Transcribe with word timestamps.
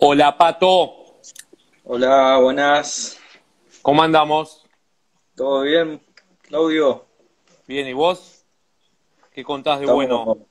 Hola, 0.00 0.36
Pato. 0.38 0.94
Hola, 1.84 2.38
buenas. 2.38 3.18
¿Cómo 3.82 4.02
andamos? 4.02 4.64
¿Todo 5.34 5.62
bien, 5.62 6.00
Claudio? 6.42 7.06
Bien, 7.66 7.86
¿y 7.88 7.92
vos? 7.92 8.44
¿Qué 9.32 9.42
contás 9.42 9.80
de 9.80 9.86
Estamos 9.86 9.94
bueno? 10.06 10.46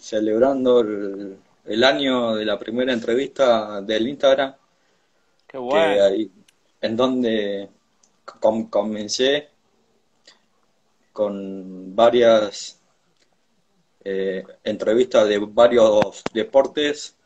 Celebrando 0.00 0.80
el, 0.80 1.38
el 1.64 1.84
año 1.84 2.34
de 2.34 2.44
la 2.44 2.58
primera 2.58 2.92
entrevista 2.92 3.80
del 3.80 4.08
Instagram, 4.08 4.54
Qué 5.46 5.52
que 5.52 5.58
bueno. 5.58 6.04
ahí, 6.04 6.30
en 6.82 6.96
donde 6.96 7.70
com- 8.40 8.68
comencé 8.68 9.48
con 11.12 11.94
varias 11.96 12.80
eh, 14.04 14.44
entrevistas 14.64 15.28
de 15.28 15.38
varios 15.38 16.22
deportes 16.32 17.16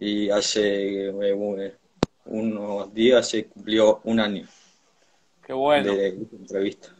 y 0.00 0.30
hace 0.30 1.06
eh, 1.06 1.32
un- 1.32 1.72
unos 2.26 2.92
días 2.94 3.28
se 3.28 3.46
cumplió 3.46 4.00
un 4.04 4.20
año 4.20 4.46
Qué 5.44 5.52
bueno. 5.52 5.94
de 5.94 6.08
entrevista. 6.08 6.94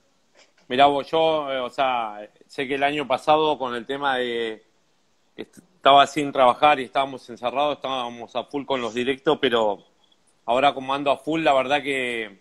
Mirá 0.68 0.86
vos, 0.86 1.06
yo, 1.10 1.52
eh, 1.52 1.58
o 1.60 1.70
sea, 1.70 2.28
sé 2.46 2.66
que 2.66 2.74
el 2.74 2.82
año 2.82 3.06
pasado 3.06 3.58
con 3.58 3.74
el 3.74 3.86
tema 3.86 4.16
de 4.16 4.62
que 5.36 5.42
est- 5.42 5.58
estaba 5.58 6.06
sin 6.06 6.32
trabajar 6.32 6.80
y 6.80 6.84
estábamos 6.84 7.28
encerrados, 7.30 7.76
estábamos 7.76 8.34
a 8.34 8.44
full 8.44 8.64
con 8.66 8.80
los 8.80 8.92
directos, 8.94 9.38
pero 9.40 9.84
ahora 10.44 10.74
como 10.74 10.92
ando 10.92 11.10
a 11.10 11.16
full, 11.18 11.42
la 11.42 11.54
verdad 11.54 11.82
que 11.82 12.40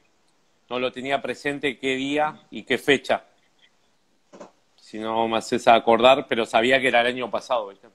no 0.70 0.80
lo 0.80 0.92
tenía 0.92 1.22
presente 1.22 1.78
qué 1.78 1.96
día 1.96 2.42
y 2.50 2.64
qué 2.64 2.78
fecha. 2.78 3.26
Si 4.76 4.98
no 4.98 5.28
me 5.28 5.38
haces 5.38 5.68
acordar, 5.68 6.26
pero 6.28 6.46
sabía 6.46 6.80
que 6.82 6.88
era 6.88 7.02
el 7.02 7.08
año 7.08 7.30
pasado, 7.30 7.68
¿viste? 7.68 7.88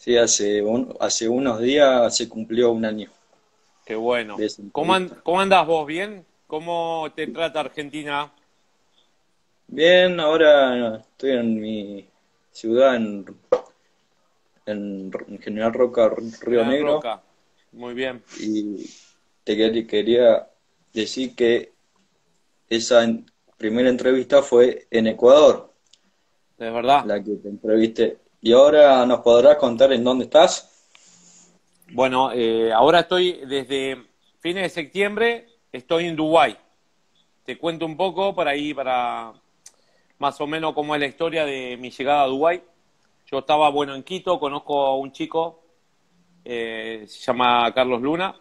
Sí, 0.00 0.16
hace, 0.16 0.62
un- 0.62 0.96
hace 0.98 1.28
unos 1.28 1.60
días 1.60 2.16
se 2.16 2.26
cumplió 2.26 2.70
un 2.72 2.86
año 2.86 3.10
Qué 3.84 3.94
bueno. 3.96 4.38
¿Cómo, 4.72 4.94
an- 4.94 5.02
entrevista. 5.02 5.22
cómo 5.24 5.40
andás 5.42 5.66
vos? 5.66 5.86
¿Bien? 5.86 6.24
¿Cómo 6.46 7.06
te 7.14 7.26
trata 7.26 7.60
Argentina? 7.60 8.32
Bien, 9.66 10.18
ahora 10.18 10.96
estoy 10.96 11.32
en 11.32 11.60
mi 11.60 12.08
ciudad, 12.50 12.96
en, 12.96 13.26
en 14.66 15.12
General 15.42 15.72
Roca, 15.74 16.08
Río 16.40 16.60
Gran 16.60 16.70
Negro, 16.70 16.92
Roca. 16.94 17.22
Muy 17.72 17.92
bien. 17.92 18.22
y 18.40 18.86
te 19.44 19.54
quer- 19.56 19.86
quería 19.86 20.48
decir 20.94 21.34
que 21.34 21.72
esa 22.70 23.06
primera 23.58 23.90
entrevista 23.90 24.42
fue 24.42 24.86
en 24.90 25.08
Ecuador, 25.08 25.74
De 26.56 26.70
verdad. 26.70 27.04
la 27.04 27.22
que 27.22 27.34
te 27.36 27.48
entrevisté. 27.48 28.18
Y 28.42 28.52
ahora 28.52 29.04
nos 29.04 29.20
podrás 29.20 29.56
contar 29.56 29.92
en 29.92 30.02
dónde 30.02 30.24
estás. 30.24 30.70
Bueno, 31.92 32.32
eh, 32.32 32.72
ahora 32.72 33.00
estoy 33.00 33.32
desde 33.46 34.02
fines 34.38 34.62
de 34.62 34.68
septiembre, 34.70 35.46
estoy 35.70 36.06
en 36.06 36.16
Dubái. 36.16 36.56
Te 37.44 37.58
cuento 37.58 37.84
un 37.84 37.98
poco 37.98 38.34
por 38.34 38.48
ahí 38.48 38.72
para 38.72 39.34
más 40.18 40.40
o 40.40 40.46
menos 40.46 40.72
cómo 40.72 40.94
es 40.94 41.00
la 41.00 41.06
historia 41.06 41.44
de 41.44 41.76
mi 41.76 41.90
llegada 41.90 42.22
a 42.22 42.26
Dubái. 42.28 42.62
Yo 43.26 43.40
estaba, 43.40 43.68
bueno, 43.68 43.94
en 43.94 44.02
Quito, 44.02 44.40
conozco 44.40 44.86
a 44.86 44.96
un 44.96 45.12
chico, 45.12 45.62
eh, 46.42 47.04
se 47.06 47.20
llama 47.20 47.70
Carlos 47.74 48.00
Luna. 48.00 48.34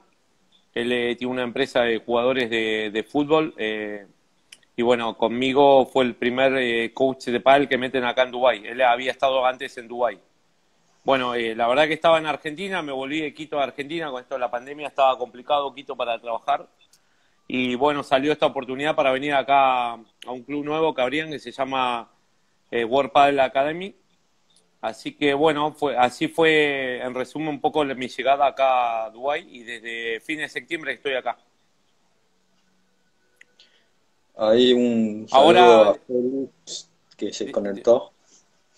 Él 0.74 0.92
eh, 0.94 1.16
tiene 1.18 1.34
una 1.34 1.44
empresa 1.44 1.82
de 1.82 1.98
jugadores 1.98 2.50
de, 2.50 2.90
de 2.92 3.04
fútbol. 3.04 3.54
Y 4.80 4.82
bueno, 4.82 5.18
conmigo 5.18 5.86
fue 5.88 6.06
el 6.06 6.16
primer 6.16 6.56
eh, 6.56 6.94
coach 6.94 7.26
de 7.26 7.42
pádel 7.42 7.68
que 7.68 7.78
meten 7.78 8.06
acá 8.06 8.24
en 8.24 8.32
Dubái. 8.32 8.66
Él 8.66 8.82
había 8.82 9.12
estado 9.12 9.46
antes 9.46 9.78
en 9.78 9.90
Dubái. 9.90 10.18
Bueno, 11.04 11.36
eh, 11.36 11.54
la 11.54 11.68
verdad 11.68 11.86
que 11.86 11.96
estaba 11.96 12.18
en 12.18 12.26
Argentina, 12.26 12.82
me 12.82 12.94
volví 12.94 13.20
de 13.20 13.34
Quito 13.34 13.60
a 13.60 13.64
Argentina, 13.64 14.10
con 14.10 14.22
esto 14.22 14.36
de 14.36 14.40
la 14.40 14.50
pandemia 14.50 14.88
estaba 14.88 15.18
complicado 15.18 15.76
Quito 15.76 15.98
para 15.98 16.18
trabajar. 16.22 16.70
Y 17.46 17.76
bueno, 17.76 18.04
salió 18.04 18.32
esta 18.32 18.46
oportunidad 18.46 18.96
para 18.96 19.12
venir 19.12 19.34
acá 19.34 19.96
a 19.96 20.32
un 20.32 20.44
club 20.44 20.64
nuevo 20.64 20.96
que 20.96 21.02
abrían 21.02 21.30
que 21.30 21.40
se 21.40 21.52
llama 21.52 22.10
eh, 22.72 22.86
World 22.86 23.12
Padel 23.12 23.42
Academy. 23.42 23.94
Así 24.80 25.12
que 25.12 25.34
bueno, 25.34 25.74
fue, 25.74 25.98
así 25.98 26.30
fue 26.30 27.02
en 27.02 27.14
resumen 27.14 27.50
un 27.50 27.60
poco 27.60 27.84
mi 27.84 28.08
llegada 28.08 28.48
acá 28.48 29.08
a 29.08 29.10
Dubái 29.10 29.46
y 29.46 29.64
desde 29.64 30.22
fines 30.22 30.54
de 30.54 30.62
septiembre 30.62 30.94
estoy 30.94 31.16
acá. 31.16 31.38
Ahí 34.42 34.74
un 34.74 35.28
Ahora, 35.32 35.90
a 35.90 35.96
que 37.18 37.34
se 37.34 37.52
conectó. 37.52 38.14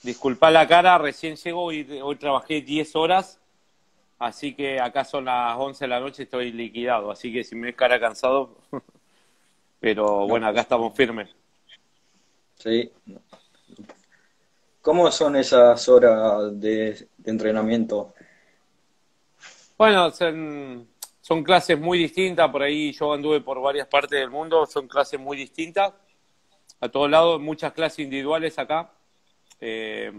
disculpa 0.03 0.51
la 0.51 0.67
cara, 0.67 0.97
recién 0.97 1.35
llego 1.35 1.72
y 1.72 1.83
hoy 2.01 2.16
trabajé 2.17 2.61
10 2.61 2.95
horas, 2.95 3.39
así 4.19 4.55
que 4.55 4.79
acá 4.79 5.05
son 5.05 5.25
las 5.25 5.57
11 5.57 5.85
de 5.85 5.89
la 5.89 5.99
noche, 5.99 6.23
estoy 6.23 6.51
liquidado, 6.51 7.11
así 7.11 7.31
que 7.33 7.44
si 7.44 7.55
me 7.55 7.67
ves 7.67 7.75
cara 7.75 7.99
cansado, 7.99 8.57
pero 9.79 10.27
No 10.27 10.27
bueno, 10.27 10.47
acá 10.47 10.61
estamos 10.61 10.95
firmes. 10.95 11.29
Sí. 12.55 12.91
¿Cómo 14.81 15.11
son 15.11 15.35
esas 15.38 15.88
horas 15.89 16.59
de, 16.59 17.07
de 17.17 17.31
entrenamiento? 17.31 18.13
Bueno, 19.78 20.11
son, 20.11 20.88
son 21.21 21.43
clases 21.43 21.79
muy 21.79 21.99
distintas, 21.99 22.49
por 22.49 22.63
ahí 22.63 22.91
yo 22.91 23.13
anduve 23.13 23.41
por 23.41 23.61
varias 23.61 23.87
partes 23.87 24.19
del 24.19 24.29
mundo, 24.29 24.65
son 24.65 24.87
clases 24.87 25.19
muy 25.19 25.37
distintas, 25.37 25.93
a 26.79 26.89
todos 26.89 27.09
lados, 27.09 27.39
muchas 27.39 27.73
clases 27.73 27.99
individuales 27.99 28.57
acá. 28.57 28.91
Eh, 29.59 30.11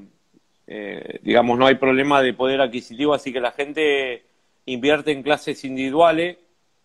eh, 0.67 1.19
digamos, 1.23 1.59
no 1.59 1.67
hay 1.67 1.75
problema 1.75 2.23
de 2.23 2.33
poder 2.33 2.61
adquisitivo, 2.61 3.15
así 3.15 3.33
que 3.33 3.41
la 3.41 3.51
gente 3.51 4.25
invierte 4.65 5.11
en 5.11 5.23
clases 5.23 5.65
individuales, 5.65 6.39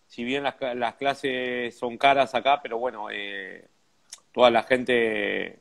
si 0.08 0.24
bien 0.24 0.42
las, 0.42 0.56
las 0.74 0.94
clases 0.94 1.78
son 1.78 1.96
caras 1.96 2.34
acá, 2.34 2.60
pero 2.62 2.78
bueno, 2.78 3.08
eh, 3.10 3.66
toda 4.32 4.50
la 4.50 4.62
gente... 4.64 5.60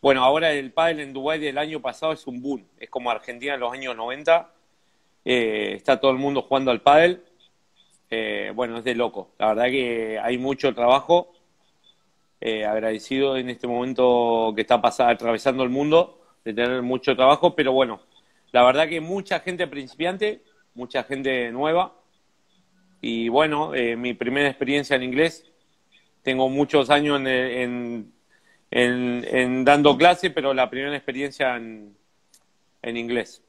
Bueno, 0.00 0.22
ahora 0.22 0.52
el 0.52 0.72
pádel 0.72 1.00
en 1.00 1.12
Dubái 1.12 1.40
del 1.40 1.58
año 1.58 1.80
pasado 1.80 2.12
es 2.12 2.26
un 2.26 2.40
boom, 2.40 2.64
es 2.78 2.88
como 2.88 3.10
Argentina 3.10 3.54
en 3.54 3.60
los 3.60 3.72
años 3.72 3.96
90, 3.96 4.52
eh, 5.24 5.72
está 5.74 5.98
todo 5.98 6.12
el 6.12 6.18
mundo 6.18 6.42
jugando 6.42 6.70
al 6.70 6.82
pádel, 6.82 7.24
eh, 8.10 8.52
bueno, 8.54 8.78
es 8.78 8.84
de 8.84 8.94
loco, 8.94 9.30
la 9.38 9.48
verdad 9.48 9.64
que 9.66 10.18
hay 10.22 10.38
mucho 10.38 10.74
trabajo, 10.74 11.32
eh, 12.40 12.64
agradecido 12.64 13.36
en 13.36 13.50
este 13.50 13.66
momento 13.66 14.52
que 14.54 14.62
está 14.62 14.80
pasando, 14.80 15.12
atravesando 15.12 15.62
el 15.62 15.70
mundo, 15.70 16.20
de 16.44 16.52
tener 16.54 16.82
mucho 16.82 17.16
trabajo, 17.16 17.54
pero 17.56 17.72
bueno, 17.72 18.00
la 18.52 18.62
verdad 18.64 18.88
que 18.88 19.00
mucha 19.00 19.40
gente 19.40 19.66
principiante, 19.66 20.42
mucha 20.74 21.02
gente 21.04 21.50
nueva, 21.50 21.94
y 23.00 23.28
bueno, 23.28 23.74
eh, 23.74 23.96
mi 23.96 24.14
primera 24.14 24.48
experiencia 24.48 24.96
en 24.96 25.02
inglés, 25.02 25.44
tengo 26.22 26.50
muchos 26.50 26.90
años 26.90 27.20
en, 27.20 27.26
en, 27.28 28.12
en- 28.72 29.26
en 29.30 29.64
dando 29.66 29.98
clase, 29.98 30.30
pero 30.30 30.54
la 30.54 30.70
primera 30.70 30.96
experiencia 30.96 31.56
en, 31.56 31.96
en 32.82 32.98
inglés. 32.98 33.42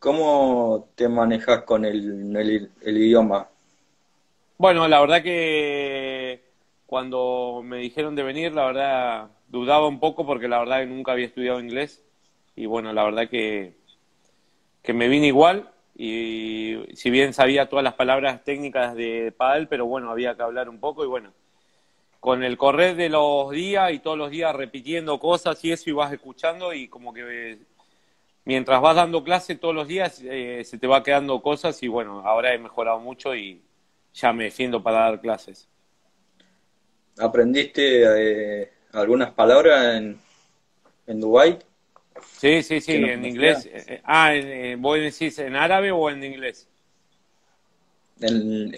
¿Cómo 0.00 0.88
te 0.96 1.08
manejas 1.08 1.62
con 1.64 1.84
el, 1.84 2.34
el, 2.34 2.70
el 2.80 2.96
idioma? 2.96 3.48
Bueno, 4.56 4.88
la 4.88 4.98
verdad 5.00 5.22
que 5.22 6.42
cuando 6.86 7.60
me 7.62 7.76
dijeron 7.76 8.16
de 8.16 8.22
venir, 8.22 8.52
la 8.54 8.64
verdad 8.64 9.28
dudaba 9.48 9.86
un 9.86 10.00
poco 10.00 10.24
porque 10.24 10.48
la 10.48 10.58
verdad 10.58 10.80
que 10.80 10.86
nunca 10.86 11.12
había 11.12 11.26
estudiado 11.26 11.60
inglés. 11.60 12.02
Y 12.56 12.64
bueno, 12.64 12.94
la 12.94 13.04
verdad 13.04 13.28
que, 13.28 13.74
que 14.82 14.94
me 14.94 15.08
vine 15.08 15.26
igual. 15.26 15.70
Y 15.94 16.78
si 16.94 17.10
bien 17.10 17.34
sabía 17.34 17.68
todas 17.68 17.84
las 17.84 17.94
palabras 17.94 18.42
técnicas 18.42 18.94
de 18.94 19.34
pádel, 19.36 19.68
pero 19.68 19.84
bueno, 19.84 20.10
había 20.10 20.34
que 20.34 20.42
hablar 20.42 20.70
un 20.70 20.80
poco. 20.80 21.04
Y 21.04 21.08
bueno, 21.08 21.30
con 22.20 22.42
el 22.42 22.56
correr 22.56 22.96
de 22.96 23.10
los 23.10 23.50
días 23.50 23.92
y 23.92 23.98
todos 23.98 24.16
los 24.16 24.30
días 24.30 24.56
repitiendo 24.56 25.18
cosas 25.18 25.62
y 25.62 25.72
eso 25.72 25.90
y 25.90 25.92
vas 25.92 26.10
escuchando 26.10 26.72
y 26.72 26.88
como 26.88 27.12
que 27.12 27.58
mientras 28.50 28.80
vas 28.80 28.96
dando 28.96 29.22
clase 29.22 29.54
todos 29.54 29.72
los 29.72 29.86
días 29.86 30.20
eh, 30.24 30.62
se 30.64 30.76
te 30.76 30.88
va 30.88 31.04
quedando 31.04 31.40
cosas 31.40 31.80
y 31.84 31.86
bueno, 31.86 32.26
ahora 32.26 32.52
he 32.52 32.58
mejorado 32.58 32.98
mucho 32.98 33.32
y 33.32 33.62
ya 34.12 34.32
me 34.32 34.42
defiendo 34.42 34.82
para 34.82 35.02
dar 35.02 35.20
clases. 35.20 35.68
¿Aprendiste 37.16 38.62
eh, 38.62 38.72
algunas 38.92 39.30
palabras 39.30 39.94
en, 39.94 40.18
en 41.06 41.20
Dubái 41.20 41.60
Sí, 42.20 42.64
sí, 42.64 42.80
sí, 42.80 42.94
en 42.94 43.24
inglés. 43.24 43.66
Eh, 43.66 43.84
eh, 43.86 44.00
ah, 44.02 44.32
¿vos 44.78 44.98
decís 44.98 45.38
en 45.38 45.54
árabe 45.54 45.92
o 45.92 46.10
en 46.10 46.24
inglés? 46.24 46.68
En, 48.20 48.76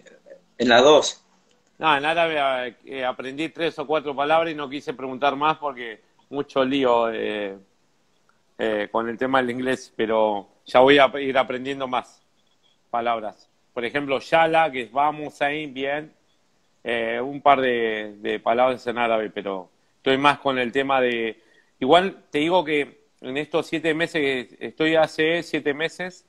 en 0.58 0.68
la 0.68 0.82
dos. 0.82 1.24
No, 1.78 1.96
en 1.96 2.04
árabe 2.04 2.38
aprendí 3.06 3.48
tres 3.48 3.78
o 3.78 3.86
cuatro 3.86 4.14
palabras 4.14 4.52
y 4.52 4.54
no 4.54 4.68
quise 4.68 4.92
preguntar 4.92 5.34
más 5.34 5.56
porque 5.56 6.02
mucho 6.28 6.62
lío 6.62 7.10
eh, 8.64 8.88
con 8.92 9.08
el 9.08 9.18
tema 9.18 9.40
del 9.40 9.50
inglés, 9.50 9.92
pero 9.96 10.46
ya 10.64 10.78
voy 10.78 10.96
a 10.96 11.10
ir 11.18 11.36
aprendiendo 11.36 11.88
más 11.88 12.22
palabras. 12.90 13.50
Por 13.74 13.84
ejemplo, 13.84 14.20
yala, 14.20 14.70
que 14.70 14.82
es 14.82 14.92
vamos 14.92 15.42
ahí, 15.42 15.66
bien, 15.66 16.12
eh, 16.84 17.20
un 17.20 17.40
par 17.40 17.60
de, 17.60 18.14
de 18.20 18.38
palabras 18.38 18.86
en 18.86 18.98
árabe, 18.98 19.30
pero 19.30 19.68
estoy 19.96 20.16
más 20.16 20.38
con 20.38 20.60
el 20.60 20.70
tema 20.70 21.00
de... 21.00 21.42
Igual 21.80 22.22
te 22.30 22.38
digo 22.38 22.64
que 22.64 23.00
en 23.20 23.36
estos 23.36 23.66
siete 23.66 23.94
meses, 23.94 24.54
estoy 24.60 24.94
hace 24.94 25.42
siete 25.42 25.74
meses, 25.74 26.24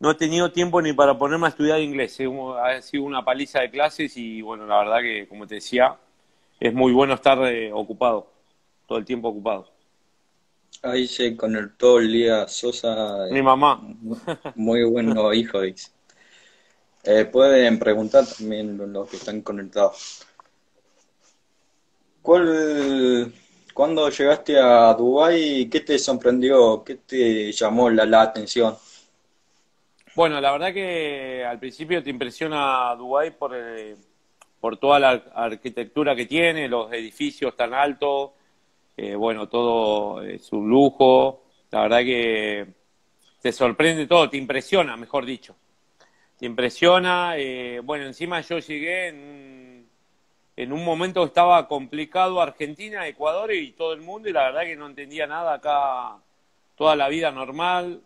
no 0.00 0.10
he 0.10 0.14
tenido 0.16 0.50
tiempo 0.50 0.82
ni 0.82 0.94
para 0.94 1.16
ponerme 1.16 1.46
a 1.46 1.50
estudiar 1.50 1.78
inglés. 1.78 2.18
Ha 2.60 2.82
sido 2.82 3.04
una 3.04 3.24
paliza 3.24 3.60
de 3.60 3.70
clases 3.70 4.16
y 4.16 4.42
bueno, 4.42 4.66
la 4.66 4.78
verdad 4.78 4.98
que, 5.00 5.28
como 5.28 5.46
te 5.46 5.54
decía, 5.54 5.96
es 6.58 6.74
muy 6.74 6.92
bueno 6.92 7.14
estar 7.14 7.38
eh, 7.46 7.70
ocupado, 7.72 8.32
todo 8.88 8.98
el 8.98 9.04
tiempo 9.04 9.28
ocupado. 9.28 9.75
Ahí 10.86 11.08
se 11.08 11.36
conectó 11.36 11.98
el 11.98 12.12
día 12.12 12.46
Sosa. 12.46 13.26
Mi 13.30 13.42
mamá. 13.42 13.80
Muy 14.54 14.84
bueno 14.84 15.32
hijo. 15.32 15.60
Eh, 15.62 17.24
pueden 17.24 17.78
preguntar 17.78 18.24
también 18.24 18.92
los 18.92 19.08
que 19.08 19.16
están 19.16 19.42
conectados. 19.42 20.24
¿Cuál, 22.22 23.32
¿Cuándo 23.74 24.08
llegaste 24.10 24.58
a 24.58 24.94
Dubái, 24.94 25.68
qué 25.68 25.80
te 25.80 25.98
sorprendió, 25.98 26.82
qué 26.84 26.96
te 26.96 27.52
llamó 27.52 27.90
la, 27.90 28.22
atención? 28.22 28.76
Bueno, 30.14 30.40
la 30.40 30.52
verdad 30.52 30.72
que 30.72 31.44
al 31.44 31.58
principio 31.58 32.02
te 32.02 32.10
impresiona 32.10 32.94
Dubái 32.96 33.32
por, 33.32 33.52
eh, 33.54 33.96
por 34.60 34.76
toda 34.76 35.00
la 35.00 35.10
arquitectura 35.34 36.14
que 36.14 36.26
tiene, 36.26 36.68
los 36.68 36.92
edificios 36.92 37.56
tan 37.56 37.74
altos, 37.74 38.30
eh, 38.96 39.14
bueno, 39.14 39.48
todo 39.48 40.22
es 40.22 40.52
un 40.52 40.68
lujo. 40.68 41.44
La 41.70 41.82
verdad 41.82 42.00
que 42.00 42.66
te 43.42 43.52
sorprende 43.52 44.06
todo, 44.06 44.30
te 44.30 44.38
impresiona, 44.38 44.96
mejor 44.96 45.26
dicho. 45.26 45.54
Te 46.38 46.46
impresiona. 46.46 47.36
Eh, 47.36 47.80
bueno, 47.84 48.06
encima 48.06 48.40
yo 48.40 48.58
llegué 48.58 49.08
en, 49.08 49.88
en 50.56 50.72
un 50.72 50.84
momento 50.84 51.20
que 51.20 51.28
estaba 51.28 51.68
complicado 51.68 52.40
Argentina, 52.40 53.06
Ecuador 53.06 53.52
y 53.52 53.72
todo 53.72 53.92
el 53.92 54.00
mundo, 54.00 54.28
y 54.28 54.32
la 54.32 54.44
verdad 54.44 54.62
que 54.62 54.76
no 54.76 54.86
entendía 54.86 55.26
nada 55.26 55.54
acá, 55.54 56.16
toda 56.74 56.96
la 56.96 57.08
vida 57.08 57.30
normal. 57.30 58.02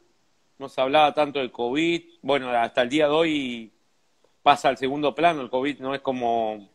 No 0.58 0.68
se 0.68 0.80
hablaba 0.80 1.14
tanto 1.14 1.38
del 1.38 1.52
COVID. 1.52 2.02
Bueno, 2.22 2.50
hasta 2.50 2.82
el 2.82 2.88
día 2.90 3.06
de 3.06 3.12
hoy 3.12 3.72
pasa 4.42 4.68
al 4.68 4.76
segundo 4.76 5.14
plano. 5.14 5.40
El 5.40 5.50
COVID 5.50 5.80
no 5.80 5.94
es 5.94 6.00
como. 6.00 6.68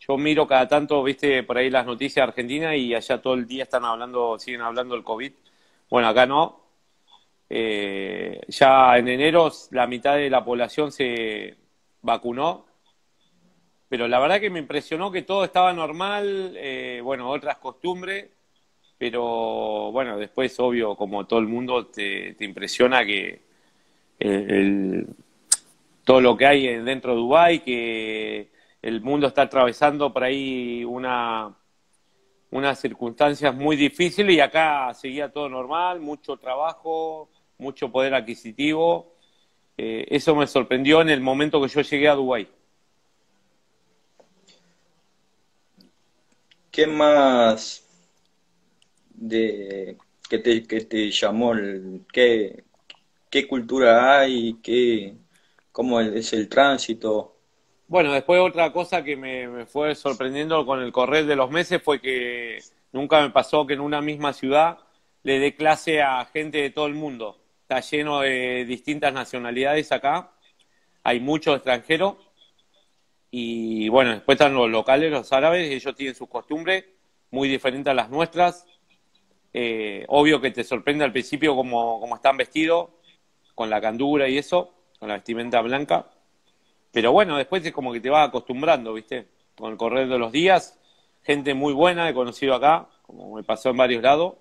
Yo 0.00 0.16
miro 0.16 0.46
cada 0.46 0.66
tanto, 0.66 1.02
viste, 1.02 1.42
por 1.42 1.58
ahí 1.58 1.68
las 1.68 1.84
noticias 1.84 2.24
de 2.24 2.30
Argentina 2.30 2.74
y 2.74 2.94
allá 2.94 3.20
todo 3.20 3.34
el 3.34 3.46
día 3.46 3.64
están 3.64 3.84
hablando, 3.84 4.38
siguen 4.38 4.62
hablando 4.62 4.94
del 4.94 5.04
COVID. 5.04 5.32
Bueno, 5.90 6.08
acá 6.08 6.24
no. 6.24 6.60
Eh, 7.50 8.40
ya 8.48 8.96
en 8.96 9.08
enero 9.08 9.50
la 9.72 9.86
mitad 9.86 10.16
de 10.16 10.30
la 10.30 10.42
población 10.42 10.90
se 10.90 11.54
vacunó, 12.00 12.64
pero 13.88 14.08
la 14.08 14.20
verdad 14.20 14.40
que 14.40 14.50
me 14.50 14.60
impresionó 14.60 15.10
que 15.10 15.22
todo 15.22 15.44
estaba 15.44 15.72
normal, 15.74 16.54
eh, 16.56 17.00
bueno, 17.02 17.28
otras 17.28 17.58
costumbres, 17.58 18.30
pero 18.96 19.92
bueno, 19.92 20.16
después, 20.16 20.58
obvio, 20.60 20.96
como 20.96 21.26
todo 21.26 21.40
el 21.40 21.46
mundo, 21.46 21.86
te, 21.88 22.36
impresiona 22.40 23.04
que 23.04 23.40
todo 26.04 26.20
lo 26.20 26.36
que 26.36 26.46
hay 26.46 26.66
dentro 26.78 27.12
de 27.12 27.18
Dubái, 27.18 27.60
que 27.60 28.59
el 28.82 29.00
mundo 29.00 29.26
está 29.26 29.42
atravesando 29.42 30.12
por 30.12 30.24
ahí 30.24 30.84
una, 30.84 31.54
unas 32.50 32.80
circunstancias 32.80 33.54
muy 33.54 33.76
difíciles 33.76 34.34
y 34.34 34.40
acá 34.40 34.92
seguía 34.94 35.32
todo 35.32 35.48
normal, 35.48 36.00
mucho 36.00 36.36
trabajo, 36.36 37.28
mucho 37.58 37.90
poder 37.90 38.14
adquisitivo. 38.14 39.14
Eh, 39.76 40.06
eso 40.08 40.34
me 40.34 40.46
sorprendió 40.46 41.00
en 41.02 41.10
el 41.10 41.20
momento 41.20 41.60
que 41.60 41.68
yo 41.68 41.80
llegué 41.82 42.08
a 42.08 42.14
Dubái. 42.14 42.48
¿Qué 46.70 46.86
más 46.86 47.84
de 49.10 49.96
que 50.28 50.38
te, 50.38 50.60
te 50.60 51.10
llamó? 51.10 51.52
¿Qué, 52.12 52.64
qué 53.28 53.48
cultura 53.48 54.20
hay? 54.20 54.54
¿Qué, 54.62 55.14
cómo 55.72 56.00
es 56.00 56.32
el 56.32 56.48
tránsito. 56.48 57.39
Bueno, 57.90 58.12
después 58.12 58.40
otra 58.40 58.72
cosa 58.72 59.02
que 59.02 59.16
me, 59.16 59.66
fue 59.66 59.96
sorprendiendo 59.96 60.64
con 60.64 60.80
el 60.80 60.92
correr 60.92 61.26
de 61.26 61.34
los 61.34 61.50
meses 61.50 61.82
fue 61.82 62.00
que 62.00 62.60
nunca 62.92 63.20
me 63.20 63.30
pasó 63.30 63.66
que 63.66 63.74
en 63.74 63.80
una 63.80 64.00
misma 64.00 64.32
ciudad 64.32 64.78
le 65.24 65.40
dé 65.40 65.56
clase 65.56 66.00
a 66.00 66.24
gente 66.26 66.58
de 66.58 66.70
todo 66.70 66.86
el 66.86 66.94
mundo. 66.94 67.40
Está 67.62 67.80
lleno 67.80 68.20
de 68.20 68.64
distintas 68.64 69.12
nacionalidades 69.12 69.90
acá, 69.90 70.30
hay 71.02 71.18
muchos 71.18 71.56
extranjeros 71.56 72.14
y 73.32 73.88
bueno, 73.88 74.12
después 74.12 74.36
están 74.36 74.54
los 74.54 74.70
locales, 74.70 75.10
los 75.10 75.32
árabes, 75.32 75.68
ellos 75.68 75.96
tienen 75.96 76.14
sus 76.14 76.28
costumbres 76.28 76.84
muy 77.32 77.48
diferentes 77.48 77.90
a 77.90 77.94
las 77.94 78.08
nuestras. 78.08 78.66
Eh, 79.52 80.04
obvio 80.06 80.40
que 80.40 80.52
te 80.52 80.62
sorprende 80.62 81.02
al 81.04 81.10
principio 81.10 81.56
como, 81.56 81.98
como 81.98 82.14
están 82.14 82.36
vestidos, 82.36 82.90
con 83.56 83.68
la 83.68 83.80
candura 83.80 84.28
y 84.28 84.38
eso, 84.38 84.72
con 85.00 85.08
la 85.08 85.16
vestimenta 85.16 85.60
blanca. 85.60 86.06
Pero 86.92 87.12
bueno, 87.12 87.36
después 87.36 87.64
es 87.64 87.72
como 87.72 87.92
que 87.92 88.00
te 88.00 88.10
vas 88.10 88.28
acostumbrando, 88.28 88.94
¿viste? 88.94 89.28
Con 89.56 89.72
el 89.72 89.78
correr 89.78 90.08
de 90.08 90.18
los 90.18 90.32
días, 90.32 90.78
gente 91.22 91.54
muy 91.54 91.72
buena, 91.72 92.08
he 92.08 92.14
conocido 92.14 92.54
acá, 92.54 92.88
como 93.02 93.36
me 93.36 93.42
pasó 93.42 93.70
en 93.70 93.76
varios 93.76 94.02
lados. 94.02 94.34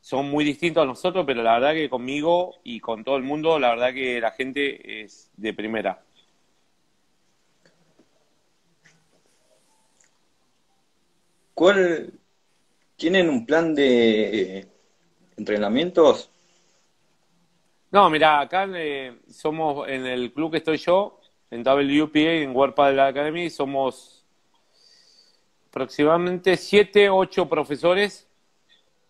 Son 0.00 0.28
muy 0.28 0.44
distintos 0.44 0.82
a 0.82 0.86
nosotros, 0.86 1.24
pero 1.26 1.42
la 1.42 1.54
verdad 1.54 1.72
que 1.72 1.88
conmigo 1.88 2.56
y 2.62 2.80
con 2.80 3.04
todo 3.04 3.16
el 3.16 3.22
mundo, 3.22 3.58
la 3.58 3.70
verdad 3.70 3.94
que 3.94 4.20
la 4.20 4.32
gente 4.32 5.02
es 5.02 5.30
de 5.36 5.54
primera. 5.54 6.02
¿Cuál 11.54 12.12
tienen 12.96 13.28
un 13.28 13.46
plan 13.46 13.74
de 13.74 14.66
entrenamientos 15.36 16.30
no, 17.94 18.10
mira, 18.10 18.40
acá 18.40 18.66
eh, 18.74 19.20
somos 19.30 19.88
en 19.88 20.04
el 20.04 20.32
club 20.32 20.50
que 20.50 20.56
estoy 20.56 20.78
yo, 20.78 21.20
en 21.50 21.62
WPA, 21.62 22.42
en 22.42 22.54
World 22.54 22.74
Padel 22.74 23.00
Academy, 23.00 23.50
somos 23.50 24.24
aproximadamente 25.68 26.56
7, 26.56 27.10
8 27.10 27.48
profesores. 27.48 28.28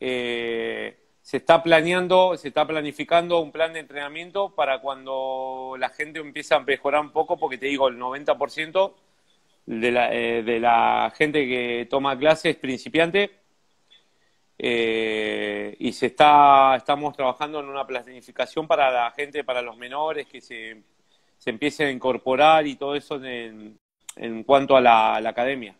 Eh, 0.00 0.98
se 1.22 1.38
está 1.38 1.62
planeando, 1.62 2.36
se 2.36 2.48
está 2.48 2.66
planificando 2.66 3.40
un 3.40 3.50
plan 3.50 3.72
de 3.72 3.80
entrenamiento 3.80 4.54
para 4.54 4.80
cuando 4.80 5.74
la 5.78 5.88
gente 5.88 6.20
empiece 6.20 6.54
a 6.54 6.60
mejorar 6.60 7.00
un 7.00 7.12
poco, 7.12 7.38
porque 7.38 7.56
te 7.58 7.66
digo, 7.66 7.88
el 7.88 7.98
90% 7.98 8.94
de 9.66 9.90
la, 9.90 10.14
eh, 10.14 10.42
de 10.42 10.60
la 10.60 11.12
gente 11.16 11.46
que 11.46 11.86
toma 11.88 12.18
clases 12.18 12.54
es 12.54 12.56
principiante 12.56 13.30
eh, 14.58 15.74
y 15.78 15.92
se 15.92 16.06
está, 16.06 16.76
estamos 16.76 17.16
trabajando 17.16 17.60
en 17.60 17.68
una 17.68 17.86
planificación 17.86 18.66
para 18.68 18.90
la 18.90 19.10
gente, 19.10 19.44
para 19.44 19.62
los 19.62 19.76
menores, 19.76 20.26
que 20.26 20.40
se, 20.40 20.82
se 21.44 21.50
empiecen 21.50 21.88
a 21.88 21.90
incorporar 21.90 22.66
y 22.66 22.76
todo 22.76 22.94
eso 22.94 23.22
en, 23.22 23.78
en 24.16 24.44
cuanto 24.44 24.78
a 24.78 24.80
la, 24.80 25.16
academia. 25.16 25.76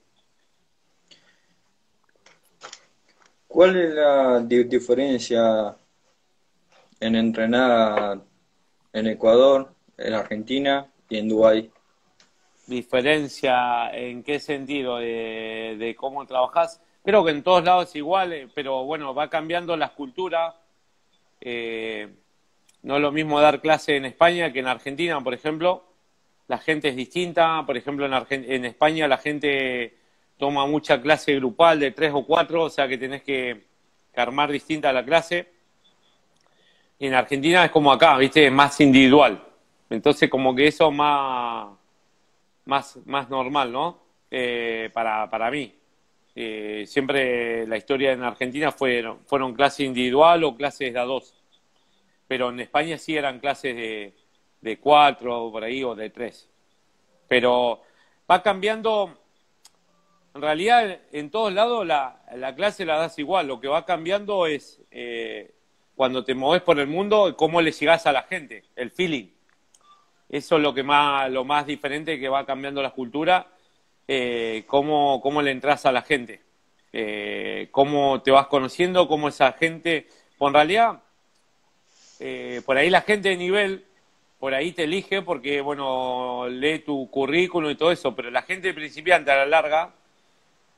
¿Cuál 3.48 3.76
es 3.76 3.94
la 3.94 4.40
diferencia 4.40 5.74
en 7.00 7.14
entrenar 7.14 8.20
en 8.92 9.06
Ecuador, 9.06 9.72
en 9.96 10.12
Argentina 10.12 10.86
y 11.08 11.16
en 11.16 11.30
Dubái? 11.30 11.70
¿Diferencia 12.66 13.88
en 13.90 14.22
qué 14.22 14.40
sentido? 14.40 14.98
¿De, 14.98 15.76
de 15.78 15.96
cómo 15.96 16.26
trabajas? 16.26 16.82
Creo 17.02 17.24
que 17.24 17.30
en 17.30 17.42
todos 17.42 17.64
lados 17.64 17.88
es 17.88 17.96
igual, 17.96 18.34
eh, 18.34 18.48
pero 18.54 18.84
bueno, 18.84 19.14
va 19.14 19.30
cambiando 19.30 19.78
la 19.78 19.86
escultura. 19.86 20.56
Eh, 21.40 22.14
no 22.84 22.96
es 22.96 23.02
lo 23.02 23.12
mismo 23.12 23.40
dar 23.40 23.62
clase 23.62 23.96
en 23.96 24.04
España 24.04 24.52
que 24.52 24.60
en 24.60 24.66
Argentina, 24.66 25.20
por 25.20 25.34
ejemplo. 25.34 25.84
La 26.48 26.58
gente 26.58 26.90
es 26.90 26.96
distinta. 26.96 27.64
Por 27.64 27.78
ejemplo, 27.78 28.04
en, 28.04 28.52
en 28.52 28.64
España 28.66 29.08
la 29.08 29.16
gente 29.16 29.96
toma 30.36 30.66
mucha 30.66 31.00
clase 31.00 31.34
grupal 31.36 31.80
de 31.80 31.92
tres 31.92 32.12
o 32.14 32.26
cuatro, 32.26 32.64
o 32.64 32.70
sea 32.70 32.86
que 32.86 32.98
tenés 32.98 33.22
que, 33.22 33.62
armar 34.14 34.52
distinta 34.52 34.92
la 34.92 35.04
clase. 35.04 35.48
Y 36.98 37.06
en 37.06 37.14
Argentina 37.14 37.64
es 37.64 37.70
como 37.70 37.90
acá, 37.90 38.18
¿viste? 38.18 38.46
Es 38.46 38.52
más 38.52 38.78
individual. 38.80 39.42
Entonces, 39.88 40.28
como 40.28 40.54
que 40.54 40.66
eso 40.66 40.90
más, 40.90 41.70
más, 42.66 42.98
más 43.06 43.30
normal, 43.30 43.72
¿no? 43.72 43.98
Eh, 44.30 44.90
para, 44.92 45.28
para 45.30 45.50
mí. 45.50 45.74
Eh, 46.36 46.84
siempre 46.86 47.66
la 47.66 47.78
historia 47.78 48.12
en 48.12 48.22
Argentina 48.22 48.70
fue, 48.70 49.02
fueron 49.24 49.54
clases 49.54 49.86
individual 49.86 50.44
o 50.44 50.54
clases 50.54 50.92
de 50.92 50.98
a 50.98 51.04
dos. 51.04 51.34
Pero 52.26 52.50
en 52.50 52.60
España 52.60 52.98
sí 52.98 53.16
eran 53.16 53.38
clases 53.38 53.76
de, 53.76 54.14
de 54.60 54.78
cuatro 54.78 55.50
por 55.52 55.64
ahí 55.64 55.82
o 55.84 55.94
de 55.94 56.10
tres. 56.10 56.48
Pero 57.28 57.82
va 58.30 58.42
cambiando. 58.42 59.18
En 60.34 60.42
realidad, 60.42 61.00
en 61.12 61.30
todos 61.30 61.52
lados 61.52 61.86
la, 61.86 62.22
la 62.34 62.54
clase 62.54 62.84
la 62.84 62.96
das 62.96 63.18
igual. 63.18 63.46
Lo 63.46 63.60
que 63.60 63.68
va 63.68 63.84
cambiando 63.84 64.46
es 64.46 64.82
eh, 64.90 65.54
cuando 65.94 66.24
te 66.24 66.34
moves 66.34 66.62
por 66.62 66.78
el 66.80 66.88
mundo, 66.88 67.36
cómo 67.36 67.60
le 67.60 67.72
llegas 67.72 68.06
a 68.06 68.12
la 68.12 68.22
gente, 68.22 68.64
el 68.74 68.90
feeling. 68.90 69.28
Eso 70.28 70.56
es 70.56 70.62
lo 70.62 70.74
que 70.74 70.82
más, 70.82 71.30
lo 71.30 71.44
más 71.44 71.66
diferente 71.66 72.18
que 72.18 72.28
va 72.28 72.44
cambiando 72.44 72.82
la 72.82 72.90
cultura 72.90 73.46
eh, 74.06 74.64
cómo, 74.66 75.42
le 75.42 75.50
entras 75.50 75.86
a 75.86 75.92
la 75.92 76.02
gente, 76.02 76.42
eh, 76.92 77.68
cómo 77.70 78.20
te 78.22 78.30
vas 78.30 78.48
conociendo, 78.48 79.08
cómo 79.08 79.28
esa 79.28 79.52
gente 79.52 80.08
Pues 80.36 80.50
en 80.50 80.54
realidad, 80.54 81.02
eh, 82.20 82.62
por 82.64 82.76
ahí 82.76 82.90
la 82.90 83.02
gente 83.02 83.30
de 83.30 83.36
nivel, 83.36 83.84
por 84.38 84.54
ahí 84.54 84.72
te 84.72 84.84
elige 84.84 85.22
porque, 85.22 85.60
bueno, 85.60 86.48
lee 86.48 86.80
tu 86.80 87.08
currículum 87.10 87.70
y 87.70 87.76
todo 87.76 87.92
eso, 87.92 88.14
pero 88.14 88.30
la 88.30 88.42
gente 88.42 88.74
principiante 88.74 89.30
a 89.30 89.36
la 89.36 89.46
larga 89.46 89.94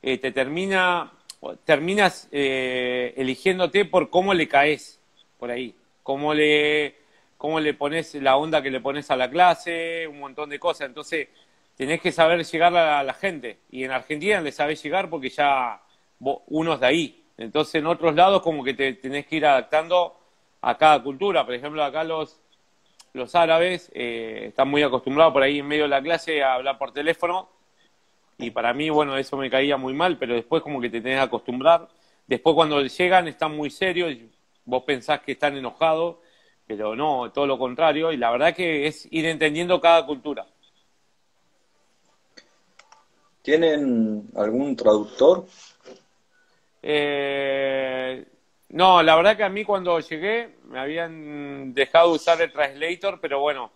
eh, 0.03 0.19
te 0.19 0.31
termina, 0.33 1.13
terminas 1.65 2.29
eh, 2.31 3.15
eligiéndote 3.17 3.85
por 3.85 4.09
cómo 4.11 4.35
le 4.35 4.49
caes 4.49 5.01
por 5.39 5.51
ahí, 5.51 5.75
cómo 6.03 6.33
le, 6.33 6.97
cómo 7.37 7.61
le 7.61 7.75
pones 7.75 8.15
la 8.15 8.37
onda 8.37 8.63
que 8.63 8.71
le 8.71 8.81
pones 8.81 9.11
a 9.11 9.17
la 9.17 9.31
clase, 9.31 10.07
un 10.07 10.21
montón 10.21 10.49
de 10.49 10.59
cosas. 10.59 10.89
Entonces, 10.89 11.29
tenés 11.77 12.01
que 12.01 12.13
saber 12.13 12.45
llegar 12.45 12.77
a 12.77 13.03
la 13.03 13.15
gente. 13.15 13.59
Y 13.71 13.85
en 13.85 13.91
Argentina 13.91 14.41
le 14.41 14.53
sabés 14.53 14.83
llegar 14.83 15.11
porque 15.11 15.29
ya 15.29 15.83
uno 16.21 16.75
es 16.75 16.81
de 16.81 16.87
ahí. 16.87 17.25
Entonces, 17.37 17.77
en 17.77 17.87
otros 17.87 18.15
lados, 18.15 18.43
como 18.43 18.65
que 18.65 18.75
te 18.75 18.95
tenés 18.95 19.27
que 19.27 19.37
ir 19.37 19.47
adaptando 19.47 20.19
a 20.67 20.77
cada 20.77 21.01
cultura. 21.01 21.45
Por 21.45 21.55
ejemplo, 21.55 21.85
acá 21.85 22.03
los, 22.03 22.41
los 23.13 23.37
árabes 23.37 23.89
eh, 23.95 24.47
están 24.49 24.69
muy 24.69 24.83
acostumbrados 24.83 25.33
por 25.33 25.45
ahí 25.45 25.61
en 25.61 25.69
medio 25.69 25.85
de 25.85 25.91
la 25.91 26.03
clase 26.03 26.43
a 26.43 26.55
hablar 26.55 26.77
por 26.77 26.93
teléfono. 26.93 27.49
Y 28.37 28.51
para 28.51 28.75
mí, 28.75 28.91
bueno, 28.91 29.17
eso 29.17 29.37
me 29.37 29.49
caía 29.49 29.77
muy 29.77 29.95
mal, 29.95 30.19
pero 30.19 30.35
después 30.35 30.65
como 30.65 30.81
que 30.81 30.91
te 30.91 31.01
tenés 31.01 31.19
que 31.19 31.25
acostumbrar. 31.25 31.89
Después 32.27 32.57
cuando 32.57 32.83
llegan 32.83 33.29
están 33.29 33.57
muy 33.57 33.71
serios, 33.71 34.13
vos 34.65 34.83
pensás 34.83 35.21
que 35.21 35.33
están 35.33 35.57
enojados, 35.57 36.17
pero 36.67 36.97
no, 36.97 37.31
todo 37.31 37.47
lo 37.47 37.59
contrario. 37.59 38.11
Y 38.11 38.17
la 38.17 38.33
verdad 38.33 38.53
que 38.53 38.89
es 38.89 39.07
ir 39.13 39.25
entendiendo 39.27 39.81
cada 39.81 40.05
cultura. 40.05 40.47
¿Tienen 43.41 44.29
algún 44.35 44.75
traductor? 44.75 45.47
Eh, 46.83 48.27
no, 48.69 49.03
la 49.03 49.17
verdad 49.17 49.37
que 49.37 49.45
a 49.45 49.49
mí 49.49 49.65
cuando 49.65 50.01
llegué 50.01 50.57
me 50.65 50.79
habían 50.79 51.73
dejado 51.73 52.11
usar 52.11 52.41
el 52.43 52.53
translator, 52.53 53.21
pero 53.21 53.41
bueno, 53.41 53.71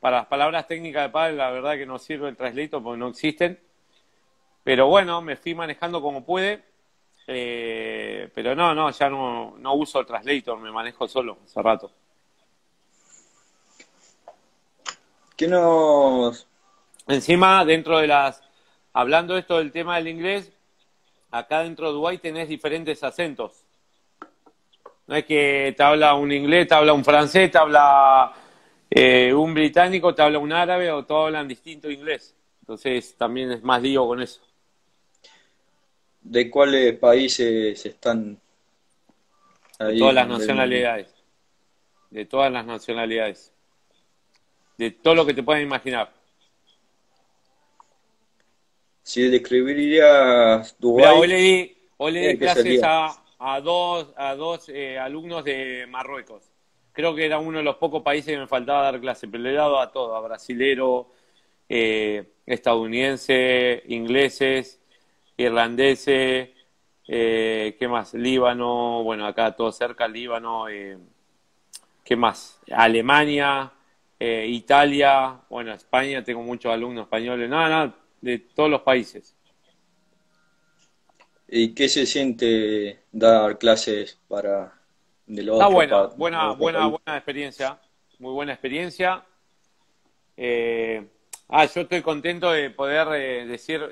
para 0.00 0.18
las 0.18 0.26
palabras 0.26 0.66
técnicas 0.66 1.04
de 1.04 1.10
padre 1.10 1.36
la 1.36 1.50
verdad 1.50 1.74
que 1.74 1.86
no 1.86 1.98
sirve 1.98 2.28
el 2.28 2.36
translator 2.36 2.82
porque 2.82 2.98
no 2.98 3.08
existen. 3.08 3.60
Pero 4.64 4.86
bueno, 4.88 5.22
me 5.22 5.36
fui 5.36 5.54
manejando 5.54 6.00
como 6.00 6.24
puede. 6.24 6.64
Eh, 7.26 8.30
pero 8.34 8.54
no, 8.56 8.74
no, 8.74 8.90
ya 8.90 9.08
no, 9.08 9.54
no 9.58 9.74
uso 9.74 10.00
el 10.00 10.06
translator, 10.06 10.58
me 10.58 10.72
manejo 10.72 11.06
solo 11.06 11.38
hace 11.44 11.62
rato. 11.62 11.92
¿Qué 15.36 15.46
nos...? 15.46 16.46
Encima, 17.06 17.64
dentro 17.64 17.98
de 17.98 18.06
las 18.06 18.42
hablando 18.92 19.36
esto 19.36 19.58
del 19.58 19.72
tema 19.72 19.96
del 19.96 20.08
inglés, 20.08 20.52
acá 21.30 21.62
dentro 21.62 21.88
de 21.88 21.92
Dubái 21.94 22.18
tenés 22.18 22.48
diferentes 22.48 23.02
acentos. 23.02 23.61
No 25.06 25.16
es 25.16 25.24
que 25.24 25.74
te 25.76 25.82
habla 25.82 26.14
un 26.14 26.30
inglés, 26.32 26.68
te 26.68 26.74
habla 26.74 26.92
un 26.92 27.04
francés, 27.04 27.50
te 27.50 27.58
habla 27.58 28.32
eh, 28.88 29.32
un 29.34 29.52
británico, 29.54 30.14
te 30.14 30.22
habla 30.22 30.38
un 30.38 30.52
árabe 30.52 30.90
o 30.90 31.04
todos 31.04 31.26
hablan 31.26 31.48
distinto 31.48 31.90
inglés. 31.90 32.34
Entonces 32.60 33.14
también 33.16 33.50
es 33.52 33.62
más 33.62 33.82
lío 33.82 34.06
con 34.06 34.22
eso. 34.22 34.40
¿De 36.20 36.48
cuáles 36.48 36.96
países 36.98 37.84
están 37.84 38.40
ahí? 39.78 39.94
De 39.94 39.98
todas 39.98 40.14
las 40.14 40.28
nacionalidades. 40.28 41.14
De 42.10 42.24
todas 42.26 42.52
las 42.52 42.64
nacionalidades. 42.64 43.52
De 44.78 44.92
todo 44.92 45.14
lo 45.16 45.26
que 45.26 45.34
te 45.34 45.42
puedas 45.42 45.62
imaginar. 45.62 46.12
Si 49.02 49.28
describirías 49.28 50.76
Dubái... 50.78 51.18
hoy 51.18 51.28
le 51.28 51.36
di, 51.36 51.76
hoy 51.96 52.12
le 52.12 52.28
di 52.28 52.38
clases 52.38 52.80
a, 52.84 53.21
a, 53.42 53.60
dos, 53.60 54.12
a 54.16 54.34
dos 54.34 54.68
eh, 54.68 54.98
alumnos 54.98 55.44
de 55.44 55.86
Marruecos. 55.88 56.44
Creo 56.92 57.14
que 57.14 57.26
era 57.26 57.38
uno 57.38 57.58
de 57.58 57.64
los 57.64 57.76
pocos 57.76 58.02
países 58.02 58.34
que 58.34 58.38
me 58.38 58.46
faltaba 58.46 58.82
dar 58.82 59.00
clase, 59.00 59.26
pero 59.26 59.42
le 59.42 59.50
he 59.50 59.54
dado 59.54 59.80
a 59.80 59.90
todos, 59.90 60.16
a 60.16 60.20
brasilero, 60.20 61.08
eh, 61.68 62.34
estadounidense, 62.46 63.82
ingleses, 63.88 64.80
irlandeses, 65.36 66.50
eh, 67.08 67.76
¿qué 67.78 67.88
más? 67.88 68.14
Líbano, 68.14 69.02
bueno, 69.02 69.26
acá 69.26 69.52
todo 69.56 69.72
cerca, 69.72 70.06
Líbano, 70.06 70.68
eh, 70.68 70.98
¿qué 72.04 72.14
más? 72.14 72.60
Alemania, 72.70 73.72
eh, 74.20 74.46
Italia, 74.48 75.40
bueno, 75.50 75.72
España, 75.72 76.22
tengo 76.22 76.42
muchos 76.42 76.72
alumnos 76.72 77.04
españoles, 77.04 77.48
nada, 77.50 77.68
nada, 77.68 77.94
de 78.20 78.38
todos 78.38 78.70
los 78.70 78.82
países. 78.82 79.34
¿Y 81.54 81.74
qué 81.74 81.86
se 81.90 82.06
siente 82.06 83.00
dar 83.12 83.58
clases 83.58 84.18
para 84.26 84.72
de 85.26 85.42
los 85.42 85.56
Está 85.56 85.66
buena, 85.66 86.06
buena, 86.06 86.52
buena, 86.52 86.86
buena 86.86 87.16
experiencia, 87.18 87.78
muy 88.18 88.32
buena 88.32 88.52
experiencia. 88.54 89.22
Eh, 90.34 91.06
ah, 91.50 91.66
yo 91.66 91.82
estoy 91.82 92.00
contento 92.00 92.52
de 92.52 92.70
poder 92.70 93.06
eh, 93.20 93.44
decir, 93.44 93.82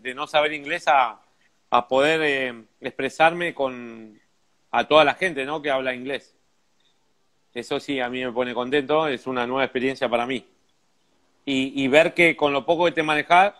de 0.00 0.14
no 0.14 0.26
saber 0.26 0.54
inglés 0.54 0.88
a, 0.88 1.20
a 1.68 1.88
poder 1.88 2.22
eh, 2.22 2.64
expresarme 2.80 3.52
con 3.52 4.18
a 4.70 4.88
toda 4.88 5.04
la 5.04 5.12
gente, 5.12 5.44
¿no? 5.44 5.60
Que 5.60 5.70
habla 5.70 5.94
inglés. 5.94 6.34
Eso 7.52 7.80
sí, 7.80 8.00
a 8.00 8.08
mí 8.08 8.24
me 8.24 8.32
pone 8.32 8.54
contento, 8.54 9.08
es 9.08 9.26
una 9.26 9.46
nueva 9.46 9.64
experiencia 9.64 10.08
para 10.08 10.24
mí. 10.24 10.42
Y, 11.44 11.84
y 11.84 11.86
ver 11.88 12.14
que 12.14 12.34
con 12.34 12.54
lo 12.54 12.64
poco 12.64 12.86
que 12.86 12.92
te 12.92 13.02
manejas, 13.02 13.52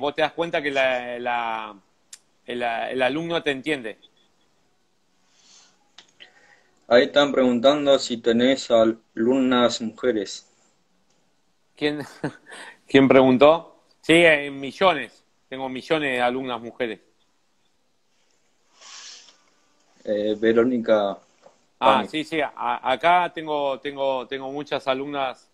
vos 0.00 0.16
te 0.16 0.22
das 0.22 0.32
cuenta 0.32 0.60
que 0.60 0.72
la, 0.72 1.76
el, 2.46 3.02
alumno 3.02 3.42
te 3.42 3.50
entiende. 3.50 3.98
Ahí 6.88 7.04
están 7.04 7.32
preguntando 7.32 7.98
si 7.98 8.18
tenés 8.18 8.70
alumnas 8.70 9.80
mujeres. 9.80 10.48
¿Quién, 11.76 12.02
¿Quién 12.86 13.08
preguntó? 13.08 13.84
Sí, 14.00 14.14
en 14.14 14.60
millones. 14.60 15.24
Tengo 15.48 15.68
millones 15.68 16.12
de 16.12 16.20
alumnas 16.20 16.60
mujeres. 16.60 17.00
Eh, 20.04 20.36
Verónica. 20.38 21.18
Ah, 21.78 22.04
sí, 22.08 22.24
sí. 22.24 22.40
acá 22.42 23.32
tengo, 23.34 23.78
tengo, 23.80 24.26
tengo 24.26 24.50
muchas 24.52 24.86
alumnas 24.86 25.50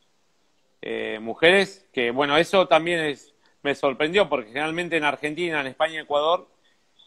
eh, 0.82 1.18
mujeres 1.20 1.86
que, 1.92 2.10
bueno, 2.10 2.36
eso 2.36 2.66
también 2.66 3.00
es 3.00 3.34
me 3.62 3.74
sorprendió 3.74 4.28
porque 4.28 4.48
generalmente 4.48 4.96
en 4.96 5.04
Argentina, 5.04 5.60
en 5.60 5.66
España 5.66 6.00
Ecuador 6.00 6.48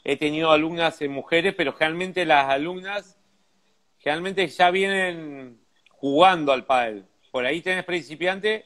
he 0.03 0.17
tenido 0.17 0.51
alumnas 0.51 1.01
en 1.01 1.11
mujeres, 1.11 1.53
pero 1.55 1.73
generalmente 1.73 2.25
las 2.25 2.49
alumnas 2.49 3.17
generalmente 3.99 4.47
ya 4.47 4.71
vienen 4.71 5.61
jugando 5.89 6.51
al 6.51 6.65
pádel. 6.65 7.05
Por 7.31 7.45
ahí 7.45 7.61
tenés 7.61 7.85
principiante, 7.85 8.65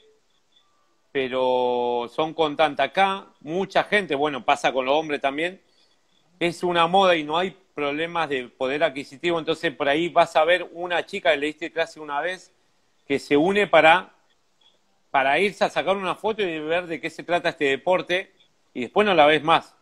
pero 1.12 2.10
son 2.14 2.34
con 2.34 2.56
tanta 2.56 2.84
acá, 2.84 3.26
mucha 3.40 3.84
gente, 3.84 4.14
bueno, 4.14 4.44
pasa 4.44 4.72
con 4.72 4.86
los 4.86 4.94
hombres 4.94 5.20
también, 5.20 5.62
es 6.40 6.62
una 6.62 6.86
moda 6.86 7.16
y 7.16 7.24
no 7.24 7.38
hay 7.38 7.56
problemas 7.74 8.28
de 8.28 8.48
poder 8.48 8.82
adquisitivo, 8.82 9.38
entonces 9.38 9.74
por 9.74 9.88
ahí 9.88 10.08
vas 10.08 10.34
a 10.36 10.44
ver 10.44 10.68
una 10.72 11.04
chica 11.04 11.30
que 11.30 11.36
le 11.36 11.46
diste 11.46 11.70
clase 11.70 12.00
una 12.00 12.20
vez 12.20 12.52
que 13.06 13.18
se 13.18 13.36
une 13.36 13.66
para 13.66 14.12
para 15.10 15.38
irse 15.38 15.64
a 15.64 15.70
sacar 15.70 15.96
una 15.96 16.14
foto 16.14 16.42
y 16.42 16.58
ver 16.58 16.86
de 16.86 17.00
qué 17.00 17.08
se 17.08 17.22
trata 17.22 17.50
este 17.50 17.66
deporte 17.66 18.34
y 18.74 18.82
después 18.82 19.06
no 19.06 19.14
la 19.14 19.24
ves 19.26 19.42
más. 19.42 19.75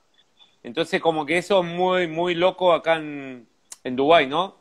Entonces 0.64 1.00
como 1.00 1.26
que 1.26 1.38
eso 1.38 1.61
es 1.61 1.66
muy, 1.66 2.09
muy 2.09 2.35
loco 2.35 2.73
acá 2.73 2.97
en, 2.97 3.47
en 3.85 3.97
Dubái, 3.97 4.26
¿no? 4.26 4.56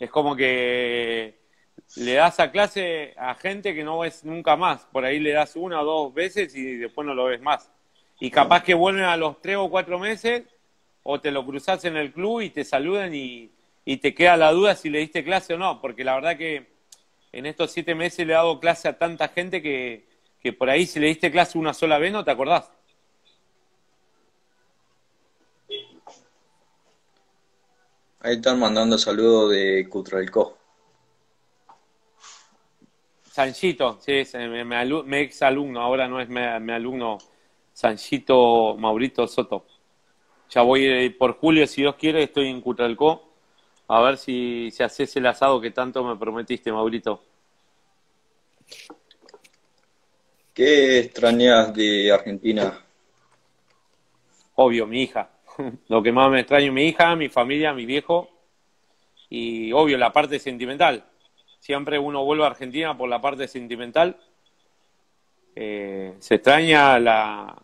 Es 0.00 0.10
como 0.10 0.34
que 0.34 1.38
le 1.96 2.14
das 2.14 2.40
a 2.40 2.50
clase 2.50 3.14
a 3.18 3.34
gente 3.34 3.74
que 3.74 3.84
no 3.84 3.98
ves 3.98 4.24
nunca 4.24 4.56
más. 4.56 4.86
Por 4.86 5.04
ahí 5.04 5.20
le 5.20 5.32
das 5.32 5.54
una 5.54 5.82
o 5.82 5.84
dos 5.84 6.14
veces 6.14 6.54
y 6.56 6.76
después 6.76 7.06
no 7.06 7.14
lo 7.14 7.26
ves 7.26 7.42
más. 7.42 7.70
Y 8.18 8.30
capaz 8.30 8.62
que 8.62 8.72
vuelven 8.72 9.04
a 9.04 9.16
los 9.18 9.42
tres 9.42 9.58
o 9.58 9.68
cuatro 9.68 9.98
meses 9.98 10.44
o 11.02 11.20
te 11.20 11.30
lo 11.30 11.44
cruzas 11.44 11.84
en 11.84 11.98
el 11.98 12.12
club 12.12 12.40
y 12.40 12.48
te 12.48 12.64
saludan 12.64 13.14
y, 13.14 13.50
y 13.84 13.98
te 13.98 14.14
queda 14.14 14.38
la 14.38 14.52
duda 14.52 14.74
si 14.74 14.88
le 14.88 15.00
diste 15.00 15.22
clase 15.22 15.52
o 15.52 15.58
no. 15.58 15.82
Porque 15.82 16.02
la 16.02 16.14
verdad 16.14 16.38
que 16.38 16.72
en 17.30 17.44
estos 17.44 17.72
siete 17.72 17.94
meses 17.94 18.26
le 18.26 18.32
he 18.32 18.36
dado 18.36 18.58
clase 18.58 18.88
a 18.88 18.96
tanta 18.96 19.28
gente 19.28 19.60
que, 19.60 20.06
que 20.40 20.54
por 20.54 20.70
ahí 20.70 20.86
si 20.86 20.98
le 20.98 21.08
diste 21.08 21.30
clase 21.30 21.58
una 21.58 21.74
sola 21.74 21.98
vez 21.98 22.10
no 22.10 22.24
te 22.24 22.30
acordás. 22.30 22.70
Ahí 28.24 28.36
están 28.36 28.60
mandando 28.60 28.96
saludos 28.98 29.50
de 29.50 29.88
Cutralcó. 29.88 30.56
Sanchito, 33.24 33.98
sí, 34.00 34.12
es 34.12 34.34
mi, 34.34 35.16
ex 35.16 35.42
alumno, 35.42 35.80
ahora 35.80 36.06
no 36.06 36.20
es 36.20 36.28
mi, 36.28 36.40
alumno 36.72 37.18
Sanchito 37.72 38.76
Maurito 38.78 39.26
Soto. 39.26 39.66
Ya 40.50 40.62
voy 40.62 40.86
eh, 40.86 41.10
por 41.18 41.36
julio, 41.36 41.66
si 41.66 41.80
Dios 41.80 41.96
quiere, 41.96 42.22
estoy 42.22 42.46
en 42.46 42.60
Cutralcó. 42.60 43.32
A 43.88 44.00
ver 44.02 44.18
si, 44.18 44.70
si 44.70 44.84
haces 44.84 45.16
el 45.16 45.26
asado 45.26 45.60
que 45.60 45.72
tanto 45.72 46.04
me 46.04 46.16
prometiste, 46.16 46.70
Maurito. 46.70 47.24
¿Qué 50.54 51.00
extrañas 51.00 51.74
de 51.74 52.12
Argentina? 52.12 52.84
Obvio, 54.54 54.86
mi 54.86 55.02
hija. 55.02 55.28
Lo 55.88 56.02
que 56.02 56.12
más 56.12 56.30
me 56.30 56.40
extraño 56.40 56.72
mi 56.72 56.84
hija, 56.84 57.14
mi 57.16 57.28
familia, 57.28 57.72
mi 57.72 57.86
viejo 57.86 58.28
y 59.28 59.72
obvio 59.72 59.98
la 59.98 60.12
parte 60.12 60.38
sentimental. 60.38 61.04
Siempre 61.58 61.98
uno 61.98 62.24
vuelve 62.24 62.44
a 62.44 62.48
Argentina 62.48 62.96
por 62.96 63.08
la 63.08 63.20
parte 63.20 63.48
sentimental. 63.48 64.18
Eh, 65.54 66.14
se 66.18 66.36
extraña 66.36 66.98
la 66.98 67.54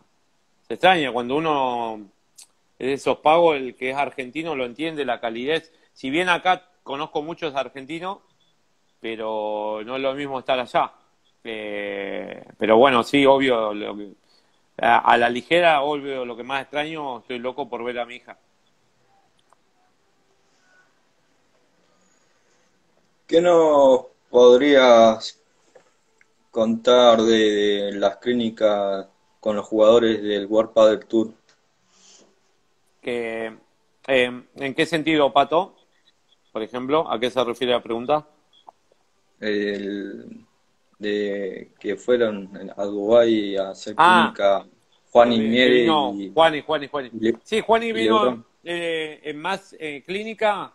se 0.67 0.75
extraña 0.75 1.11
cuando 1.11 1.35
uno 1.35 2.07
es 2.77 2.87
de 2.87 2.93
esos 2.93 3.17
pagos 3.17 3.57
el 3.57 3.75
que 3.75 3.89
es 3.89 3.97
argentino 3.97 4.55
lo 4.55 4.65
entiende 4.65 5.03
la 5.05 5.19
calidez 5.19 5.73
si 5.91 6.11
bien 6.11 6.29
acá 6.29 6.69
conozco 6.83 7.23
muchos 7.23 7.55
argentinos 7.55 8.19
pero 8.99 9.81
no 9.83 9.95
es 9.95 10.01
lo 10.03 10.13
mismo 10.13 10.37
estar 10.37 10.59
allá 10.59 10.93
eh, 11.43 12.45
pero 12.59 12.77
bueno 12.77 13.01
sí 13.01 13.25
obvio 13.25 13.73
a, 14.81 15.17
la 15.17 15.29
ligera 15.29 15.81
obvio 15.81 16.25
lo 16.25 16.35
que 16.37 16.43
más 16.43 16.61
extraño 16.61 17.19
estoy 17.19 17.39
loco 17.39 17.69
por 17.69 17.83
ver 17.83 17.99
a 17.99 18.05
mi 18.05 18.15
hija 18.15 18.37
¿Qué 23.29 23.41
nos 23.41 24.07
podrías 24.31 25.39
contar 26.49 27.21
de, 27.21 27.91
las 27.93 28.17
clínicas 28.17 29.07
con 29.39 29.55
los 29.55 29.67
jugadores 29.67 30.23
del 30.23 30.47
World 30.47 30.73
Padel 30.73 31.05
Tour? 31.05 31.33
Que, 33.03 33.55
em, 34.07 34.47
¿En 34.55 34.73
qué 34.73 34.85
sentido, 34.87 35.31
Pato? 35.31 35.75
Por 36.51 36.63
ejemplo, 36.63 37.07
¿a 37.07 37.19
qué 37.19 37.29
se 37.29 37.43
refiere 37.43 37.73
la 37.73 37.83
pregunta? 37.83 38.27
El, 39.39 40.47
de 40.99 41.71
que 41.79 41.95
fueron 41.95 42.71
a 42.75 42.83
Dubái 42.83 43.57
a 43.57 43.69
hacer 43.69 43.95
ah, 43.97 44.31
clínica 44.33 44.67
Juan 45.11 45.33
y 45.33 45.39
Mieri. 45.39 45.87
Juan 46.33 46.55
y 46.55 46.61
Juan 46.61 46.83
y 46.83 46.87
Juan. 46.87 47.11
Sí, 47.43 47.61
Juan 47.61 47.83
y 47.83 47.91
vino 47.91 48.45
eh, 48.63 49.21
en 49.23 49.39
más 49.39 49.75
eh, 49.79 50.03
clínica 50.05 50.73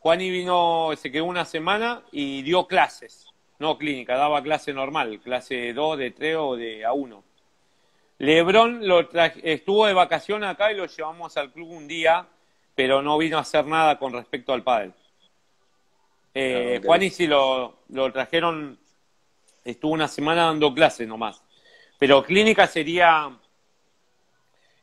Juani 0.00 0.30
vino, 0.30 0.90
se 0.96 1.10
quedó 1.10 1.24
una 1.24 1.44
semana 1.44 2.02
y 2.12 2.42
dio 2.42 2.66
clases, 2.66 3.26
no 3.58 3.76
clínica, 3.78 4.16
daba 4.16 4.42
clase 4.42 4.72
normal, 4.72 5.20
clase 5.20 5.72
2, 5.72 5.98
de 5.98 6.10
3 6.12 6.36
o 6.38 6.56
de 6.56 6.86
A1. 6.86 7.22
Lebron 8.18 8.86
lo 8.86 9.08
estuvo 9.42 9.86
de 9.86 9.92
vacación 9.92 10.44
acá 10.44 10.72
y 10.72 10.76
lo 10.76 10.86
llevamos 10.86 11.36
al 11.36 11.52
club 11.52 11.70
un 11.70 11.88
día, 11.88 12.26
pero 12.74 13.02
no 13.02 13.18
vino 13.18 13.38
a 13.38 13.42
hacer 13.42 13.66
nada 13.66 13.98
con 13.98 14.12
respecto 14.12 14.52
al 14.52 14.62
pádel. 14.62 14.92
Eh, 16.34 16.80
Juani 16.84 17.10
sí 17.10 17.26
lo, 17.26 17.80
lo 17.88 18.12
trajeron, 18.12 18.78
estuvo 19.70 19.92
una 19.92 20.08
semana 20.08 20.44
dando 20.44 20.72
clases 20.72 21.06
nomás. 21.06 21.42
Pero 21.98 22.22
clínica 22.22 22.66
sería, 22.66 23.30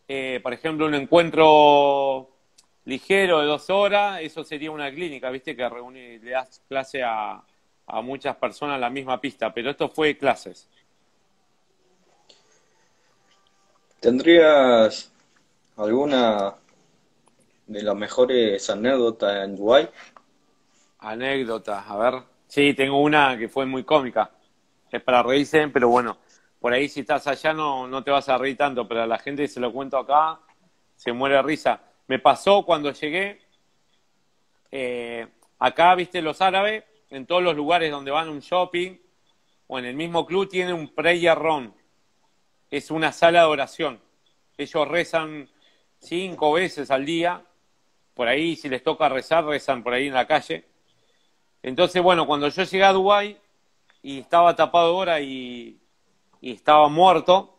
eh, 0.08 0.40
por 0.44 0.54
ejemplo, 0.54 0.86
un 0.86 0.96
encuentro 0.96 2.30
ligero 2.86 3.40
de 3.40 3.48
dos 3.48 3.70
horas, 3.70 4.22
eso 4.22 4.44
sería 4.44 4.72
una 4.72 4.92
clínica, 4.92 5.30
viste, 5.30 5.56
que 5.56 5.68
reúne, 5.68 6.20
le 6.20 6.32
das 6.32 6.62
clase 6.68 7.02
a, 7.04 7.42
a 7.88 8.02
muchas 8.02 8.36
personas 8.36 8.76
en 8.76 8.82
la 8.82 8.90
misma 8.90 9.20
pista, 9.20 9.54
pero 9.54 9.72
esto 9.72 9.90
fue 9.90 10.18
clases. 10.18 10.70
¿Tendrías 14.00 15.12
alguna 15.78 16.54
de 17.66 17.82
las 17.82 17.96
mejores 17.96 18.70
anécdotas 18.70 19.46
en 19.46 19.56
Dubái? 19.56 19.90
Anécdotas, 21.00 21.84
a 21.88 21.98
ver. 21.98 22.24
Sí, 22.48 22.76
tengo 22.76 23.02
una 23.02 23.36
que 23.36 23.50
fue 23.50 23.66
muy 23.66 23.84
cómica. 23.84 24.30
Es 24.96 25.04
para 25.04 25.22
reírse, 25.22 25.68
pero 25.68 25.90
bueno, 25.90 26.18
por 26.60 26.72
ahí 26.72 26.88
si 26.88 27.02
estás 27.02 27.28
allá 27.28 27.54
no, 27.54 27.86
no 27.86 28.02
te 28.02 28.12
vas 28.12 28.30
a 28.30 28.38
reír 28.38 28.56
tanto, 28.56 28.88
pero 28.88 29.04
a 29.04 29.08
la 29.08 29.20
gente 29.20 29.46
se 29.48 29.60
lo 29.60 29.74
cuento 29.74 29.98
acá, 29.98 30.40
se 30.96 31.12
muere 31.12 31.36
de 31.36 31.42
risa. 31.42 31.82
Me 32.08 32.18
pasó 32.20 32.64
cuando 32.66 32.92
llegué, 32.94 33.42
eh, 34.72 35.28
acá, 35.60 35.94
viste, 35.96 36.22
los 36.22 36.42
árabes, 36.42 36.86
en 37.10 37.26
todos 37.26 37.44
los 37.44 37.58
lugares 37.58 37.92
donde 37.92 38.10
van 38.10 38.30
a 38.30 38.32
un 38.32 38.40
shopping 38.40 38.98
o 39.68 39.80
en 39.80 39.86
el 39.86 39.96
mismo 39.96 40.26
club, 40.26 40.48
tienen 40.48 40.76
un 40.76 40.88
prayer 40.88 41.38
room. 41.38 41.74
Es 42.70 42.90
una 42.90 43.12
sala 43.12 43.42
de 43.42 43.48
oración. 43.48 44.02
Ellos 44.58 44.88
rezan 44.88 45.50
cinco 46.00 46.54
veces 46.54 46.90
al 46.90 47.06
día. 47.06 47.44
Por 48.14 48.30
ahí, 48.30 48.56
si 48.56 48.70
les 48.70 48.82
toca 48.82 49.10
rezar, 49.10 49.46
rezan 49.46 49.84
por 49.84 49.94
ahí 49.94 50.08
en 50.08 50.14
la 50.14 50.26
calle. 50.26 50.66
Entonces, 51.62 52.02
bueno, 52.02 52.26
cuando 52.26 52.48
yo 52.48 52.64
llegué 52.64 52.84
a 52.86 52.94
Dubái 52.94 53.38
y 54.06 54.20
estaba 54.20 54.56
tapado 54.56 54.90
ahora 54.90 55.20
y, 55.20 55.80
estaba 56.40 56.90
muerto, 56.90 57.58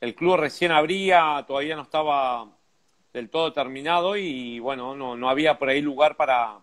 el 0.00 0.14
club 0.14 0.36
recién 0.36 0.70
abría, 0.70 1.44
todavía 1.48 1.74
no 1.74 1.82
estaba 1.82 2.46
del 3.12 3.28
todo 3.28 3.52
terminado 3.52 4.16
y 4.16 4.60
bueno, 4.60 4.94
no, 4.94 5.16
no 5.16 5.28
había 5.28 5.58
por 5.58 5.68
ahí 5.68 5.82
lugar 5.82 6.14
para 6.14 6.58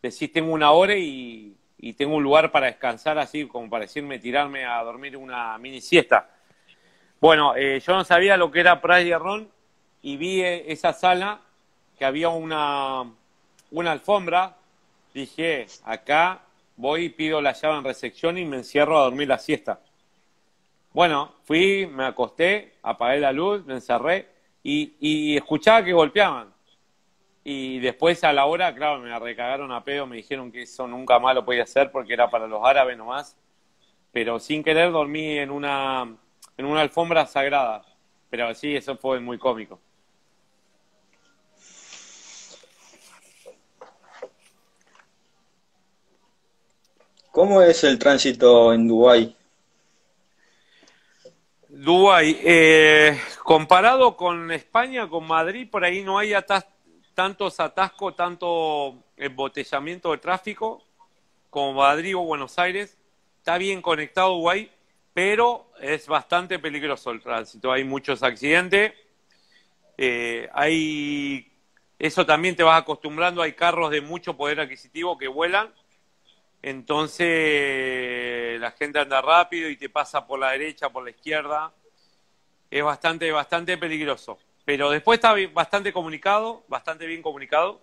decir 0.00 0.32
tengo 0.32 0.52
una 0.52 0.70
hora 0.70 0.94
y, 0.96 1.56
tengo 1.98 2.14
un 2.14 2.22
lugar 2.22 2.52
para 2.52 2.66
descansar 2.66 3.18
así 3.18 3.48
como 3.48 3.68
para 3.68 3.82
decirme 3.82 4.20
tirarme 4.20 4.64
a 4.64 4.80
dormir 4.84 5.16
una 5.16 5.58
mini 5.58 5.80
siesta. 5.80 6.30
Bueno, 7.20 7.56
eh, 7.56 7.80
yo 7.80 7.94
no 7.94 8.04
sabía 8.04 8.36
lo 8.36 8.52
que 8.52 8.60
era 8.60 8.80
Praia 8.80 9.18
Ron 9.18 9.50
y 10.02 10.16
vi 10.16 10.42
eh, 10.42 10.70
esa 10.70 10.92
sala 10.92 11.40
que 11.98 12.04
había 12.04 12.28
una, 12.28 13.10
una 13.72 13.92
alfombra. 13.92 14.56
Dije, 15.12 15.66
acá 15.84 16.45
voy 16.76 17.08
pido 17.08 17.40
la 17.40 17.52
llave 17.52 17.78
en 17.78 17.84
recepción 17.84 18.38
y 18.38 18.44
me 18.44 18.58
encierro 18.58 18.98
a 18.98 19.04
dormir 19.04 19.28
la 19.28 19.38
siesta. 19.38 19.80
Bueno, 20.92 21.34
fui, 21.44 21.86
me 21.86 22.04
acosté, 22.06 22.74
apagué 22.82 23.20
la 23.20 23.32
luz, 23.32 23.64
me 23.66 23.74
encerré 23.74 24.28
y, 24.62 25.36
escuchaba 25.36 25.84
que 25.84 25.92
golpeaban. 25.92 26.54
Y 27.44 27.78
después 27.78 28.24
a 28.24 28.32
la 28.32 28.46
hora, 28.46 28.74
claro, 28.74 29.00
me 29.00 29.16
recagaron 29.18 29.70
a 29.72 29.84
pedo, 29.84 30.06
me 30.06 30.16
dijeron 30.16 30.50
que 30.50 30.62
eso 30.62 30.86
nunca 30.88 31.18
más 31.18 31.34
lo 31.34 31.44
podía 31.44 31.62
hacer 31.62 31.92
porque 31.92 32.12
era 32.12 32.28
para 32.28 32.46
los 32.46 32.64
árabes 32.64 32.96
nomás. 32.96 33.36
Pero 34.12 34.40
sin 34.40 34.64
querer 34.64 34.90
dormí 34.90 35.38
en 35.38 35.50
una, 35.50 36.16
en 36.56 36.64
una 36.64 36.80
alfombra 36.80 37.26
sagrada. 37.26 37.84
Pero 38.30 38.52
sí, 38.54 38.74
eso 38.74 38.96
fue 38.96 39.20
muy 39.20 39.38
cómico. 39.38 39.78
¿Cómo 47.36 47.60
es 47.60 47.84
el 47.84 47.98
tránsito 47.98 48.72
en 48.72 48.88
Dubái? 48.88 49.36
Dubái, 51.68 52.40
eh, 52.42 53.20
comparado 53.44 54.16
con 54.16 54.50
España, 54.50 55.06
con 55.06 55.26
Madrid, 55.26 55.68
por 55.70 55.84
ahí 55.84 56.02
no 56.02 56.18
hay 56.18 56.32
tantos 57.12 57.60
atascos, 57.60 58.16
tanto 58.16 59.04
embotellamiento 59.18 60.12
de 60.12 60.16
tráfico 60.16 60.82
como 61.50 61.74
Madrid 61.74 62.16
o 62.16 62.20
Buenos 62.20 62.58
Aires. 62.58 62.96
Está 63.36 63.58
bien 63.58 63.82
conectado 63.82 64.30
Dubái, 64.30 64.70
pero 65.12 65.70
es 65.78 66.06
bastante 66.06 66.58
peligroso 66.58 67.10
el 67.10 67.20
tránsito. 67.20 67.70
Hay 67.70 67.84
muchos 67.84 68.22
accidentes. 68.22 68.94
Eh, 69.98 70.48
hay 70.54 71.52
eso 71.98 72.24
también 72.24 72.56
te 72.56 72.62
vas 72.62 72.80
acostumbrando. 72.80 73.42
Hay 73.42 73.52
carros 73.52 73.90
de 73.90 74.00
mucho 74.00 74.38
poder 74.38 74.58
adquisitivo 74.58 75.18
que 75.18 75.28
vuelan. 75.28 75.70
Entonces 76.66 78.58
la 78.60 78.72
gente 78.72 78.98
anda 78.98 79.22
rápido 79.22 79.70
y 79.70 79.76
te 79.76 79.88
pasa 79.88 80.26
por 80.26 80.40
la 80.40 80.50
derecha, 80.50 80.90
por 80.90 81.04
la 81.04 81.10
izquierda 81.10 81.72
es 82.68 82.82
bastante, 82.82 83.30
bastante 83.30 83.78
peligroso. 83.78 84.36
Pero 84.64 84.90
después 84.90 85.18
está 85.18 85.32
bastante 85.52 85.92
comunicado, 85.92 86.64
bastante 86.66 87.06
bien 87.06 87.22
comunicado. 87.22 87.80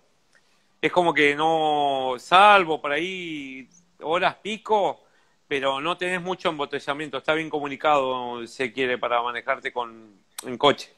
Es 0.82 0.92
como 0.92 1.14
que 1.14 1.34
no, 1.34 2.16
salvo 2.18 2.78
por 2.78 2.92
ahí 2.92 3.66
horas 4.02 4.34
pico, 4.42 5.02
pero 5.48 5.80
no 5.80 5.96
tenés 5.96 6.20
mucho 6.20 6.50
embotellamiento. 6.50 7.16
Está 7.16 7.32
bien 7.32 7.48
comunicado, 7.48 8.46
se 8.46 8.70
quiere, 8.70 8.98
para 8.98 9.22
manejarte 9.22 9.72
con, 9.72 10.12
en 10.42 10.58
coche. 10.58 10.92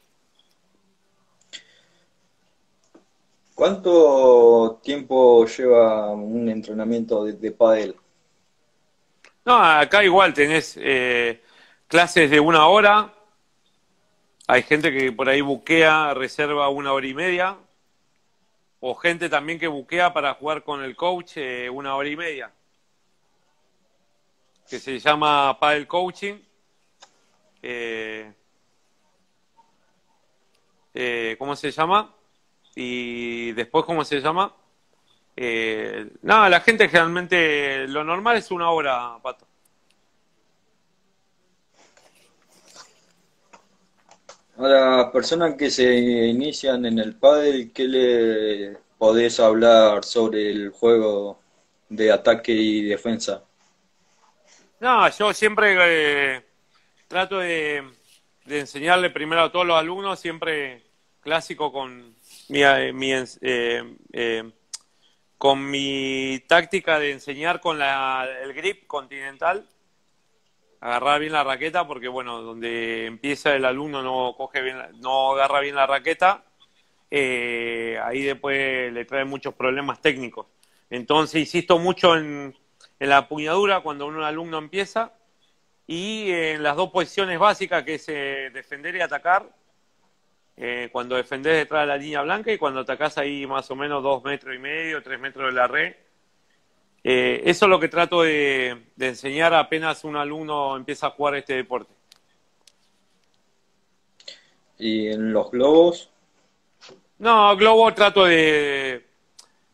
¿Cuánto 3.57 4.79
tiempo 4.83 5.43
lleva 5.47 6.11
un 6.11 6.47
entrenamiento 6.47 7.25
de, 7.25 7.33
de 7.33 7.95
No, 9.45 9.55
acá 9.55 10.03
igual 10.03 10.31
tenés 10.31 10.77
eh, 10.79 11.41
clases 11.87 12.29
de 12.29 12.39
una 12.39 12.67
hora, 12.67 13.11
hay 14.45 14.61
gente 14.61 14.93
que 14.93 15.11
por 15.11 15.27
ahí 15.27 15.41
buquea, 15.41 16.13
reserva 16.13 16.69
una 16.69 16.93
hora 16.93 17.07
y 17.07 17.15
media, 17.15 17.57
o 18.79 18.93
gente 18.93 19.27
también 19.27 19.57
que 19.57 19.67
buquea 19.67 20.13
para 20.13 20.35
jugar 20.35 20.63
con 20.63 20.83
el 20.83 20.95
coach 20.95 21.37
eh, 21.37 21.67
una 21.67 21.95
hora 21.95 22.09
y 22.09 22.15
media, 22.15 22.53
que 24.69 24.77
se 24.77 24.99
llama 24.99 25.59
Paddle 25.59 25.87
Coaching. 25.87 26.35
Eh, 27.63 28.31
eh, 30.93 31.35
¿Cómo 31.39 31.55
se 31.55 31.71
llama? 31.71 32.16
Y 32.79 33.53
después, 33.53 33.85
¿cómo 33.85 34.05
se 34.05 34.21
llama? 34.21 34.53
nada, 36.21 36.47
la 36.47 36.61
gente 36.61 36.87
generalmente, 36.87 37.87
lo 37.87 38.03
normal 38.03 38.37
es 38.37 38.51
una 38.51 38.69
hora, 38.69 39.17
Pato. 39.21 39.47
A 44.57 44.67
las 44.67 45.11
personas 45.11 45.55
que 45.55 45.71
se 45.71 45.95
inician 45.95 46.85
en 46.85 46.99
el 46.99 47.15
pádel, 47.15 47.71
¿qué 47.73 47.87
le 47.87 48.77
podés 48.99 49.39
hablar 49.39 50.03
sobre 50.03 50.51
el 50.51 50.69
juego 50.69 51.39
de 51.89 52.11
ataque 52.11 52.51
y 52.51 52.83
defensa? 52.83 53.43
No, 54.79 55.09
yo 55.09 55.33
siempre 55.33 55.75
eh, 55.79 56.43
trato 57.07 57.39
de, 57.39 57.83
enseñarle 58.45 59.09
primero 59.09 59.41
a 59.41 59.51
todos 59.51 59.65
los 59.65 59.79
alumnos, 59.79 60.19
siempre 60.19 60.83
clásico 61.21 61.71
con 61.71 62.16
mi, 62.49 62.61
eh, 62.63 63.95
eh, 64.13 64.51
con 65.37 65.69
mi 65.69 66.43
táctica 66.47 66.99
de 66.99 67.11
enseñar 67.11 67.59
con 67.59 67.79
la, 67.79 68.27
el 68.43 68.53
grip 68.53 68.87
continental, 68.87 69.67
agarrar 70.79 71.19
bien 71.19 71.33
la 71.33 71.43
raqueta, 71.43 71.87
porque 71.87 72.07
bueno, 72.07 72.41
donde 72.41 73.05
empieza 73.05 73.55
el 73.55 73.65
alumno 73.65 74.01
no 74.01 74.35
coge 74.37 74.61
bien, 74.61 74.77
no 74.99 75.33
agarra 75.33 75.59
bien 75.59 75.75
la 75.75 75.87
raqueta, 75.87 76.43
ahí 77.11 78.23
después 78.23 78.91
le 78.93 79.05
trae 79.05 79.25
muchos 79.25 79.53
problemas 79.53 80.01
técnicos. 80.01 80.47
Entonces 80.89 81.41
insisto 81.41 81.79
mucho 81.79 82.15
en 82.15 82.55
en 82.99 83.09
la 83.09 83.27
puñadura 83.27 83.81
cuando 83.81 84.07
un 84.07 84.21
alumno 84.21 84.57
empieza 84.57 85.13
y 85.85 86.31
en 86.31 86.63
las 86.63 86.75
dos 86.75 86.89
posiciones 86.89 87.39
básicas 87.39 87.83
que 87.83 87.95
es 87.95 88.05
eh, 88.09 88.49
defender 88.53 88.95
y 88.95 89.01
atacar, 89.01 89.49
eh, 90.57 90.89
cuando 90.91 91.15
defendés 91.15 91.55
detrás 91.55 91.83
de 91.83 91.87
la 91.87 91.97
línea 91.97 92.21
blanca 92.23 92.51
y 92.51 92.57
cuando 92.57 92.81
atacás 92.81 93.17
ahí 93.17 93.45
más 93.45 93.69
o 93.71 93.75
menos 93.75 94.03
dos 94.03 94.23
metros 94.23 94.55
y 94.55 94.59
medio, 94.59 95.01
tres 95.01 95.19
metros 95.19 95.47
de 95.47 95.51
la 95.53 95.67
red. 95.67 95.95
Eh, 97.03 97.43
eso 97.45 97.65
es 97.65 97.69
lo 97.69 97.79
que 97.79 97.87
trato 97.87 98.23
de, 98.23 98.85
enseñar 98.99 99.53
apenas 99.53 100.03
un 100.03 100.17
alumno 100.17 100.75
empieza 100.75 101.07
a 101.07 101.11
jugar 101.11 101.35
este 101.35 101.53
deporte. 101.53 101.93
¿Y 104.79 105.07
en 105.07 105.31
los 105.31 105.49
globos? 105.51 106.09
No, 107.19 107.55
globo 107.55 107.93
trato 107.93 108.25
de 108.25 109.05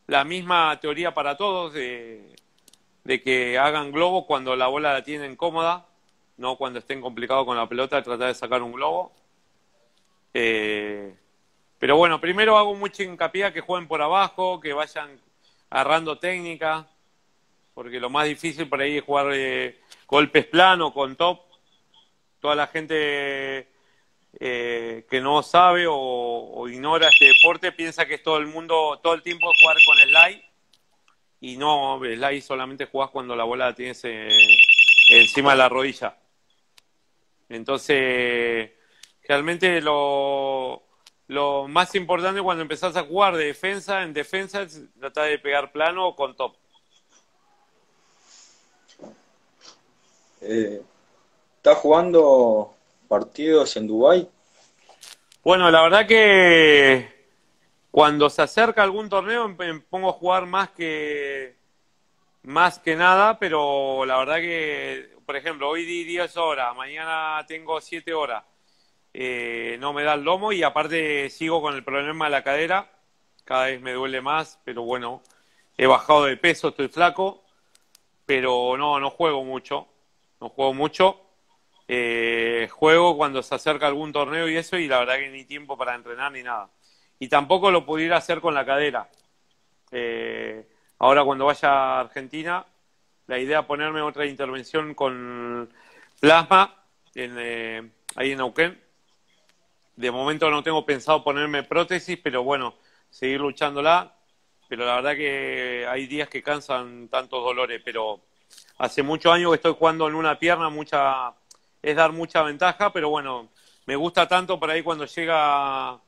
la 0.07 0.23
misma 0.23 0.79
teoría 0.79 1.13
para 1.13 1.35
todos, 1.35 1.73
de 1.73 2.33
de 3.03 3.21
que 3.21 3.57
hagan 3.57 3.91
globo 3.91 4.25
cuando 4.25 4.55
la 4.55 4.67
bola 4.67 4.93
la 4.93 5.03
tienen 5.03 5.35
cómoda, 5.35 5.85
no 6.37 6.57
cuando 6.57 6.79
estén 6.79 7.01
complicados 7.01 7.45
con 7.45 7.57
la 7.57 7.67
pelota, 7.67 8.01
tratar 8.01 8.27
de 8.27 8.33
sacar 8.33 8.61
un 8.61 8.71
globo. 8.71 9.11
Eh, 10.33 11.15
pero 11.79 11.97
bueno, 11.97 12.19
primero 12.21 12.57
hago 12.57 12.75
mucho 12.75 13.03
hincapié 13.03 13.45
a 13.45 13.53
que 13.53 13.61
jueguen 13.61 13.87
por 13.87 14.01
abajo, 14.01 14.59
que 14.59 14.73
vayan 14.73 15.19
agarrando 15.69 16.17
técnica, 16.17 16.87
porque 17.73 17.99
lo 17.99 18.09
más 18.09 18.25
difícil 18.25 18.69
por 18.69 18.81
ahí 18.81 18.97
es 18.97 19.03
jugar 19.03 19.31
eh, 19.33 19.79
golpes 20.07 20.45
planos, 20.45 20.93
con 20.93 21.15
top. 21.15 21.41
Toda 22.39 22.55
la 22.55 22.67
gente 22.67 23.67
eh, 24.39 25.05
que 25.09 25.21
no 25.21 25.43
sabe 25.43 25.85
o, 25.89 26.67
ignora 26.67 27.09
este 27.09 27.25
deporte 27.25 27.71
piensa 27.71 28.05
que 28.05 28.15
es 28.15 28.23
todo 28.23 28.37
el 28.37 28.47
mundo, 28.47 28.99
todo 29.01 29.13
el 29.13 29.21
tiempo 29.21 29.51
jugar 29.59 29.77
con 29.85 29.97
slide 29.97 30.43
y 31.41 31.57
no, 31.57 31.99
slide 31.99 32.41
solamente 32.41 32.85
jugás 32.85 33.09
cuando 33.09 33.35
la 33.35 33.43
bola 33.43 33.65
la 33.65 33.75
tienes 33.75 34.03
eh, 34.05 34.29
encima 35.09 35.51
de 35.51 35.57
la 35.57 35.69
rodilla. 35.69 36.17
Entonces, 37.49 38.71
realmente 39.23 39.81
lo, 39.81 40.83
lo 41.27 41.67
más 41.67 41.93
importante 41.95 42.41
cuando 42.41 42.61
empezás 42.61 42.95
a 42.95 43.03
jugar 43.03 43.35
de 43.35 43.45
defensa, 43.45 44.03
en 44.03 44.13
defensa, 44.13 44.61
es 44.61 44.81
tratar 44.99 45.29
de 45.29 45.39
pegar 45.39 45.71
plano 45.71 46.07
o 46.07 46.15
con 46.15 46.35
top. 46.35 46.55
Eh, 50.41 50.81
¿Estás 51.57 51.77
jugando 51.77 52.73
partidos 53.07 53.77
en 53.77 53.87
Dubai? 53.87 54.29
Bueno, 55.43 55.71
la 55.71 55.81
verdad 55.81 56.05
que 56.05 57.27
cuando 57.91 58.29
se 58.29 58.41
acerca 58.41 58.83
algún 58.83 59.09
torneo 59.09 59.47
me 59.47 59.79
pongo 59.79 60.09
a 60.09 60.13
jugar 60.13 60.45
más 60.45 60.71
que 60.71 61.55
más 62.43 62.79
que 62.79 62.95
nada, 62.95 63.39
pero 63.39 64.05
la 64.05 64.17
verdad 64.17 64.37
que, 64.37 65.15
por 65.25 65.35
ejemplo, 65.35 65.69
hoy 65.69 65.85
di 65.85 66.03
10 66.03 66.35
horas, 66.37 66.75
mañana 66.75 67.45
tengo 67.47 67.79
7 67.79 68.13
horas, 68.13 68.43
eh, 69.13 69.77
no 69.79 69.93
me 69.93 70.03
da 70.03 70.15
el 70.15 70.23
lomo 70.23 70.51
y 70.51 70.63
aparte 70.63 71.29
sigo 71.29 71.61
con 71.61 71.75
el 71.75 71.83
problema 71.83 72.25
de 72.25 72.31
la 72.31 72.43
cadera, 72.43 72.91
cada 73.45 73.65
vez 73.65 73.81
me 73.81 73.93
duele 73.93 74.21
más, 74.21 74.59
pero 74.63 74.83
bueno, 74.83 75.21
he 75.77 75.87
bajado 75.87 76.25
de 76.25 76.37
peso, 76.37 76.69
estoy 76.69 76.87
flaco, 76.87 77.43
pero 78.25 78.75
no, 78.77 78.99
no 78.99 79.09
juego 79.09 79.43
mucho, 79.43 79.87
no 80.39 80.49
juego 80.49 80.73
mucho. 80.73 81.19
Eh, 81.87 82.69
juego 82.71 83.17
cuando 83.17 83.43
se 83.43 83.55
acerca 83.55 83.87
algún 83.87 84.13
torneo 84.13 84.47
y 84.47 84.55
eso, 84.55 84.77
y 84.77 84.87
la 84.87 84.99
verdad 84.99 85.15
que 85.17 85.29
ni 85.29 85.43
tiempo 85.43 85.77
para 85.77 85.95
entrenar 85.95 86.31
ni 86.31 86.41
nada 86.41 86.69
y 87.23 87.29
tampoco 87.29 87.71
lo 87.71 87.85
pudiera 87.85 88.17
hacer 88.17 88.41
con 88.41 88.53
la 88.53 88.65
cadera. 88.65 89.09
Eh, 89.91 90.67
ahora 90.99 91.23
cuando 91.23 91.45
vaya 91.45 91.69
a 91.69 91.99
Argentina, 92.01 92.65
la 93.27 93.39
idea 93.39 93.61
es 93.61 93.65
ponerme 93.65 94.01
otra 94.01 94.25
intervención 94.25 94.93
con 94.93 95.69
plasma 96.19 96.83
en, 97.15 97.35
eh, 97.37 97.91
ahí 98.17 98.31
en 98.31 98.39
Neuquén. 98.39 98.82
De 99.95 100.11
momento 100.11 100.49
no 100.49 100.63
tengo 100.63 100.85
pensado 100.85 101.23
ponerme 101.23 101.63
prótesis, 101.63 102.17
pero 102.21 102.43
bueno, 102.43 102.75
seguir 103.09 103.39
luchándola. 103.39 104.15
Pero 104.67 104.85
la 104.85 104.95
verdad 104.95 105.15
que 105.15 105.85
hay 105.87 106.07
días 106.07 106.29
que 106.29 106.41
cansan 106.41 107.07
tantos 107.09 107.43
dolores, 107.43 107.81
pero 107.83 108.21
hace 108.77 109.03
muchos 109.03 109.33
años 109.33 109.51
que 109.51 109.57
estoy 109.57 109.75
jugando 109.77 110.07
en 110.07 110.15
una 110.15 110.39
pierna, 110.39 110.69
mucha 110.69 111.33
es 111.81 111.95
dar 111.95 112.13
mucha 112.13 112.41
ventaja, 112.43 112.93
pero 112.93 113.09
bueno, 113.09 113.49
me 113.85 113.95
gusta 113.95 114.27
tanto 114.27 114.59
por 114.59 114.71
ahí 114.71 114.81
cuando 114.81 115.05
llega 115.05 115.99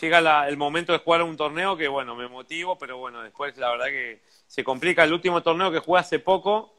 llega 0.00 0.48
el 0.48 0.56
momento 0.56 0.92
de 0.92 0.98
jugar 0.98 1.22
un 1.22 1.36
torneo 1.36 1.76
que, 1.76 1.88
bueno, 1.88 2.14
me 2.14 2.28
motivo, 2.28 2.78
pero 2.78 2.98
bueno, 2.98 3.22
después 3.22 3.56
la 3.58 3.70
verdad 3.70 3.86
que 3.86 4.22
se 4.46 4.64
complica. 4.64 5.04
El 5.04 5.12
último 5.12 5.42
torneo 5.42 5.70
que 5.70 5.78
jugué 5.78 6.00
hace 6.00 6.18
poco, 6.18 6.74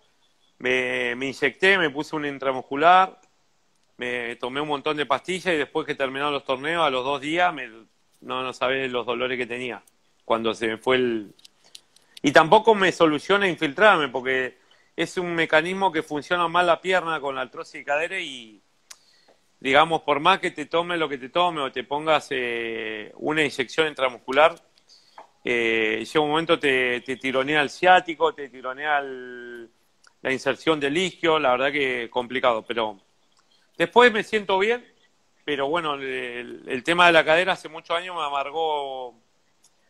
me, 0.57 1.15
me 1.15 1.27
inyecté, 1.27 1.77
me 1.77 1.89
puse 1.89 2.15
un 2.15 2.25
intramuscular, 2.25 3.19
me 3.97 4.36
tomé 4.36 4.62
un 4.62 4.67
montón 4.67 4.97
de 4.97 5.05
pastillas 5.05 5.53
y 5.53 5.58
después 5.58 5.86
que 5.86 5.95
terminaron 5.95 6.34
los 6.34 6.43
torneos, 6.43 6.86
a 6.86 6.89
los 6.89 7.03
dos 7.03 7.21
días, 7.21 7.53
me, 7.53 7.67
no, 8.21 8.43
no 8.43 8.53
sabés 8.53 8.91
los 8.91 9.05
dolores 9.05 9.38
que 9.38 9.45
tenía 9.45 9.81
cuando 10.25 10.53
se 10.53 10.67
me 10.67 10.77
fue 10.77 10.97
el... 10.97 11.34
Y 12.21 12.31
tampoco 12.31 12.73
me 12.73 12.91
soluciona 12.91 13.47
infiltrarme, 13.47 14.10
porque 14.10 14.58
es 14.95 15.17
un 15.17 15.36
mecanismo 15.36 15.91
que 15.91 16.01
funciona 16.01 16.47
mal 16.47 16.65
la 16.65 16.81
pierna 16.81 17.19
con 17.19 17.36
la 17.36 17.41
artrosis 17.41 17.73
de 17.73 17.84
cadera 17.84 18.19
y 18.19 18.62
digamos, 19.60 20.01
por 20.01 20.19
más 20.19 20.39
que 20.39 20.51
te 20.51 20.65
tome 20.65 20.97
lo 20.97 21.08
que 21.08 21.17
te 21.17 21.29
tome 21.29 21.62
o 21.62 21.71
te 21.71 21.84
pongas 21.84 22.27
eh, 22.31 23.12
una 23.15 23.43
inyección 23.43 23.88
intramuscular, 23.88 24.55
eh, 25.43 26.03
llega 26.05 26.19
un 26.21 26.29
momento 26.29 26.60
te, 26.60 27.01
tironea 27.01 27.62
el 27.62 27.69
ciático, 27.69 28.34
te 28.34 28.49
tironea 28.49 29.01
la 29.01 30.31
inserción 30.31 30.79
del 30.79 30.97
isquio, 30.97 31.39
la 31.39 31.51
verdad 31.51 31.71
que 31.71 32.10
complicado, 32.10 32.63
pero 32.63 32.99
después 33.77 34.11
me 34.11 34.23
siento 34.23 34.59
bien, 34.59 34.85
pero 35.43 35.67
bueno, 35.67 35.95
el, 35.95 36.83
tema 36.83 37.07
de 37.07 37.13
la 37.13 37.23
cadera 37.23 37.53
hace 37.53 37.69
muchos 37.69 37.95
años 37.95 38.15
me 38.15 38.23
amargó 38.23 39.13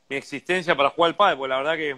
mi 0.10 0.18
existencia 0.18 0.76
para 0.76 0.90
jugar 0.90 1.12
al 1.12 1.16
pádel, 1.16 1.38
porque 1.38 1.50
la 1.50 1.58
verdad 1.58 1.76
que 1.78 1.92
es 1.92 1.98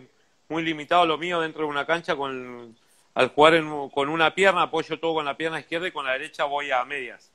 muy 0.50 0.64
limitado 0.64 1.06
lo 1.06 1.18
mío 1.18 1.42
dentro 1.42 1.64
de 1.64 1.70
una 1.70 1.86
cancha 1.86 2.16
con 2.16 2.78
al 3.14 3.30
jugar 3.30 3.64
con 3.92 4.10
una 4.10 4.36
pierna 4.36 4.62
apoyo 4.64 5.00
todo 5.00 5.16
con 5.16 5.26
la 5.26 5.36
pierna 5.36 5.60
izquierda 5.60 5.88
y 5.88 5.92
con 5.92 6.06
la 6.06 6.12
derecha 6.12 6.44
voy 6.44 6.70
a 6.70 6.86
medias. 6.86 7.32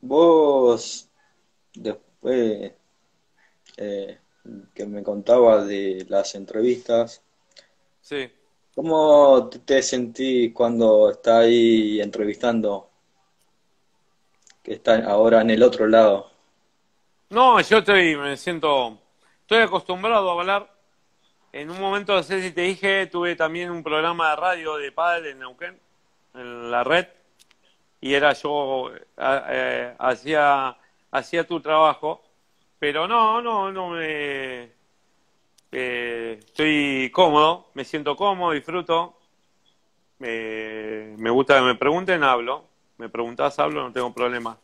Vos, 0.00 1.08
después 1.74 2.72
eh, 3.76 4.18
que 4.74 4.86
me 4.86 5.02
contabas 5.02 5.66
de 5.66 6.04
las 6.08 6.34
entrevistas, 6.34 7.22
sí. 8.00 8.30
¿cómo 8.74 9.48
te 9.48 9.82
sentís 9.82 10.52
cuando 10.52 11.10
estás 11.10 11.44
ahí 11.44 12.00
entrevistando? 12.00 12.88
Que 14.62 14.74
está 14.74 15.04
ahora 15.06 15.40
en 15.40 15.50
el 15.50 15.62
otro 15.62 15.86
lado. 15.86 16.30
No, 17.30 17.60
yo 17.60 17.78
estoy, 17.78 18.16
me 18.16 18.36
siento, 18.36 18.98
estoy 19.40 19.58
acostumbrado 19.58 20.30
a 20.30 20.40
hablar 20.40 20.72
en 21.52 21.70
un 21.70 21.78
momento, 21.78 22.14
no 22.14 22.22
sé 22.22 22.40
si 22.42 22.50
te 22.52 22.62
dije, 22.62 23.06
tuve 23.06 23.36
también 23.36 23.70
un 23.70 23.82
programa 23.82 24.30
de 24.30 24.36
radio 24.36 24.76
de 24.76 24.90
padre 24.90 25.30
en 25.30 25.38
Neuquén, 25.38 25.78
en 26.34 26.70
la 26.70 26.82
red, 26.82 27.06
y 28.00 28.14
era 28.14 28.32
yo, 28.32 28.90
eh, 29.18 29.94
hacía, 29.98 30.76
hacía 31.10 31.46
tu 31.46 31.60
trabajo, 31.60 32.22
pero 32.82 33.06
no, 33.06 33.40
no, 33.40 33.70
no 33.70 33.90
me... 33.90 34.72
Eh, 35.70 36.40
estoy 36.44 37.12
cómodo, 37.12 37.70
me 37.74 37.84
siento 37.84 38.16
cómodo, 38.16 38.50
disfruto, 38.50 39.20
me 40.18 41.30
gusta 41.30 41.58
que 41.58 41.62
me 41.62 41.76
pregunten, 41.76 42.24
hablo, 42.24 42.64
me 42.98 43.08
preguntas, 43.08 43.56
hablo, 43.60 43.84
no 43.84 43.92
tengo 43.92 44.12
problema, 44.12 44.58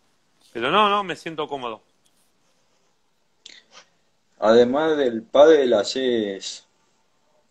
pero 0.52 0.72
no, 0.72 0.88
no, 0.88 1.04
me 1.04 1.14
siento 1.14 1.46
cómodo. 1.46 1.80
Además 4.40 4.96
del 4.96 5.22
pádel, 5.22 5.74
haces 5.74 6.66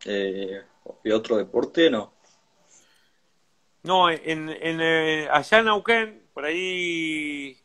eh, 0.04 0.64
¿Y 1.02 1.12
otro 1.12 1.38
deporte 1.38 1.90
no? 1.90 2.12
No, 3.84 4.10
en, 4.10 4.50
en, 4.50 4.82
eh, 4.82 5.30
allá 5.32 5.60
en 5.60 5.66
Neuquén, 5.66 6.24
por 6.34 6.44
ahí, 6.44 7.58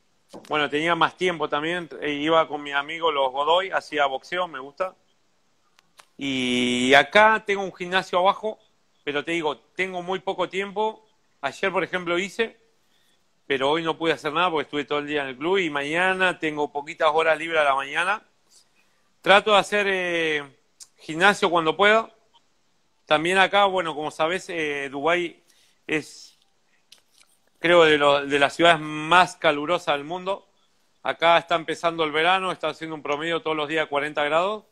bueno, 0.48 0.68
tenía 0.70 0.94
más 0.94 1.16
tiempo 1.16 1.48
también, 1.48 1.88
eh, 2.00 2.12
iba 2.12 2.48
con 2.48 2.62
mi 2.62 2.72
amigo 2.72 3.12
los 3.12 3.30
Godoy, 3.30 3.70
hacía 3.70 4.06
boxeo, 4.06 4.48
me 4.48 4.58
gusta. 4.58 4.94
Y 6.16 6.94
acá 6.94 7.42
tengo 7.46 7.62
un 7.62 7.74
gimnasio 7.74 8.18
abajo, 8.18 8.58
pero 9.04 9.24
te 9.24 9.32
digo, 9.32 9.58
tengo 9.58 10.02
muy 10.02 10.20
poco 10.20 10.48
tiempo. 10.48 11.04
Ayer, 11.40 11.70
por 11.72 11.84
ejemplo, 11.84 12.18
hice, 12.18 12.56
pero 13.46 13.70
hoy 13.70 13.82
no 13.82 13.98
pude 13.98 14.12
hacer 14.12 14.32
nada 14.32 14.50
porque 14.50 14.64
estuve 14.64 14.84
todo 14.84 15.00
el 15.00 15.06
día 15.06 15.22
en 15.22 15.28
el 15.28 15.36
club 15.36 15.58
y 15.58 15.68
mañana 15.68 16.38
tengo 16.38 16.72
poquitas 16.72 17.10
horas 17.12 17.38
libres 17.38 17.60
a 17.60 17.64
la 17.64 17.74
mañana. 17.74 18.22
Trato 19.20 19.52
de 19.52 19.58
hacer 19.58 19.86
eh, 19.88 20.56
gimnasio 20.96 21.50
cuando 21.50 21.76
pueda. 21.76 22.10
También 23.04 23.38
acá, 23.38 23.66
bueno, 23.66 23.94
como 23.94 24.10
sabes, 24.10 24.48
eh, 24.48 24.88
Dubái 24.90 25.42
es, 25.86 26.31
creo, 27.62 27.84
de, 27.84 27.96
lo, 27.96 28.26
de 28.26 28.38
las 28.38 28.54
ciudades 28.54 28.80
más 28.80 29.36
calurosas 29.36 29.96
del 29.96 30.04
mundo. 30.04 30.46
Acá 31.02 31.38
está 31.38 31.54
empezando 31.54 32.04
el 32.04 32.12
verano, 32.12 32.52
está 32.52 32.68
haciendo 32.68 32.94
un 32.94 33.02
promedio 33.02 33.40
todos 33.40 33.56
los 33.56 33.68
días 33.68 33.86
40 33.86 34.22
grados. 34.24 34.64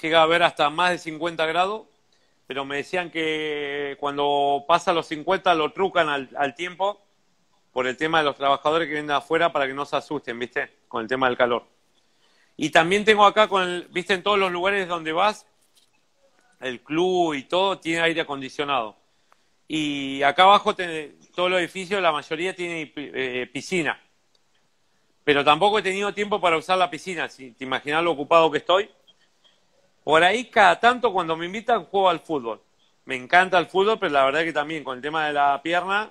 Llega 0.00 0.20
a 0.20 0.22
haber 0.22 0.42
hasta 0.44 0.70
más 0.70 0.92
de 0.92 0.98
50 0.98 1.44
grados, 1.46 1.86
pero 2.46 2.64
me 2.64 2.76
decían 2.76 3.10
que 3.10 3.96
cuando 3.98 4.64
pasa 4.68 4.92
los 4.92 5.06
50 5.06 5.54
lo 5.54 5.72
trucan 5.72 6.08
al, 6.08 6.54
tiempo 6.54 7.00
por 7.72 7.86
el 7.86 7.96
tema 7.96 8.18
de 8.18 8.24
los 8.24 8.36
trabajadores 8.36 8.86
que 8.86 8.92
vienen 8.92 9.08
de 9.08 9.14
afuera 9.14 9.50
para 9.52 9.66
que 9.66 9.74
no 9.74 9.84
se 9.84 9.96
asusten, 9.96 10.38
¿viste? 10.38 10.78
Con 10.88 11.02
el 11.02 11.08
tema 11.08 11.26
del 11.26 11.36
calor. 11.36 11.64
Y 12.56 12.70
también 12.70 13.04
tengo 13.04 13.24
acá, 13.24 13.48
con 13.48 13.62
el, 13.62 13.88
¿viste? 13.90 14.14
En 14.14 14.22
todos 14.22 14.38
los 14.38 14.52
lugares 14.52 14.86
donde 14.86 15.12
vas, 15.12 15.46
el 16.60 16.80
club 16.82 17.34
y 17.34 17.44
todo 17.44 17.78
tiene 17.78 18.02
aire 18.02 18.20
acondicionado. 18.20 18.99
Y 19.72 20.20
acá 20.24 20.42
abajo, 20.42 20.74
te, 20.74 21.14
todo 21.32 21.46
el 21.46 21.54
edificio, 21.54 22.00
la 22.00 22.10
mayoría 22.10 22.56
tiene 22.56 22.92
eh, 22.96 23.48
piscina. 23.52 24.00
Pero 25.22 25.44
tampoco 25.44 25.78
he 25.78 25.82
tenido 25.82 26.12
tiempo 26.12 26.40
para 26.40 26.56
usar 26.56 26.76
la 26.76 26.90
piscina, 26.90 27.28
si 27.28 27.52
te 27.52 27.62
imaginas 27.62 28.02
lo 28.02 28.10
ocupado 28.10 28.50
que 28.50 28.58
estoy. 28.58 28.90
Por 30.02 30.24
ahí, 30.24 30.46
cada 30.46 30.80
tanto, 30.80 31.12
cuando 31.12 31.36
me 31.36 31.46
invitan, 31.46 31.84
juego 31.84 32.10
al 32.10 32.18
fútbol. 32.18 32.60
Me 33.04 33.14
encanta 33.14 33.58
el 33.58 33.66
fútbol, 33.66 33.96
pero 34.00 34.12
la 34.12 34.24
verdad 34.24 34.42
que 34.42 34.52
también 34.52 34.82
con 34.82 34.96
el 34.96 35.02
tema 35.02 35.28
de 35.28 35.34
la 35.34 35.62
pierna, 35.62 36.10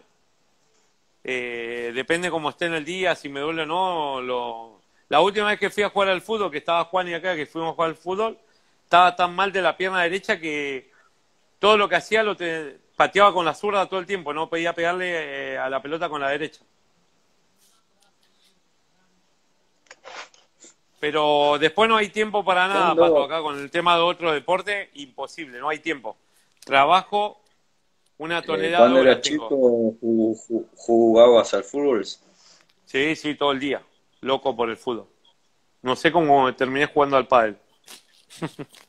eh, 1.26 1.92
depende 1.94 2.32
cómo 2.32 2.52
esté 2.52 2.68
en 2.68 2.76
el 2.76 2.86
día, 2.86 3.14
si 3.14 3.28
me 3.28 3.42
duele 3.42 3.64
o 3.64 3.66
no. 3.66 4.22
Lo... 4.22 4.82
La 5.10 5.20
última 5.20 5.48
vez 5.48 5.60
que 5.60 5.70
fui 5.70 5.84
a 5.84 5.90
jugar 5.90 6.08
al 6.08 6.22
fútbol, 6.22 6.50
que 6.50 6.60
estaba 6.60 6.86
Juan 6.86 7.10
y 7.10 7.14
acá, 7.14 7.36
que 7.36 7.46
fuimos 7.46 7.72
a 7.72 7.76
jugar 7.76 7.90
al 7.90 7.98
fútbol, 7.98 8.40
estaba 8.86 9.18
tan 9.18 9.36
mal 9.36 9.52
de 9.52 9.62
la 9.62 9.76
pierna 9.76 10.02
derecha 10.02 10.40
que 10.40 10.92
todo 11.60 11.76
lo 11.76 11.90
que 11.90 11.98
hacía 11.98 12.24
lo 12.24 12.38
te... 12.38 12.88
pateaba 13.00 13.32
con 13.32 13.46
la 13.46 13.54
zurda 13.54 13.86
todo 13.86 14.02
el 14.02 14.06
tiempo, 14.06 14.34
no 14.34 14.50
podía 14.50 14.74
pegarle 14.74 15.54
eh, 15.54 15.58
a 15.58 15.70
la 15.70 15.82
pelota 15.82 16.10
con 16.10 16.20
la 16.20 16.32
derecha. 16.32 16.60
Pero 21.00 21.58
después 21.58 21.88
no 21.88 21.96
hay 21.96 22.10
tiempo 22.10 22.44
para 22.44 22.68
nada, 22.68 22.94
Pato, 22.94 23.24
acá 23.24 23.42
con 23.42 23.58
el 23.58 23.72
tema 23.72 23.96
de 23.96 24.02
otro 24.02 24.34
deporte, 24.34 24.90
imposible, 24.96 25.60
no 25.60 25.70
hay 25.70 25.80
tiempo. 25.80 26.18
Trabajo 26.66 27.40
una 28.18 28.42
tonelada. 28.42 28.88
Eh, 28.88 28.92
cuando 28.92 29.10
eras 29.10 29.22
chico, 29.22 29.96
¿jugabas 30.76 31.54
al 31.54 31.64
fútbol? 31.64 32.06
Sí, 32.84 33.16
sí, 33.16 33.36
todo 33.36 33.54
el 33.54 33.62
día. 33.62 33.82
Loco 34.20 34.54
por 34.58 34.70
el 34.70 34.76
fútbol. 34.76 35.08
No 35.84 35.96
sé 35.96 36.12
cómo 36.12 36.54
terminé 36.54 36.88
jugando 36.88 37.16
al 37.16 37.30
pádel. 37.30 37.56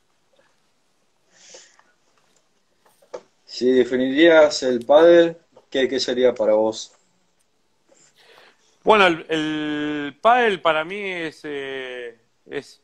si 3.50 3.68
definirías 3.72 4.62
el 4.62 4.86
pádel, 4.86 5.36
¿qué, 5.70 5.88
¿qué, 5.88 5.98
sería 5.98 6.32
para 6.32 6.52
vos? 6.52 6.92
Bueno, 8.84 9.08
el, 9.08 9.26
el 9.28 10.16
pádel 10.20 10.60
para 10.60 10.84
mí 10.84 11.00
es, 11.00 11.40
eh, 11.42 12.16
es 12.48 12.80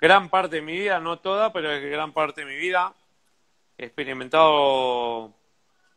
gran 0.00 0.30
parte 0.30 0.56
de 0.56 0.62
mi 0.62 0.78
vida, 0.78 1.00
no 1.00 1.18
toda, 1.18 1.52
pero 1.52 1.72
es 1.72 1.82
gran 1.90 2.12
parte 2.12 2.42
de 2.42 2.46
mi 2.46 2.56
vida. 2.56 2.94
He 3.76 3.86
experimentado 3.86 5.34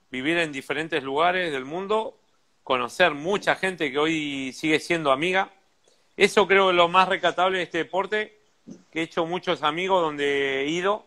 vivir 0.09 0.39
en 0.39 0.51
diferentes 0.51 1.03
lugares 1.03 1.51
del 1.51 1.65
mundo, 1.65 2.17
conocer 2.63 3.13
mucha 3.13 3.55
gente 3.55 3.91
que 3.91 3.99
hoy 3.99 4.51
sigue 4.53 4.79
siendo 4.79 5.11
amiga. 5.11 5.51
Eso 6.17 6.47
creo 6.47 6.65
que 6.65 6.71
es 6.71 6.75
lo 6.75 6.87
más 6.87 7.07
recatable 7.07 7.59
de 7.59 7.65
este 7.65 7.77
deporte, 7.77 8.35
que 8.91 9.01
he 9.01 9.03
hecho 9.03 9.27
muchos 9.27 9.61
amigos 9.61 10.01
donde 10.01 10.61
he 10.61 10.69
ido 10.69 11.05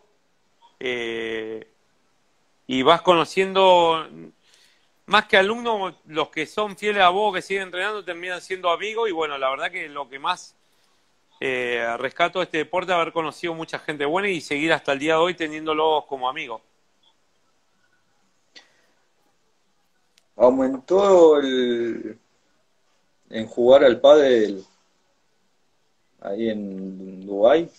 eh, 0.79 1.74
y 2.67 2.81
vas 2.81 3.01
conociendo, 3.01 4.07
más 5.05 5.25
que 5.25 5.37
alumnos, 5.37 5.95
los 6.05 6.29
que 6.29 6.45
son 6.45 6.77
fieles 6.77 7.03
a 7.03 7.09
vos, 7.09 7.33
que 7.33 7.41
siguen 7.41 7.63
entrenando, 7.63 8.03
terminan 8.03 8.41
siendo 8.41 8.69
amigos 8.69 9.09
y 9.09 9.11
bueno, 9.11 9.37
la 9.37 9.49
verdad 9.49 9.71
que 9.71 9.89
lo 9.89 10.09
que 10.09 10.19
más 10.19 10.55
eh, 11.39 11.85
rescato 11.97 12.39
de 12.39 12.45
este 12.45 12.57
deporte 12.59 12.91
es 12.91 12.95
haber 12.95 13.13
conocido 13.13 13.53
mucha 13.53 13.79
gente 13.79 14.05
buena 14.05 14.29
y 14.29 14.41
seguir 14.41 14.73
hasta 14.73 14.93
el 14.93 14.99
día 14.99 15.13
de 15.13 15.19
hoy 15.19 15.33
teniéndolos 15.33 16.05
como 16.05 16.29
amigos. 16.29 16.61
aumentó 20.35 21.39
el 21.39 22.19
en 23.29 23.47
jugar 23.47 23.83
al 23.83 23.99
pádel 23.99 24.63
ahí 26.21 26.49
en 26.49 27.25
Dubái. 27.25 27.69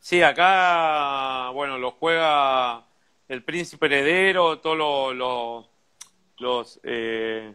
Sí, 0.00 0.22
acá, 0.22 1.50
bueno, 1.50 1.78
lo 1.78 1.92
juega 1.92 2.84
el 3.32 3.42
príncipe 3.42 3.86
heredero, 3.86 4.58
todos 4.58 5.16
los, 5.16 5.66
los, 6.38 6.80
eh, 6.82 7.54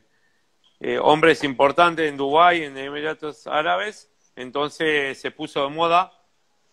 eh, 0.79 0.97
hombres 0.97 1.43
importantes 1.43 2.09
en 2.09 2.17
Dubái, 2.17 2.63
en 2.63 2.75
Emiratos 2.75 3.45
Árabes. 3.45 4.11
Entonces 4.35 5.21
se 5.21 5.29
puso 5.29 5.63
de 5.63 5.69
moda 5.69 6.11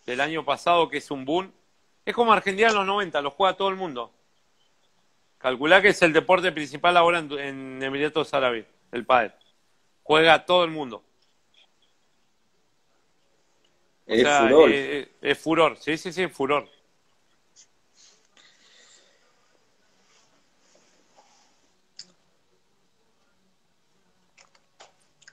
el 0.06 0.22
año 0.22 0.42
pasado, 0.42 0.88
que 0.88 0.98
es 0.98 1.10
un 1.10 1.26
boom. 1.26 1.52
Es 2.06 2.14
como 2.14 2.32
Argentina 2.32 2.68
en 2.68 2.76
los 2.76 2.86
90, 2.86 3.20
lo 3.20 3.30
juega 3.30 3.54
todo 3.58 3.68
el 3.68 3.76
mundo. 3.76 4.10
Calculá 5.36 5.82
que 5.82 5.88
es 5.88 6.00
el 6.00 6.14
deporte 6.14 6.50
principal 6.50 6.96
ahora 6.96 7.18
en, 7.18 7.82
Emiratos 7.82 8.32
Árabes, 8.32 8.64
el 8.90 9.04
pádel. 9.04 9.32
Juega 10.02 10.46
todo 10.46 10.64
el 10.64 10.70
mundo. 10.70 11.04
es 14.06 14.26
furor. 14.26 14.70
Es, 14.72 15.08
es, 15.20 15.38
furor, 15.38 15.76
sí, 15.76 15.98
sí, 15.98 16.10
sí, 16.10 16.22
es 16.22 16.32
furor. 16.32 16.73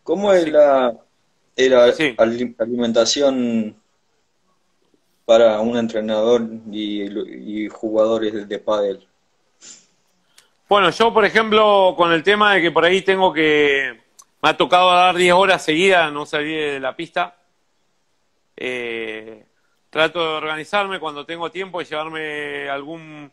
¿Cómo 0.03 0.33
es 0.33 0.47
la, 0.49 0.95
alimentación 2.57 3.75
para 5.25 5.59
un 5.59 5.77
entrenador 5.77 6.47
y, 6.71 7.65
y 7.65 7.67
jugadores 7.69 8.47
de 8.47 8.59
pádel? 8.59 9.07
Bueno, 10.71 10.89
yo, 10.89 11.13
por 11.13 11.25
ejemplo, 11.25 11.95
con 11.97 12.13
el 12.13 12.23
tema 12.23 12.53
de 12.53 12.61
que 12.61 12.71
por 12.71 12.85
ahí 12.85 13.01
tengo 13.01 13.33
que. 13.33 13.99
Me 14.41 14.49
ha 14.49 14.55
tocado 14.55 14.89
dar 14.89 15.17
10 15.17 15.33
horas 15.33 15.65
seguidas, 15.65 16.13
no 16.13 16.25
salir 16.25 16.71
de 16.71 16.79
la 16.79 16.95
pista. 16.95 17.35
Eh, 18.55 19.45
trato 19.89 20.21
de 20.21 20.37
organizarme 20.37 20.97
cuando 20.97 21.25
tengo 21.25 21.51
tiempo 21.51 21.81
y 21.81 21.85
llevarme 21.85 22.69
algún 22.69 23.29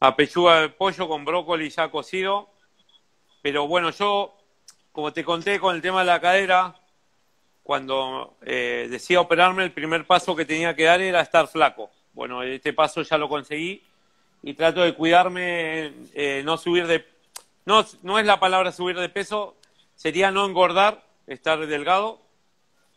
apechuga 0.00 0.62
de 0.62 0.68
pollo 0.70 1.06
con 1.06 1.24
brócoli 1.24 1.70
ya 1.70 1.92
cocido. 1.92 2.50
Pero 3.40 3.68
bueno, 3.68 3.90
yo, 3.90 4.36
como 5.00 5.14
te 5.14 5.24
conté 5.24 5.58
con 5.58 5.74
el 5.74 5.80
tema 5.80 6.00
de 6.00 6.04
la 6.04 6.20
cadera, 6.20 6.76
cuando 7.62 8.36
eh, 8.42 8.86
decía 8.90 9.22
operarme, 9.22 9.64
el 9.64 9.72
primer 9.72 10.06
paso 10.06 10.36
que 10.36 10.44
tenía 10.44 10.76
que 10.76 10.84
dar 10.84 11.00
era 11.00 11.22
estar 11.22 11.48
flaco. 11.48 11.90
Bueno, 12.12 12.42
este 12.42 12.74
paso 12.74 13.00
ya 13.00 13.16
lo 13.16 13.26
conseguí 13.26 13.82
y 14.42 14.52
trato 14.52 14.82
de 14.82 14.94
cuidarme, 14.94 15.94
eh, 16.12 16.42
no 16.44 16.58
subir 16.58 16.86
de... 16.86 17.06
No, 17.64 17.86
no 18.02 18.18
es 18.18 18.26
la 18.26 18.38
palabra 18.38 18.72
subir 18.72 18.98
de 18.98 19.08
peso, 19.08 19.56
sería 19.94 20.30
no 20.30 20.44
engordar, 20.44 21.02
estar 21.26 21.66
delgado. 21.66 22.20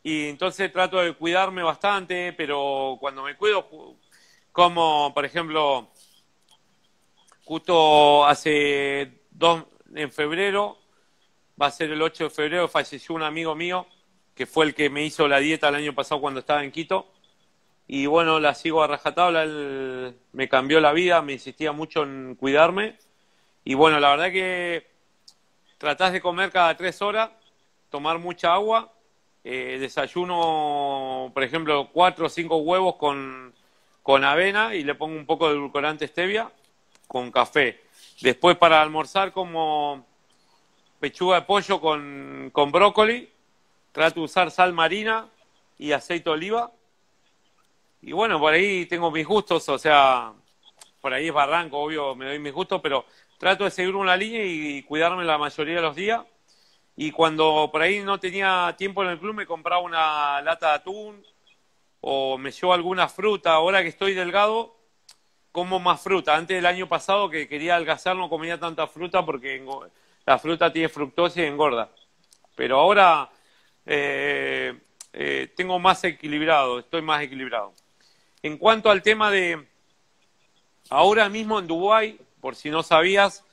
Y 0.03 0.27
entonces 0.27 0.73
trato 0.73 0.99
de 0.99 1.13
cuidarme 1.13 1.63
bastante, 1.63 2.33
pero 2.33 2.97
cuando 2.99 3.23
me 3.23 3.37
cuido, 3.37 3.65
como 4.51 5.13
por 5.13 5.23
ejemplo, 5.23 5.87
justo 7.45 8.25
hace 8.25 9.21
dos, 9.31 9.63
en 9.95 10.11
febrero, 10.11 10.82
va 11.61 11.67
a 11.67 11.71
ser 11.71 11.91
el 11.91 12.01
8 12.01 12.25
de 12.25 12.29
febrero, 12.29 12.67
falleció 12.67 13.15
un 13.15 13.23
amigo 13.23 13.55
mío, 13.55 13.87
que 14.35 14.45
fue 14.45 14.65
el 14.65 14.73
que 14.73 14.89
me 14.89 15.03
hizo 15.03 15.27
la 15.27 15.39
dieta 15.39 15.69
el 15.69 15.75
año 15.75 15.93
pasado 15.93 16.21
cuando 16.21 16.39
estaba 16.39 16.63
en 16.63 16.71
Quito 16.71 17.07
y 17.87 18.05
bueno, 18.05 18.39
la 18.39 18.55
sigo 18.55 18.81
a 18.81 18.87
rajatabla, 18.87 19.43
él 19.43 20.15
me 20.31 20.47
cambió 20.47 20.79
la 20.79 20.93
vida, 20.93 21.21
me 21.21 21.33
insistía 21.33 21.71
mucho 21.71 22.03
en 22.03 22.35
cuidarme 22.35 22.97
y 23.63 23.73
bueno, 23.73 23.99
la 23.99 24.11
verdad 24.11 24.31
que 24.31 24.87
tratás 25.77 26.13
de 26.13 26.21
comer 26.21 26.51
cada 26.51 26.75
tres 26.75 27.01
horas, 27.01 27.29
tomar 27.89 28.19
mucha 28.19 28.53
agua, 28.53 28.91
eh, 29.43 29.77
desayuno, 29.79 31.31
por 31.33 31.43
ejemplo, 31.43 31.89
cuatro 31.91 32.27
o 32.27 32.29
cinco 32.29 32.57
huevos 32.57 32.95
con, 32.95 33.53
con 34.01 34.23
avena 34.23 34.73
y 34.75 34.83
le 34.83 34.95
pongo 34.95 35.15
un 35.15 35.25
poco 35.25 35.47
de 35.47 35.55
edulcorante 35.55 36.07
stevia 36.07 36.49
con 37.07 37.31
café. 37.31 37.81
Después 38.21 38.57
para 38.57 38.81
almorzar 38.81 39.33
como 39.33 40.05
pechuga 41.03 41.41
de 41.41 41.45
pollo 41.45 41.81
con, 41.81 42.49
con 42.53 42.71
brócoli. 42.71 43.29
Trato 43.91 44.21
de 44.21 44.25
usar 44.25 44.51
sal 44.51 44.71
marina 44.71 45.27
y 45.77 45.91
aceite 45.91 46.29
de 46.29 46.33
oliva. 46.33 46.71
Y 48.01 48.13
bueno, 48.13 48.39
por 48.39 48.53
ahí 48.53 48.85
tengo 48.85 49.11
mis 49.11 49.27
gustos, 49.27 49.67
o 49.67 49.77
sea, 49.77 50.31
por 51.01 51.13
ahí 51.13 51.27
es 51.27 51.33
barranco, 51.33 51.77
obvio, 51.77 52.15
me 52.15 52.25
doy 52.25 52.39
mis 52.39 52.53
gustos, 52.53 52.79
pero 52.81 53.05
trato 53.37 53.65
de 53.65 53.71
seguir 53.71 53.95
una 53.95 54.15
línea 54.15 54.45
y 54.45 54.81
cuidarme 54.83 55.25
la 55.25 55.37
mayoría 55.37 55.75
de 55.75 55.81
los 55.81 55.93
días. 55.93 56.21
Y 56.95 57.11
cuando 57.11 57.69
por 57.69 57.81
ahí 57.81 57.99
no 57.99 58.17
tenía 58.17 58.73
tiempo 58.77 59.03
en 59.03 59.09
el 59.09 59.19
club, 59.19 59.35
me 59.35 59.45
compraba 59.45 59.81
una 59.81 60.41
lata 60.41 60.69
de 60.69 60.75
atún 60.75 61.21
o 61.99 62.37
me 62.37 62.51
llevo 62.51 62.73
alguna 62.73 63.09
fruta. 63.09 63.51
Ahora 63.51 63.81
que 63.81 63.89
estoy 63.89 64.13
delgado, 64.13 64.77
como 65.51 65.79
más 65.79 66.01
fruta. 66.01 66.35
Antes 66.35 66.55
del 66.55 66.65
año 66.65 66.87
pasado 66.87 67.29
que 67.29 67.49
quería 67.49 67.75
adelgazar 67.75 68.15
no 68.15 68.29
comía 68.29 68.57
tanta 68.57 68.87
fruta 68.87 69.25
porque 69.25 69.63
la 70.25 70.39
fruta 70.39 70.71
tiene 70.71 70.89
fructosa 70.89 71.41
y 71.41 71.45
engorda. 71.45 71.89
Pero 72.55 72.79
ahora 72.79 73.29
eh, 73.85 74.79
eh, 75.11 75.51
tengo 75.55 75.79
más 75.79 76.03
equilibrado, 76.03 76.79
estoy 76.79 77.01
más 77.01 77.21
equilibrado. 77.21 77.73
En 78.41 78.57
cuanto 78.57 78.89
al 78.89 79.01
tema 79.01 79.31
de 79.31 79.67
ahora 80.89 81.29
mismo 81.29 81.59
en 81.59 81.67
Dubái, 81.67 82.19
por 82.39 82.55
si 82.55 82.69
no 82.69 82.83
sabías, 82.83 83.45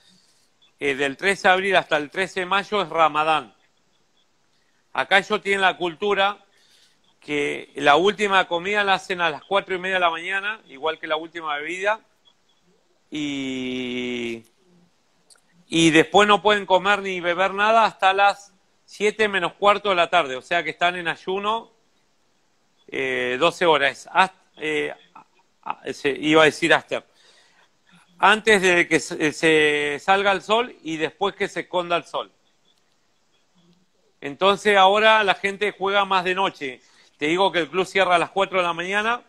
eh, 0.78 0.94
del 0.94 1.16
13 1.16 1.48
de 1.48 1.54
abril 1.54 1.76
hasta 1.76 1.96
el 1.96 2.10
13 2.10 2.40
de 2.40 2.46
mayo 2.46 2.82
es 2.82 2.88
Ramadán. 2.88 3.54
Acá 4.92 5.18
ellos 5.18 5.42
tienen 5.42 5.60
la 5.60 5.76
cultura 5.76 6.44
que 7.20 7.70
la 7.76 7.96
última 7.96 8.48
comida 8.48 8.82
la 8.82 8.94
hacen 8.94 9.20
a 9.20 9.30
las 9.30 9.44
cuatro 9.44 9.74
y 9.74 9.78
media 9.78 9.96
de 9.96 10.00
la 10.00 10.10
mañana, 10.10 10.60
igual 10.68 10.98
que 10.98 11.06
la 11.06 11.16
última 11.16 11.56
bebida, 11.56 12.00
y, 13.10 14.42
y 15.72 15.90
después 15.90 16.26
no 16.26 16.42
pueden 16.42 16.66
comer 16.66 17.00
ni 17.00 17.20
beber 17.20 17.54
nada 17.54 17.84
hasta 17.84 18.12
las 18.12 18.52
7 18.86 19.28
menos 19.28 19.54
cuarto 19.54 19.90
de 19.90 19.94
la 19.94 20.10
tarde, 20.10 20.34
o 20.34 20.42
sea 20.42 20.64
que 20.64 20.70
están 20.70 20.96
en 20.96 21.06
ayuno 21.06 21.70
eh, 22.88 23.36
12 23.38 23.66
horas. 23.66 24.08
Eh, 24.56 24.92
iba 26.18 26.42
a 26.42 26.44
decir 26.46 26.74
hasta 26.74 27.04
antes 28.18 28.60
de 28.60 28.88
que 28.88 28.98
se 28.98 29.98
salga 30.00 30.32
el 30.32 30.42
sol 30.42 30.76
y 30.82 30.96
después 30.96 31.36
que 31.36 31.46
se 31.46 31.60
esconda 31.60 31.96
el 31.96 32.04
sol. 32.04 32.32
Entonces 34.20 34.76
ahora 34.76 35.22
la 35.22 35.34
gente 35.36 35.70
juega 35.70 36.04
más 36.04 36.24
de 36.24 36.34
noche. 36.34 36.80
Te 37.16 37.26
digo 37.26 37.52
que 37.52 37.60
el 37.60 37.70
club 37.70 37.86
cierra 37.86 38.16
a 38.16 38.18
las 38.18 38.30
4 38.30 38.58
de 38.58 38.64
la 38.64 38.72
mañana 38.72 39.22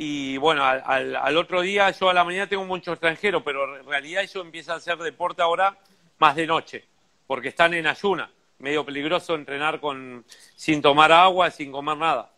y 0.00 0.36
bueno, 0.36 0.64
al, 0.64 1.36
otro 1.36 1.60
día 1.60 1.90
yo 1.90 2.08
a 2.08 2.14
la 2.14 2.22
mañana 2.22 2.46
tengo 2.46 2.64
mucho 2.64 2.92
extranjero, 2.92 3.42
pero 3.42 3.80
en 3.80 3.84
realidad 3.84 4.22
ellos 4.22 4.44
empiezan 4.44 4.74
a 4.74 4.76
hacer 4.76 4.96
deporte 4.98 5.42
ahora 5.42 5.76
más 6.18 6.36
de 6.36 6.46
noche, 6.46 6.84
porque 7.26 7.48
están 7.48 7.74
en 7.74 7.88
ayuna. 7.88 8.30
Medio 8.60 8.86
peligroso 8.86 9.34
entrenar 9.34 9.80
con, 9.80 10.24
sin 10.54 10.80
tomar 10.80 11.10
agua, 11.10 11.50
sin 11.50 11.72
comer 11.72 11.96
nada. 11.96 12.30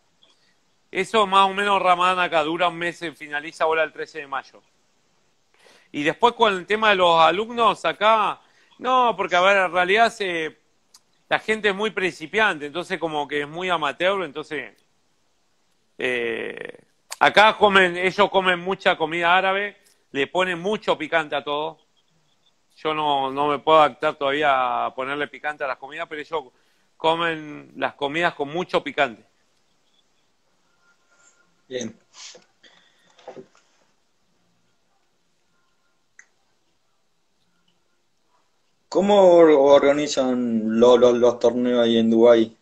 Eso 0.91 1.27
más 1.27 1.51
o 1.51 1.53
menos 1.53 1.83
Ramadán 1.83 2.19
acá 2.21 2.43
dura 2.45 2.69
un 2.69 2.79
mes, 2.79 2.99
finaliza 3.15 3.65
ahora 3.65 3.83
el 3.83 3.93
13 3.93 4.21
de 4.21 4.27
mayo. 4.27 4.63
Y 5.93 6.03
después 6.03 6.33
con 6.33 6.55
el 6.55 6.65
tema 6.65 6.89
de 6.89 6.97
los 6.97 7.21
alumnos 7.21 7.85
acá, 7.85 8.41
no, 8.79 9.15
porque 9.15 9.37
a 9.37 9.43
ver, 9.43 9.59
en 9.59 9.73
realidad 9.73 10.11
se, 10.11 10.57
la 11.29 11.39
gente 11.39 11.69
es 11.69 11.75
muy 11.75 11.91
principiante, 11.91 12.65
entonces 12.65 12.99
como 12.99 13.29
que 13.29 13.43
es 13.43 13.49
muy 13.49 13.69
amateur, 13.69 14.25
entonces 14.25 14.83
eh, 15.99 16.90
acá 17.21 17.57
comen, 17.57 17.97
ellos 17.97 18.29
comen 18.31 18.59
mucha 18.59 18.97
comida 18.97 19.37
árabe, 19.37 19.77
le 20.11 20.27
ponen 20.27 20.59
mucho 20.59 20.99
picante 20.99 21.37
a 21.37 21.45
todo. 21.45 21.79
Yo 22.77 22.93
no, 22.95 23.31
no 23.31 23.47
me 23.47 23.61
puedo 23.61 23.79
adaptar 23.79 24.17
todavía 24.17 24.87
a 24.87 24.95
ponerle 24.95 25.29
picante 25.29 25.63
a 25.63 25.69
las 25.69 25.77
comidas, 25.77 26.09
pero 26.09 26.21
ellos 26.21 26.45
comen 26.97 27.73
las 27.77 27.95
comidas 27.95 28.35
con 28.35 28.49
mucho 28.49 28.83
picante. 28.83 29.25
Bien. 31.69 31.97
¿Cómo 38.91 39.37
organizan 39.37 40.81
los, 40.81 41.39
torneos 41.39 41.85
ahí 41.85 41.97
en 41.97 42.11
Dubái? 42.11 42.60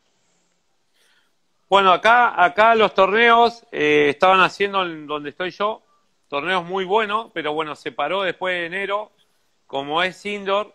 Bueno, 1.68 1.92
acá, 1.92 2.42
acá 2.42 2.74
los 2.74 2.94
torneos 2.94 3.62
eh, 3.72 4.06
estaban 4.08 4.40
haciendo 4.40 4.82
en 4.86 5.06
donde 5.06 5.30
estoy 5.30 5.50
yo, 5.50 5.82
torneos 6.26 6.64
muy 6.64 6.86
buenos, 6.86 7.30
pero 7.34 7.52
bueno, 7.52 7.76
se 7.76 7.92
paró 7.92 8.22
después 8.22 8.54
de 8.54 8.66
enero, 8.66 9.12
como 9.66 10.02
es 10.02 10.24
indoor, 10.24 10.74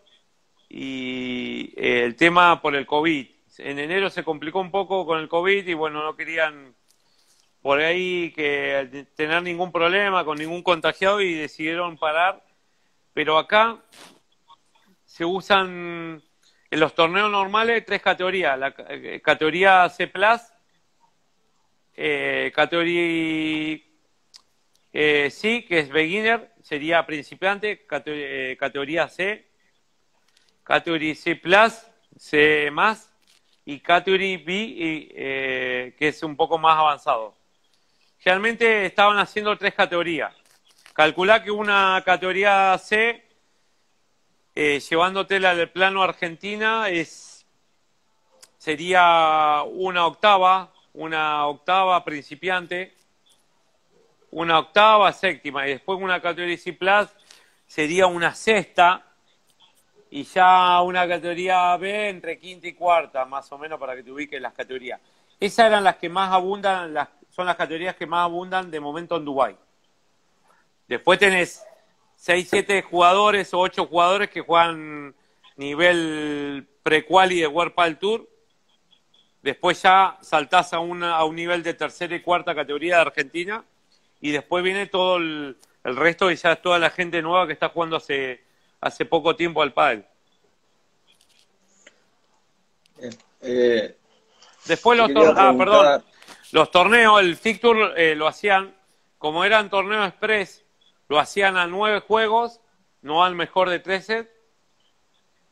y 0.69 1.73
eh, 1.77 2.03
el 2.03 2.15
tema 2.15 2.61
por 2.61 2.75
el 2.75 2.85
COVID. 2.85 3.27
En 3.57 3.79
enero 3.79 4.11
se 4.11 4.23
complicó 4.23 4.59
un 4.59 4.69
poco 4.69 5.03
con 5.07 5.19
el 5.19 5.27
COVID 5.27 5.67
y 5.67 5.73
bueno, 5.73 6.03
no 6.03 6.15
querían 6.15 6.75
por 7.63 7.79
ahí 7.79 8.31
que 8.31 9.07
tener 9.15 9.41
ningún 9.41 9.71
problema 9.71 10.23
con 10.23 10.37
ningún 10.37 10.61
contagiado 10.61 11.21
y 11.21 11.33
decidieron 11.33 11.97
parar. 11.97 12.43
Pero 13.13 13.39
acá 13.39 13.77
se 15.05 15.25
usan 15.25 16.21
en 16.69 16.79
los 16.79 16.93
torneos 16.93 17.31
normales 17.31 17.83
tres 17.83 18.01
categorías. 18.01 18.59
La 18.59 18.75
eh, 18.89 19.21
categoría 19.23 19.89
C+, 19.89 20.11
eh, 21.95 22.51
categoría 22.53 23.81
eh, 24.91 25.29
C, 25.29 25.65
que 25.65 25.79
es 25.79 25.89
beginner, 25.89 26.51
sería 26.61 27.05
principiante, 27.05 27.85
eh, 28.05 28.57
categoría 28.59 29.07
C, 29.07 29.47
categoría 30.63 31.15
C+, 31.15 31.41
C+, 32.17 32.71
y 33.65 33.79
categoría 33.79 34.37
B, 34.45 35.93
que 35.97 36.07
es 36.07 36.23
un 36.23 36.35
poco 36.35 36.57
más 36.57 36.77
avanzado. 36.77 37.35
Generalmente 38.19 38.85
estaban 38.85 39.17
haciendo 39.17 39.57
tres 39.57 39.73
categorías. 39.73 40.33
Calcula 40.93 41.43
que 41.43 41.51
una 41.51 42.01
categoría 42.05 42.77
C 42.77 43.23
eh, 44.55 44.79
llevándotela 44.79 45.49
al 45.49 45.69
plano 45.71 46.03
Argentina 46.03 46.87
es 46.87 47.47
sería 48.59 49.63
una 49.65 50.05
octava, 50.05 50.72
una 50.93 51.47
octava 51.47 52.03
principiante, 52.03 52.93
una 54.31 54.59
octava 54.59 55.11
séptima 55.11 55.67
y 55.67 55.71
después 55.71 55.99
una 56.01 56.21
categoría 56.21 56.57
C 56.57 56.73
Plus 56.73 57.09
sería 57.67 58.07
una 58.07 58.33
sexta 58.33 59.03
y 60.09 60.23
ya 60.23 60.81
una 60.81 61.07
categoría 61.07 61.75
B 61.77 62.09
entre 62.09 62.37
quinta 62.37 62.67
y 62.67 62.73
cuarta, 62.73 63.25
más 63.25 63.51
o 63.51 63.57
menos 63.57 63.79
para 63.79 63.95
que 63.95 64.03
te 64.03 64.11
ubiques 64.11 64.39
las 64.39 64.53
categorías. 64.53 64.99
Esas 65.39 65.67
eran 65.67 65.83
las 65.83 65.97
que 65.97 66.07
más 66.07 66.31
abundan, 66.31 66.93
las, 66.93 67.09
son 67.29 67.47
las 67.47 67.55
categorías 67.55 67.95
que 67.95 68.05
más 68.05 68.25
abundan 68.25 68.69
de 68.69 68.79
momento 68.79 69.17
en 69.17 69.25
Dubái. 69.25 69.57
Después 70.87 71.17
tenés 71.17 71.65
6, 72.17 72.47
7 72.49 72.83
jugadores 72.83 73.53
o 73.53 73.59
8 73.59 73.87
jugadores 73.87 74.29
que 74.29 74.41
juegan 74.41 75.15
nivel 75.55 76.67
pre-quali 76.83 77.39
de 77.39 77.47
World 77.47 77.73
Padel 77.73 77.97
Tour. 77.97 78.29
Después 79.43 79.81
ya 79.81 80.17
saltás 80.21 80.71
a, 80.71 80.79
una, 80.79 81.17
a 81.17 81.25
un 81.25 81.35
nivel 81.35 81.63
de 81.63 81.73
tercera 81.73 82.15
y 82.15 82.21
cuarta 82.21 82.55
categoría 82.55 82.95
de 82.95 83.01
Argentina. 83.01 83.63
Y 84.21 84.31
después 84.31 84.63
viene 84.63 84.87
todo 84.87 85.17
el, 85.17 85.57
resto 85.83 86.31
y 86.31 86.37
ya 86.37 86.53
es 86.53 86.61
toda 86.61 86.79
la 86.79 86.89
gente 86.89 87.21
nueva 87.21 87.45
que 87.45 87.51
está 87.51 87.67
jugando 87.67 87.97
hace, 87.97 88.41
hace 88.79 89.03
poco 89.03 89.35
tiempo 89.35 89.61
al 89.61 89.73
pádel. 89.73 90.05
Eh, 93.41 93.97
después 94.65 94.97
los 94.97 95.13
torneos, 95.13 95.35
ah, 95.37 95.53
perdón, 95.57 96.03
los 96.53 96.71
torneos, 96.71 97.19
el 97.19 97.35
Fictur 97.35 97.93
eh, 97.97 98.15
lo 98.15 98.29
hacían, 98.29 98.73
como 99.17 99.43
eran 99.43 99.69
torneos 99.69 100.07
express, 100.07 100.63
lo 101.09 101.19
hacían 101.19 101.57
a 101.57 101.67
nueve 101.67 101.99
juegos, 101.99 102.61
no 103.01 103.25
al 103.25 103.35
mejor 103.35 103.69
de 103.69 103.79
tres 103.79 104.05
sets, 104.05 104.29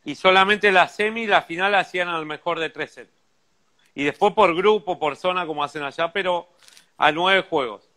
y 0.05 0.15
solamente 0.15 0.71
la 0.71 0.87
semi 0.87 1.23
y 1.23 1.27
la 1.27 1.41
final 1.41 1.75
hacían 1.75 2.07
al 2.07 2.25
mejor 2.25 2.57
de 2.57 2.69
tres 2.69 2.93
sets. 2.93 3.20
Y 3.93 4.03
después 4.05 4.33
por 4.33 4.55
grupo, 4.55 4.97
por 4.97 5.15
zona, 5.15 5.45
como 5.45 5.63
hacen 5.63 5.83
allá, 5.83 6.11
pero 6.11 6.47
a 6.97 7.11
nueve 7.11 7.45
juegos, 7.49 7.89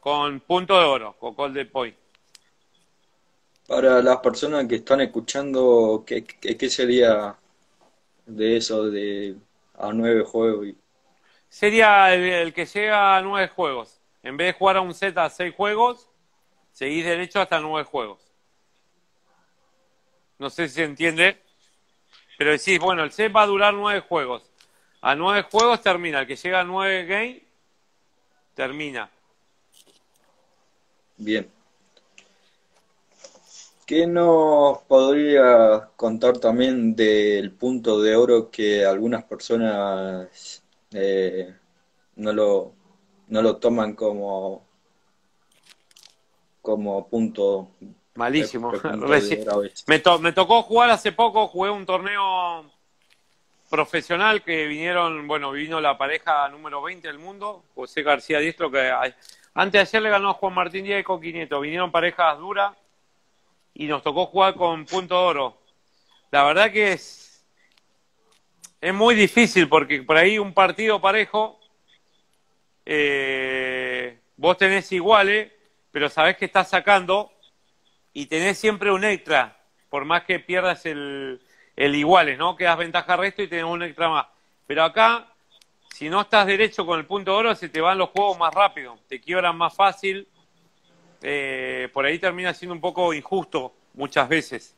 con 0.00 0.40
punto 0.40 0.78
de 0.78 0.84
oro, 0.84 1.16
con 1.18 1.34
Golden 1.34 1.70
Point. 1.70 1.96
Para 3.66 4.00
las 4.00 4.18
personas 4.18 4.66
que 4.66 4.76
están 4.76 5.00
escuchando, 5.00 6.04
¿qué, 6.06 6.24
qué, 6.24 6.70
sería 6.70 7.36
de 8.24 8.56
eso, 8.58 8.84
de 8.90 9.36
a 9.76 9.92
nueve 9.92 10.22
juegos? 10.22 10.68
Sería 11.48 12.14
el, 12.14 12.22
el, 12.22 12.54
que 12.54 12.66
llega 12.66 13.16
a 13.16 13.22
nueve 13.22 13.48
juegos. 13.48 14.00
En 14.22 14.36
vez 14.36 14.48
de 14.48 14.58
jugar 14.58 14.76
a 14.76 14.82
un 14.82 14.94
set 14.94 15.18
a 15.18 15.28
seis 15.30 15.52
juegos, 15.54 16.08
seguís 16.70 17.04
derecho 17.04 17.40
hasta 17.40 17.58
nueve 17.58 17.88
juegos. 17.90 18.20
No 20.38 20.50
sé 20.50 20.68
si 20.68 20.74
se 20.74 20.84
entiende, 20.84 21.42
pero 22.36 22.52
decís, 22.52 22.78
bueno, 22.78 23.02
el 23.02 23.10
set 23.10 23.34
va 23.34 23.42
a 23.42 23.46
durar 23.46 23.74
nueve 23.74 24.00
juegos. 24.00 24.52
A 25.00 25.14
nueve 25.14 25.46
juegos 25.50 25.82
termina. 25.82 26.20
El 26.20 26.26
que 26.26 26.36
llega 26.36 26.60
a 26.60 26.64
nueve 26.64 27.04
games, 27.06 27.42
termina. 28.54 29.10
Bien. 31.16 31.50
¿Qué 33.86 34.06
nos 34.06 34.78
podría 34.78 35.90
contar 35.94 36.38
también 36.38 36.96
del 36.96 37.52
punto 37.52 38.02
de 38.02 38.16
oro 38.16 38.50
que 38.50 38.84
algunas 38.84 39.22
personas 39.24 40.62
eh, 40.90 41.54
no 42.16 42.32
lo, 42.32 42.72
no 43.28 43.42
lo 43.42 43.56
toman 43.58 43.94
como, 43.94 44.66
como 46.62 47.06
punto 47.08 47.70
Malísimo. 48.16 48.72
me, 49.86 50.02
me 50.20 50.32
tocó 50.32 50.62
jugar 50.62 50.90
hace 50.90 51.12
poco, 51.12 51.46
jugué 51.46 51.70
un 51.70 51.86
torneo 51.86 52.64
profesional 53.68 54.42
que 54.42 54.66
vinieron, 54.66 55.26
bueno, 55.26 55.50
vino 55.50 55.80
la 55.80 55.98
pareja 55.98 56.48
número 56.48 56.82
20 56.82 57.06
del 57.08 57.18
mundo, 57.18 57.64
José 57.74 58.02
García 58.02 58.38
Diestro, 58.38 58.70
que 58.70 58.92
antes 59.54 59.72
de 59.72 59.78
ayer 59.80 60.02
le 60.02 60.10
ganó 60.10 60.30
a 60.30 60.34
Juan 60.34 60.54
Martín 60.54 60.84
Díaz 60.84 61.00
y 61.00 61.04
Coquinieto. 61.04 61.60
Vinieron 61.60 61.90
parejas 61.90 62.38
duras 62.38 62.76
y 63.74 63.86
nos 63.86 64.02
tocó 64.02 64.26
jugar 64.26 64.54
con 64.54 64.84
punto 64.86 65.20
oro. 65.20 65.58
La 66.30 66.44
verdad 66.44 66.70
que 66.70 66.92
es, 66.92 67.44
es 68.80 68.94
muy 68.94 69.14
difícil 69.14 69.68
porque 69.68 70.02
por 70.02 70.16
ahí 70.16 70.38
un 70.38 70.52
partido 70.52 71.00
parejo, 71.00 71.58
eh, 72.84 74.18
vos 74.36 74.56
tenés 74.58 74.90
iguales, 74.92 75.52
pero 75.90 76.08
sabés 76.08 76.36
que 76.36 76.44
estás 76.44 76.68
sacando 76.68 77.32
y 78.12 78.26
tenés 78.26 78.58
siempre 78.58 78.90
un 78.90 79.04
extra, 79.04 79.56
por 79.88 80.04
más 80.04 80.24
que 80.24 80.38
pierdas 80.38 80.86
el, 80.86 81.40
el 81.76 81.94
iguales, 81.94 82.38
¿no? 82.38 82.56
Quedas 82.56 82.78
ventaja 82.78 83.16
resto 83.16 83.42
y 83.42 83.48
tenés 83.48 83.66
un 83.66 83.82
extra 83.82 84.08
más. 84.08 84.26
Pero 84.66 84.82
acá, 84.82 85.28
si 85.90 86.08
no 86.08 86.22
estás 86.22 86.46
derecho 86.46 86.86
con 86.86 86.98
el 86.98 87.04
punto 87.04 87.32
de 87.32 87.36
oro, 87.36 87.54
se 87.54 87.68
te 87.68 87.80
van 87.80 87.98
los 87.98 88.08
juegos 88.08 88.38
más 88.38 88.52
rápido, 88.52 88.98
te 89.08 89.20
quiebran 89.20 89.56
más 89.56 89.74
fácil. 89.74 90.26
Eh, 91.22 91.88
por 91.92 92.04
ahí 92.04 92.18
termina 92.18 92.54
siendo 92.54 92.74
un 92.74 92.80
poco 92.80 93.12
injusto 93.12 93.74
muchas 93.94 94.28
veces. 94.28 94.74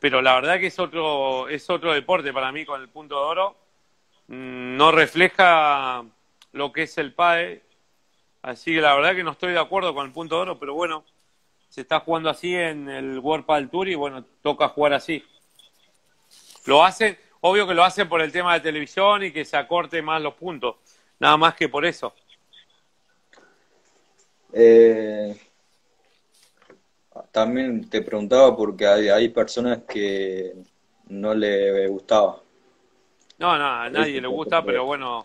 Pero 0.00 0.22
la 0.22 0.34
verdad 0.34 0.58
que 0.58 0.68
es 0.68 0.78
otro, 0.78 1.48
es 1.48 1.68
otro 1.68 1.92
deporte 1.92 2.32
para 2.32 2.52
mí 2.52 2.64
con 2.64 2.80
el 2.80 2.88
punto 2.88 3.16
de 3.16 3.20
oro. 3.20 3.56
Mm, 4.28 4.76
no 4.76 4.92
refleja 4.92 6.04
lo 6.52 6.72
que 6.72 6.84
es 6.84 6.96
el 6.98 7.12
PAE. 7.12 7.62
Así 8.42 8.74
que 8.74 8.80
la 8.80 8.94
verdad 8.94 9.14
que 9.14 9.24
no 9.24 9.32
estoy 9.32 9.52
de 9.52 9.58
acuerdo 9.58 9.94
con 9.94 10.06
el 10.06 10.12
punto 10.12 10.36
de 10.36 10.42
oro, 10.42 10.58
pero 10.58 10.74
bueno, 10.74 11.04
se 11.68 11.80
está 11.80 12.00
jugando 12.00 12.30
así 12.30 12.54
en 12.54 12.88
el 12.88 13.18
World 13.18 13.44
Padel 13.44 13.68
Tour 13.68 13.88
y 13.88 13.94
bueno, 13.94 14.24
toca 14.42 14.68
jugar 14.68 14.94
así. 14.94 15.24
Lo 16.66 16.84
hacen, 16.84 17.16
obvio 17.40 17.66
que 17.66 17.74
lo 17.74 17.84
hacen 17.84 18.08
por 18.08 18.20
el 18.20 18.32
tema 18.32 18.54
de 18.54 18.60
televisión 18.60 19.22
y 19.24 19.32
que 19.32 19.44
se 19.44 19.56
acorte 19.56 20.02
más 20.02 20.20
los 20.22 20.34
puntos, 20.34 20.76
nada 21.18 21.36
más 21.36 21.54
que 21.54 21.68
por 21.68 21.84
eso. 21.84 22.12
Eh, 24.52 25.36
también 27.32 27.88
te 27.88 28.02
preguntaba 28.02 28.56
porque 28.56 28.86
hay, 28.86 29.28
personas 29.28 29.82
que 29.88 30.54
no 31.08 31.34
le 31.34 31.86
gustaba. 31.88 32.42
No, 33.38 33.56
no, 33.56 33.66
a 33.66 33.88
nadie 33.88 34.20
le 34.20 34.26
gusta, 34.26 34.64
pero 34.64 34.84
bueno, 34.84 35.22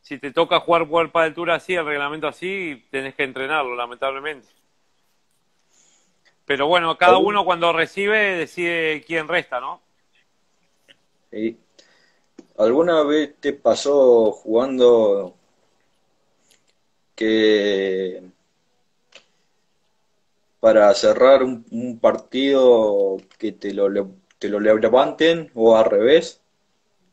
si 0.00 0.18
te 0.18 0.32
toca 0.32 0.58
jugar 0.58 0.82
World 0.82 1.12
del 1.12 1.34
Tour 1.34 1.50
así, 1.52 1.74
el 1.74 1.86
reglamento 1.86 2.26
así, 2.26 2.84
tenés 2.90 3.14
que 3.14 3.22
entrenarlo, 3.22 3.76
lamentablemente. 3.76 4.48
Pero 6.44 6.66
bueno, 6.66 6.98
cada 6.98 7.18
uno 7.18 7.44
cuando 7.44 7.72
recibe 7.72 8.36
decide 8.36 9.04
quién 9.06 9.28
resta, 9.28 9.60
¿no? 9.60 9.80
Sí. 11.30 11.58
¿Alguna 12.58 13.02
vez 13.02 13.34
te 13.40 13.52
pasó 13.52 14.32
jugando 14.32 15.34
que 17.14 18.22
para 20.60 20.92
cerrar 20.94 21.42
un, 21.42 21.98
partido 22.00 23.16
que 23.38 23.52
te 23.52 23.72
lo, 23.72 23.88
te 24.38 24.48
lo 24.48 24.60
levanten 24.60 25.50
o 25.54 25.76
al 25.76 25.86
revés? 25.86 26.40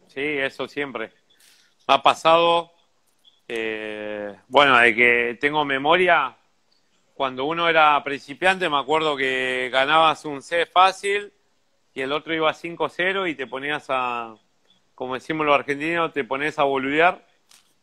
Sí, 0.07 0.21
eso 0.21 0.67
siempre. 0.67 1.11
Me 1.87 1.95
ha 1.95 2.01
pasado 2.01 2.71
eh, 3.51 4.35
bueno, 4.47 4.77
de 4.77 4.93
que 4.93 5.37
tengo 5.41 5.65
memoria, 5.65 6.37
cuando 7.19 7.43
uno 7.43 7.67
era 7.67 8.01
principiante 8.01 8.69
me 8.69 8.77
acuerdo 8.77 9.17
que 9.17 9.69
ganabas 9.73 10.23
un 10.23 10.41
C 10.41 10.65
fácil 10.65 11.33
y 11.93 11.99
el 11.99 12.13
otro 12.13 12.33
iba 12.33 12.53
5-0 12.53 13.29
y 13.29 13.35
te 13.35 13.45
ponías 13.45 13.87
a, 13.89 14.37
como 14.95 15.15
decimos 15.15 15.45
los 15.45 15.53
argentinos, 15.53 16.13
te 16.13 16.23
pones 16.23 16.57
a 16.59 16.63
boludear 16.63 17.27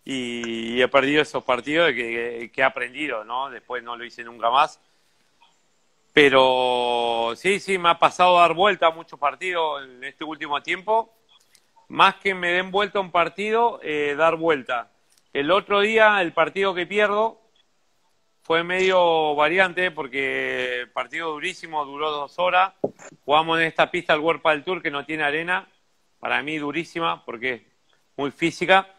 y, 0.07 0.81
he 0.81 0.89
perdido 0.89 1.21
esos 1.21 1.45
partidos 1.45 1.89
que, 1.89 2.51
que, 2.51 2.61
he 2.63 2.65
aprendido, 2.65 3.25
¿no? 3.25 3.51
Después 3.51 3.83
no 3.83 3.95
lo 3.95 4.07
hice 4.07 4.25
nunca 4.25 4.49
más. 4.49 4.81
Pero 6.15 7.35
sí, 7.37 7.61
sí, 7.61 7.77
me 7.77 7.91
ha 7.91 7.99
pasado 7.99 8.39
dar 8.39 8.55
vuelta 8.55 8.87
a 8.87 8.91
muchos 8.91 9.19
partidos 9.19 9.85
en 9.85 10.03
este 10.03 10.25
último 10.25 10.63
tiempo. 10.63 11.15
Más 11.89 12.15
que 12.15 12.35
me 12.35 12.53
den 12.53 12.71
vuelta 12.71 13.01
un 13.01 13.11
partido, 13.11 13.81
eh, 13.83 14.15
dar 14.17 14.37
vuelta 14.37 14.93
el 15.35 15.51
otro 15.51 15.81
día, 15.81 16.23
el 16.23 16.33
partido 16.33 16.73
que 16.73 16.87
pierdo, 16.87 17.46
fue 18.47 18.63
medio 18.63 19.35
variante 19.35 19.91
porque 19.91 20.87
partido 20.95 21.33
durísimo, 21.33 21.85
duró 21.85 22.13
dos 22.13 22.39
horas. 22.39 22.75
Jugamos 23.25 23.59
en 23.59 23.67
esta 23.67 23.91
pista 23.91 24.15
el 24.15 24.21
World 24.21 24.41
del 24.41 24.63
Tour 24.63 24.83
que 24.83 24.91
no 24.93 25.05
tiene 25.05 25.25
arena, 25.25 25.69
para 26.21 26.45
mí 26.45 26.57
durísima 26.57 27.25
porque 27.25 27.53
es 27.55 27.63
muy 28.17 28.31
física. 28.31 28.95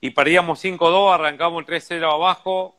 Y 0.00 0.10
perdíamos 0.10 0.64
5-2, 0.64 1.14
arrancamos 1.14 1.60
el 1.60 1.80
3-0 1.80 2.12
abajo, 2.12 2.76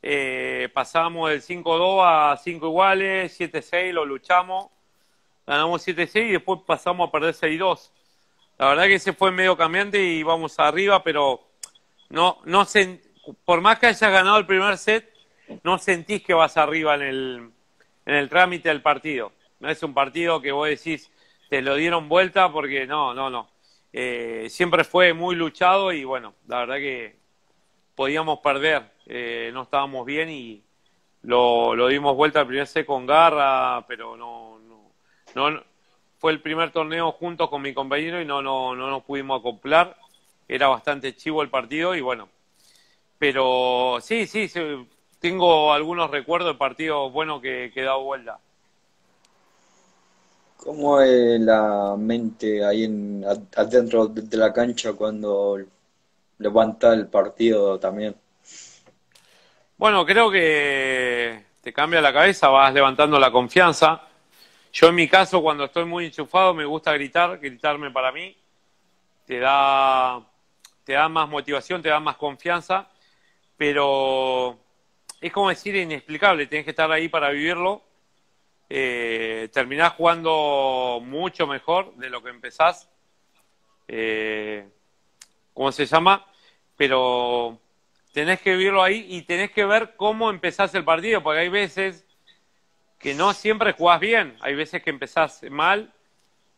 eh, 0.00 0.70
pasamos 0.72 1.28
del 1.28 1.42
5-2 1.42 2.00
a 2.02 2.36
5 2.38 2.66
iguales, 2.66 3.38
7-6, 3.38 3.92
lo 3.92 4.06
luchamos, 4.06 4.68
ganamos 5.46 5.86
7-6 5.86 6.26
y 6.26 6.32
después 6.32 6.60
pasamos 6.66 7.08
a 7.08 7.12
perder 7.12 7.34
6-2. 7.34 7.90
La 8.56 8.68
verdad 8.68 8.84
que 8.84 8.94
ese 8.94 9.12
fue 9.12 9.30
medio 9.30 9.58
cambiante 9.58 10.02
y 10.02 10.22
vamos 10.22 10.58
arriba, 10.58 11.02
pero 11.04 11.50
no, 12.08 12.38
no 12.46 12.66
por 13.44 13.60
más 13.60 13.78
que 13.78 13.88
hayas 13.88 14.10
ganado 14.10 14.38
el 14.38 14.46
primer 14.46 14.78
set, 14.78 15.13
no 15.62 15.78
sentís 15.78 16.22
que 16.22 16.34
vas 16.34 16.56
arriba 16.56 16.94
en 16.94 17.02
el, 17.02 17.50
en 18.06 18.14
el 18.14 18.28
trámite 18.28 18.68
del 18.68 18.82
partido. 18.82 19.32
No 19.60 19.68
es 19.68 19.82
un 19.82 19.94
partido 19.94 20.40
que 20.40 20.52
vos 20.52 20.68
decís, 20.68 21.10
te 21.48 21.62
lo 21.62 21.76
dieron 21.76 22.08
vuelta 22.08 22.50
porque 22.52 22.86
no, 22.86 23.14
no, 23.14 23.30
no. 23.30 23.48
Eh, 23.92 24.46
siempre 24.50 24.84
fue 24.84 25.12
muy 25.12 25.36
luchado 25.36 25.92
y 25.92 26.04
bueno, 26.04 26.34
la 26.48 26.60
verdad 26.60 26.76
que 26.76 27.16
podíamos 27.94 28.40
perder, 28.40 28.90
eh, 29.06 29.50
no 29.54 29.62
estábamos 29.62 30.04
bien 30.04 30.28
y 30.30 30.62
lo, 31.22 31.76
lo 31.76 31.86
dimos 31.88 32.16
vuelta 32.16 32.40
al 32.40 32.46
primer 32.46 32.66
set 32.66 32.86
con 32.86 33.06
garra, 33.06 33.84
pero 33.86 34.16
no, 34.16 34.58
no, 35.34 35.50
no, 35.50 35.62
fue 36.18 36.32
el 36.32 36.40
primer 36.40 36.72
torneo 36.72 37.12
juntos 37.12 37.48
con 37.48 37.62
mi 37.62 37.72
compañero 37.72 38.20
y 38.20 38.24
no, 38.24 38.42
no, 38.42 38.74
no 38.74 38.90
nos 38.90 39.04
pudimos 39.04 39.38
acoplar 39.38 39.96
era 40.48 40.68
bastante 40.68 41.14
chivo 41.16 41.42
el 41.42 41.50
partido 41.50 41.94
y 41.94 42.00
bueno, 42.00 42.28
pero 43.18 43.98
sí, 44.00 44.26
sí, 44.26 44.50
tengo 45.24 45.72
algunos 45.72 46.10
recuerdos 46.10 46.52
de 46.52 46.58
partidos 46.58 47.10
buenos 47.10 47.40
que, 47.40 47.72
he 47.74 47.82
dado 47.82 48.02
vuelta. 48.02 48.38
¿Cómo 50.58 51.00
es 51.00 51.40
la 51.40 51.96
mente 51.96 52.62
ahí 52.62 52.84
en, 52.84 53.24
adentro 53.56 54.08
de 54.08 54.36
la 54.36 54.52
cancha 54.52 54.92
cuando 54.92 55.58
levanta 56.36 56.92
el 56.92 57.06
partido 57.06 57.80
también? 57.80 58.14
Bueno, 59.78 60.04
creo 60.04 60.30
que 60.30 61.42
te 61.62 61.72
cambia 61.72 62.02
la 62.02 62.12
cabeza, 62.12 62.48
vas 62.48 62.74
levantando 62.74 63.18
la 63.18 63.32
confianza. 63.32 64.02
Yo 64.74 64.88
en 64.88 64.94
mi 64.94 65.08
caso, 65.08 65.40
cuando 65.40 65.64
estoy 65.64 65.86
muy 65.86 66.04
enchufado, 66.04 66.52
me 66.52 66.66
gusta 66.66 66.92
gritar, 66.92 67.38
gritarme 67.38 67.90
para 67.90 68.12
mí. 68.12 68.36
Te 69.26 69.38
da 69.38 70.20
te 70.84 70.92
da 70.92 71.08
más 71.08 71.30
motivación, 71.30 71.80
te 71.80 71.88
da 71.88 71.98
más 71.98 72.16
confianza, 72.18 72.90
pero 73.56 74.63
es 75.26 75.32
como 75.32 75.48
decir 75.48 75.74
inexplicable, 75.74 76.46
tienes 76.46 76.66
que 76.66 76.72
estar 76.72 76.92
ahí 76.92 77.08
para 77.08 77.30
vivirlo. 77.30 77.82
Eh, 78.68 79.48
terminás 79.54 79.94
jugando 79.94 81.00
mucho 81.02 81.46
mejor 81.46 81.94
de 81.94 82.10
lo 82.10 82.22
que 82.22 82.28
empezás, 82.28 82.90
eh, 83.88 84.68
¿cómo 85.54 85.72
se 85.72 85.86
llama? 85.86 86.26
Pero 86.76 87.58
tenés 88.12 88.42
que 88.42 88.54
vivirlo 88.54 88.82
ahí 88.82 89.06
y 89.08 89.22
tenés 89.22 89.50
que 89.50 89.64
ver 89.64 89.96
cómo 89.96 90.28
empezás 90.28 90.74
el 90.74 90.84
partido, 90.84 91.22
porque 91.22 91.40
hay 91.40 91.48
veces 91.48 92.04
que 92.98 93.14
no 93.14 93.32
siempre 93.32 93.72
jugás 93.72 94.00
bien, 94.00 94.36
hay 94.40 94.54
veces 94.54 94.82
que 94.82 94.90
empezás 94.90 95.42
mal 95.44 95.90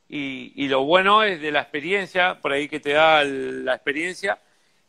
y, 0.09 0.67
lo 0.67 0.83
bueno 0.83 1.23
es 1.23 1.41
de 1.41 1.53
la 1.53 1.61
experiencia, 1.61 2.41
por 2.41 2.51
ahí 2.51 2.69
que 2.69 2.81
te 2.81 2.95
da 2.95 3.23
la 3.23 3.75
experiencia, 3.75 4.41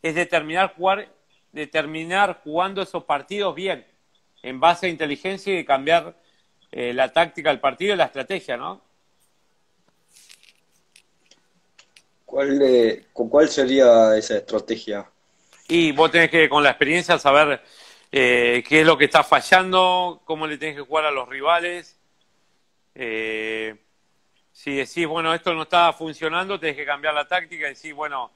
es 0.02 0.16
determinar 0.16 0.74
jugar, 0.76 1.10
determinar 1.52 2.42
jugando 2.44 2.82
esos 2.82 3.04
partidos 3.04 3.56
bien, 3.56 3.86
en 4.44 4.60
base 4.60 4.86
a 4.86 4.90
inteligencia 4.90 5.60
y 5.60 5.66
cambiar 5.66 6.16
eh, 6.72 6.94
la 6.94 7.12
táctica 7.12 7.50
del 7.50 7.60
partido 7.60 7.94
y 7.94 7.98
la 7.98 8.06
estrategia, 8.06 8.58
¿no? 8.58 8.82
¿Cuál, 12.26 13.06
¿Cuál 13.14 13.48
sería 13.48 14.16
esa 14.18 14.38
estrategia? 14.38 15.10
Y 15.70 15.92
vos 15.92 16.12
tenés 16.12 16.30
que, 16.30 16.50
con 16.50 16.62
la 16.62 16.70
experiencia, 16.70 17.18
saber 17.18 17.62
eh, 18.12 18.64
qué 18.68 18.82
es 18.82 18.86
lo 18.86 18.98
que 18.98 19.06
está 19.06 19.24
fallando, 19.24 20.22
cómo 20.26 20.46
le 20.46 20.58
tenés 20.58 20.76
que 20.76 20.82
jugar 20.82 21.06
a 21.06 21.12
los 21.12 21.28
rivales. 21.28 21.98
Eh, 22.96 23.76
si 24.52 24.76
decís, 24.76 25.08
bueno, 25.08 25.34
esto 25.34 25.54
no 25.54 25.64
está 25.64 25.94
funcionando, 25.94 26.60
tenés 26.60 26.76
que 26.76 26.86
cambiar 26.86 27.14
la 27.14 27.28
táctica 27.28 27.68
y 27.68 27.74
decís, 27.74 27.94
bueno, 27.94 28.32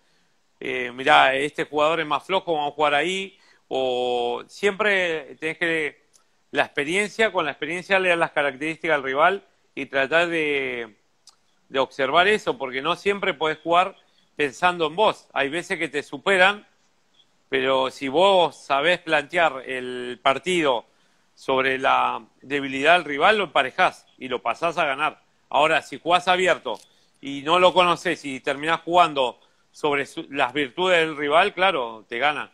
eh, 0.63 0.91
mirá, 0.91 1.33
este 1.33 1.65
jugador 1.65 1.99
es 1.99 2.05
más 2.05 2.23
flojo, 2.23 2.53
vamos 2.53 2.71
a 2.71 2.75
jugar 2.75 2.93
ahí. 2.93 3.37
O 3.67 4.43
siempre 4.47 5.35
tenés 5.39 5.57
que, 5.57 6.01
la 6.51 6.63
experiencia, 6.63 7.31
con 7.31 7.45
la 7.45 7.51
experiencia 7.51 7.99
leer 7.99 8.17
las 8.17 8.31
características 8.31 8.97
del 8.97 9.03
rival 9.03 9.43
y 9.73 9.87
tratar 9.87 10.27
de, 10.27 10.95
de 11.69 11.79
observar 11.79 12.27
eso, 12.27 12.57
porque 12.59 12.81
no 12.81 12.95
siempre 12.95 13.33
podés 13.33 13.57
jugar 13.59 13.95
pensando 14.35 14.85
en 14.85 14.95
vos. 14.95 15.27
Hay 15.33 15.49
veces 15.49 15.79
que 15.79 15.89
te 15.89 16.03
superan, 16.03 16.67
pero 17.49 17.89
si 17.89 18.07
vos 18.07 18.55
sabés 18.55 18.99
plantear 18.99 19.63
el 19.65 20.19
partido 20.21 20.85
sobre 21.33 21.79
la 21.79 22.23
debilidad 22.41 22.93
del 22.93 23.05
rival, 23.05 23.39
lo 23.39 23.45
emparejás 23.45 24.05
y 24.19 24.27
lo 24.27 24.43
pasás 24.43 24.77
a 24.77 24.85
ganar. 24.85 25.23
Ahora, 25.49 25.81
si 25.81 25.99
jugás 25.99 26.27
abierto 26.27 26.79
y 27.19 27.41
no 27.41 27.57
lo 27.57 27.73
conoces 27.73 28.23
y 28.25 28.41
terminás 28.41 28.81
jugando 28.81 29.39
sobre 29.71 30.05
las 30.29 30.53
virtudes 30.53 30.99
del 30.99 31.17
rival, 31.17 31.53
claro, 31.53 32.05
te 32.07 32.19
gana. 32.19 32.51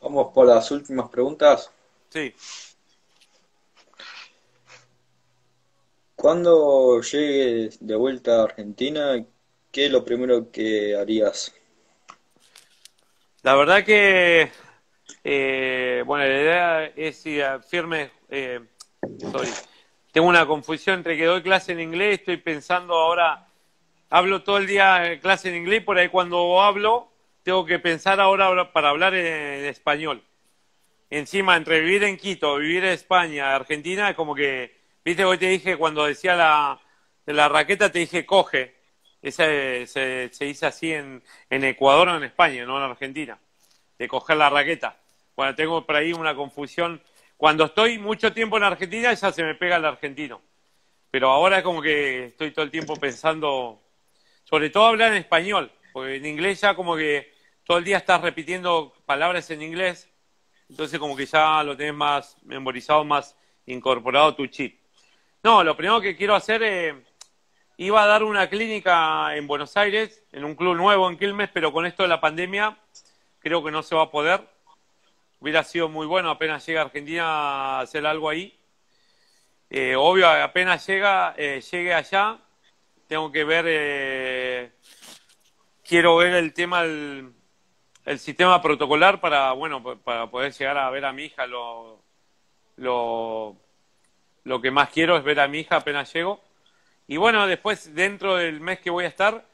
Vamos 0.00 0.32
por 0.32 0.46
las 0.46 0.70
últimas 0.70 1.08
preguntas. 1.08 1.70
Sí. 2.10 2.34
Cuando 6.14 7.00
llegues 7.02 7.78
de 7.84 7.96
vuelta 7.96 8.40
a 8.40 8.44
Argentina, 8.44 9.24
¿qué 9.70 9.86
es 9.86 9.92
lo 9.92 10.04
primero 10.04 10.50
que 10.50 10.96
harías? 10.96 11.54
La 13.42 13.54
verdad 13.54 13.84
que, 13.84 14.50
eh, 15.22 16.02
bueno, 16.06 16.24
la 16.24 16.40
idea 16.40 16.84
es 16.86 17.24
ir 17.26 17.44
firme. 17.68 18.10
Eh, 18.28 18.60
tengo 20.10 20.28
una 20.28 20.46
confusión 20.46 20.96
entre 20.96 21.16
que 21.16 21.26
doy 21.26 21.42
clase 21.42 21.72
en 21.72 21.80
inglés, 21.80 22.20
estoy 22.20 22.38
pensando 22.38 22.94
ahora, 22.94 23.45
hablo 24.10 24.42
todo 24.42 24.58
el 24.58 24.66
día 24.66 25.18
clase 25.20 25.48
en 25.48 25.56
inglés, 25.56 25.82
por 25.82 25.98
ahí 25.98 26.08
cuando 26.08 26.62
hablo, 26.62 27.12
tengo 27.42 27.64
que 27.64 27.78
pensar 27.78 28.20
ahora 28.20 28.72
para 28.72 28.90
hablar 28.90 29.14
en, 29.14 29.64
español. 29.66 30.22
Encima, 31.10 31.56
entre 31.56 31.80
vivir 31.80 32.04
en 32.04 32.16
Quito, 32.16 32.56
vivir 32.56 32.84
en 32.84 32.92
España, 32.92 33.54
Argentina, 33.54 34.10
es 34.10 34.16
como 34.16 34.34
que 34.34 34.76
Viste, 35.06 35.24
hoy 35.24 35.38
te 35.38 35.46
dije, 35.46 35.76
cuando 35.76 36.04
decía 36.04 36.34
la, 36.34 36.80
la 37.26 37.48
raqueta, 37.48 37.92
te 37.92 38.00
dije 38.00 38.26
coge. 38.26 38.74
Esa 39.22 39.44
se, 39.44 40.30
se 40.32 40.44
dice 40.44 40.66
así 40.66 40.92
en, 40.92 41.22
en 41.48 41.62
Ecuador 41.62 42.08
o 42.08 42.16
en 42.16 42.24
España, 42.24 42.64
no 42.64 42.76
en 42.76 42.90
Argentina. 42.90 43.38
De 43.96 44.08
coger 44.08 44.36
la 44.36 44.50
raqueta. 44.50 44.96
Bueno, 45.36 45.54
tengo 45.54 45.86
por 45.86 45.94
ahí 45.94 46.12
una 46.12 46.34
confusión. 46.34 47.00
Cuando 47.36 47.66
estoy 47.66 48.00
mucho 48.00 48.32
tiempo 48.32 48.56
en 48.56 48.64
Argentina, 48.64 49.14
ya 49.14 49.30
se 49.30 49.44
me 49.44 49.54
pega 49.54 49.76
el 49.76 49.84
argentino. 49.84 50.42
Pero 51.12 51.30
ahora 51.30 51.58
es 51.58 51.62
como 51.62 51.80
que 51.80 52.24
estoy 52.24 52.50
todo 52.50 52.64
el 52.64 52.72
tiempo 52.72 52.96
pensando, 52.96 53.80
sobre 54.48 54.70
todo 54.70 54.86
hablar 54.86 55.12
en 55.12 55.18
español, 55.18 55.72
porque 55.92 56.16
en 56.16 56.26
inglés 56.26 56.60
ya 56.60 56.74
como 56.74 56.96
que 56.96 57.34
todo 57.64 57.78
el 57.78 57.84
día 57.84 57.96
estás 57.96 58.20
repitiendo 58.20 58.94
palabras 59.04 59.50
en 59.50 59.60
inglés, 59.60 60.08
entonces 60.70 61.00
como 61.00 61.16
que 61.16 61.26
ya 61.26 61.64
lo 61.64 61.76
tenés 61.76 61.94
más 61.94 62.36
memorizado, 62.44 63.04
más 63.04 63.36
incorporado 63.66 64.36
tu 64.36 64.46
chip. 64.46 64.80
No, 65.42 65.64
lo 65.64 65.76
primero 65.76 66.00
que 66.00 66.16
quiero 66.16 66.36
hacer, 66.36 66.62
eh, 66.62 66.94
iba 67.76 68.02
a 68.02 68.06
dar 68.06 68.22
una 68.22 68.48
clínica 68.48 69.36
en 69.36 69.48
Buenos 69.48 69.76
Aires, 69.76 70.24
en 70.30 70.44
un 70.44 70.54
club 70.54 70.76
nuevo 70.76 71.10
en 71.10 71.18
Quilmes, 71.18 71.50
pero 71.52 71.72
con 71.72 71.84
esto 71.84 72.04
de 72.04 72.08
la 72.08 72.20
pandemia 72.20 72.76
creo 73.40 73.64
que 73.64 73.72
no 73.72 73.82
se 73.82 73.96
va 73.96 74.02
a 74.02 74.10
poder. 74.10 74.40
Hubiera 75.40 75.64
sido 75.64 75.88
muy 75.88 76.06
bueno 76.06 76.30
apenas 76.30 76.64
llega 76.64 76.82
a 76.82 76.84
Argentina 76.84 77.24
a 77.24 77.80
hacer 77.80 78.06
algo 78.06 78.28
ahí. 78.28 78.56
Eh, 79.70 79.96
obvio, 79.96 80.28
apenas 80.28 80.86
llega, 80.86 81.34
eh, 81.36 81.60
llegue 81.60 81.92
allá, 81.92 82.38
tengo 83.08 83.30
que 83.32 83.44
ver, 83.44 83.64
quiero 85.86 86.16
ver 86.16 86.34
el 86.34 86.52
tema 86.52 86.82
el 86.82 88.18
sistema 88.18 88.62
protocolar 88.62 89.20
para, 89.20 89.52
bueno, 89.52 89.82
para 89.98 90.30
poder 90.30 90.52
llegar 90.52 90.78
a 90.78 90.90
ver 90.90 91.04
a 91.04 91.12
mi 91.12 91.24
hija 91.24 91.46
lo, 91.46 92.02
lo 92.76 93.56
lo 94.46 94.60
que 94.60 94.70
más 94.70 94.90
quiero 94.90 95.16
es 95.16 95.24
ver 95.24 95.40
a 95.40 95.48
mi 95.48 95.58
hija 95.58 95.76
apenas 95.76 96.12
llego. 96.12 96.40
Y 97.08 97.16
bueno, 97.16 97.48
después, 97.48 97.92
dentro 97.96 98.36
del 98.36 98.60
mes 98.60 98.78
que 98.78 98.90
voy 98.90 99.04
a 99.04 99.08
estar, 99.08 99.44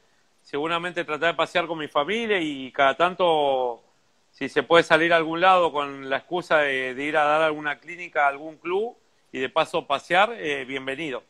seguramente 0.43 1.03
tratar 1.03 1.33
de 1.33 1.37
pasear 1.37 1.65
con 1.65 1.79
mi 1.79 1.87
familia 1.87 2.39
y 2.39 2.71
cada 2.71 2.95
tanto, 2.95 3.83
si 4.31 4.47
se 4.49 4.61
puede 4.61 4.83
salir 4.83 5.11
a 5.11 5.17
algún 5.17 5.41
lado 5.41 5.71
con 5.73 6.11
la 6.11 6.17
excusa 6.17 6.59
de, 6.59 6.91
ir 6.91 7.17
a 7.17 7.23
dar 7.23 7.41
alguna 7.41 7.79
clínica 7.79 8.25
a 8.25 8.29
algún 8.29 8.57
club 8.57 8.95
y 9.31 9.39
de 9.39 9.49
paso 9.49 9.87
pasear, 9.87 10.31
eh, 10.37 10.63
bienvenido. 10.63 11.23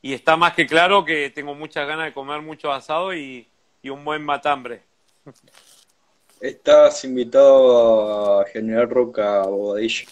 Y 0.00 0.12
está 0.12 0.36
más 0.36 0.54
que 0.54 0.66
claro 0.66 1.04
que 1.04 1.30
tengo 1.30 1.54
muchas 1.54 1.86
ganas 1.86 2.06
de 2.06 2.12
comer 2.12 2.40
mucho 2.42 2.72
asado 2.72 3.14
y, 3.14 3.46
un 3.90 4.04
buen 4.04 4.24
matambre. 4.24 4.82
Estás 6.40 7.04
invitado 7.04 8.40
a 8.40 8.44
General 8.46 8.90
Roca 8.90 9.42
Bobadilla. 9.42 10.06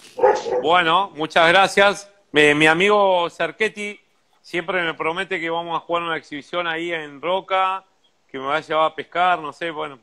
Bueno, 0.63 1.11
muchas 1.15 1.49
gracias 1.49 2.11
mi 2.33 2.67
amigo 2.67 3.29
Cerchetti 3.31 3.99
siempre 4.41 4.83
me 4.83 4.95
promete 4.95 5.41
que 5.41 5.51
vamos 5.51 5.77
a 5.77 5.81
jugar 5.81 6.05
una 6.05 6.17
exhibición 6.17 6.67
ahí 6.67 6.93
en 6.93 7.21
Roca, 7.21 7.85
que 8.29 8.39
me 8.39 8.45
va 8.47 8.57
a 8.57 8.61
llevar 8.61 8.91
a 8.91 8.95
pescar, 8.95 9.39
no 9.41 9.53
sé, 9.53 9.71
bueno. 9.71 9.99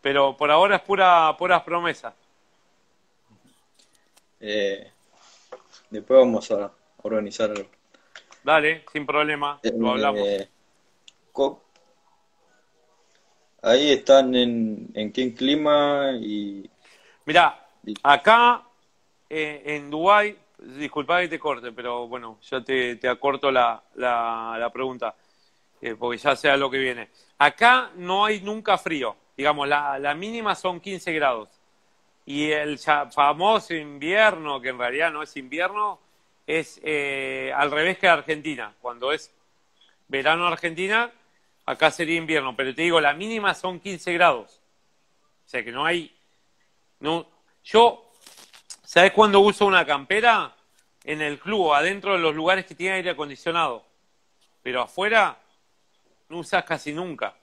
Pero 0.00 0.36
por 0.36 0.50
ahora 0.50 0.76
es 0.76 0.82
pura 0.82 1.34
puras 1.38 1.62
promesas. 1.62 2.14
Eh, 4.40 4.92
después 5.90 6.20
vamos 6.20 6.50
a 6.50 6.70
organizar. 7.02 7.52
Dale, 8.44 8.84
sin 8.92 9.04
problema, 9.04 9.58
lo 9.62 9.86
eh, 9.86 9.90
hablamos. 9.90 10.28
Ahí 13.68 13.92
están 13.92 14.34
en, 14.34 14.88
en 14.94 15.12
qué 15.12 15.34
clima 15.34 16.12
y... 16.20 16.68
Mira, 17.24 17.66
acá 18.02 18.62
eh, 19.28 19.62
en 19.66 19.90
Dubái 19.90 20.36
disculpa 20.58 21.20
que 21.20 21.28
te 21.28 21.38
corte, 21.38 21.72
pero 21.72 22.08
bueno, 22.08 22.38
yo 22.42 22.64
te, 22.64 22.96
te 22.96 23.08
acorto 23.08 23.50
la, 23.50 23.82
la, 23.94 24.70
pregunta, 24.72 25.14
eh, 25.80 25.94
porque 25.94 26.18
ya 26.18 26.34
sea 26.34 26.56
lo 26.56 26.70
que 26.70 26.78
viene. 26.78 27.10
Acá 27.38 27.90
no 27.96 28.24
hay 28.24 28.40
nunca 28.40 28.78
frío, 28.78 29.16
digamos, 29.36 29.68
la, 29.68 29.98
la 29.98 30.14
mínima 30.14 30.54
son 30.54 30.80
15 30.80 31.12
grados. 31.12 31.48
Y 32.26 32.50
el 32.50 32.78
famoso 32.78 33.74
invierno, 33.74 34.60
que 34.60 34.68
en 34.68 34.78
realidad 34.78 35.10
no 35.10 35.22
es 35.22 35.34
invierno, 35.36 35.98
es 36.46 36.80
eh, 36.82 37.52
al 37.56 37.70
revés 37.70 37.98
que 37.98 38.08
Argentina. 38.08 38.74
Cuando 38.80 39.12
es 39.12 39.32
verano 40.08 40.46
Argentina, 40.46 41.10
acá 41.70 41.90
sería 41.90 42.16
invierno. 42.16 42.56
Pero 42.56 42.74
te 42.74 42.82
digo, 42.82 43.00
la 43.00 43.14
mínima 43.14 43.54
son 43.54 43.80
15 43.80 44.12
grados. 44.14 44.60
O 45.44 45.48
sea 45.48 45.64
que 45.64 45.72
no 45.72 45.84
hay... 45.84 46.14
No, 47.00 47.26
yo 47.62 48.08
¿Sabes 48.88 49.12
cuándo 49.12 49.40
uso 49.40 49.66
una 49.66 49.84
campera? 49.84 50.56
En 51.04 51.20
el 51.20 51.38
club, 51.38 51.74
adentro 51.74 52.14
de 52.14 52.20
los 52.20 52.34
lugares 52.34 52.64
que 52.64 52.74
tienen 52.74 52.96
aire 52.96 53.10
acondicionado. 53.10 53.84
Pero 54.62 54.80
afuera 54.80 55.38
no 56.30 56.38
usas 56.38 56.64
casi 56.64 56.94
nunca 56.94 57.34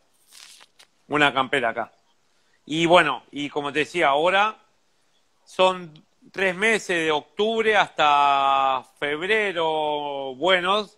una 1.07 1.32
campera 1.32 1.69
acá. 1.69 1.93
Y 2.65 2.88
bueno, 2.88 3.26
y 3.30 3.47
como 3.47 3.71
te 3.71 3.80
decía, 3.80 4.07
ahora 4.07 4.57
son 5.43 5.93
tres 6.32 6.55
meses 6.55 6.97
de 6.97 7.11
octubre 7.11 7.78
hasta 7.78 8.84
febrero 8.97 10.34
buenos 10.36 10.97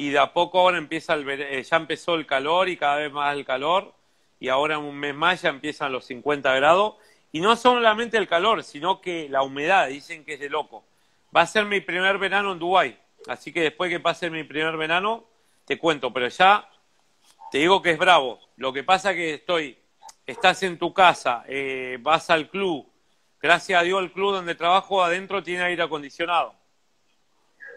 y 0.00 0.08
de 0.08 0.18
a 0.18 0.32
poco 0.32 0.58
ahora 0.58 0.78
empieza 0.78 1.12
el, 1.12 1.28
eh, 1.28 1.62
ya 1.62 1.76
empezó 1.76 2.14
el 2.14 2.24
calor 2.24 2.70
y 2.70 2.78
cada 2.78 2.96
vez 2.96 3.12
más 3.12 3.36
el 3.36 3.44
calor 3.44 3.92
y 4.38 4.48
ahora 4.48 4.76
en 4.76 4.80
un 4.80 4.96
mes 4.96 5.14
más 5.14 5.42
ya 5.42 5.50
empiezan 5.50 5.92
los 5.92 6.06
50 6.06 6.54
grados 6.54 6.94
y 7.32 7.40
no 7.40 7.54
solamente 7.54 8.16
el 8.16 8.26
calor, 8.26 8.64
sino 8.64 9.02
que 9.02 9.28
la 9.28 9.42
humedad, 9.42 9.88
dicen 9.88 10.24
que 10.24 10.34
es 10.34 10.40
de 10.40 10.48
loco. 10.48 10.86
Va 11.36 11.42
a 11.42 11.46
ser 11.46 11.66
mi 11.66 11.82
primer 11.82 12.16
verano 12.16 12.52
en 12.52 12.58
Dubái, 12.58 12.98
así 13.28 13.52
que 13.52 13.60
después 13.60 13.90
que 13.90 14.00
pase 14.00 14.30
mi 14.30 14.42
primer 14.42 14.74
verano, 14.78 15.26
te 15.66 15.78
cuento, 15.78 16.10
pero 16.14 16.28
ya 16.28 16.66
te 17.52 17.58
digo 17.58 17.82
que 17.82 17.90
es 17.90 17.98
bravo. 17.98 18.40
Lo 18.56 18.72
que 18.72 18.82
pasa 18.82 19.12
que 19.12 19.34
estoy, 19.34 19.76
estás 20.24 20.62
en 20.62 20.78
tu 20.78 20.94
casa, 20.94 21.44
eh, 21.46 21.98
vas 22.00 22.30
al 22.30 22.48
club, 22.48 22.90
gracias 23.38 23.78
a 23.78 23.84
Dios 23.84 24.02
el 24.02 24.12
club 24.12 24.32
donde 24.32 24.54
trabajo 24.54 25.04
adentro 25.04 25.42
tiene 25.42 25.64
aire 25.64 25.82
acondicionado. 25.82 26.54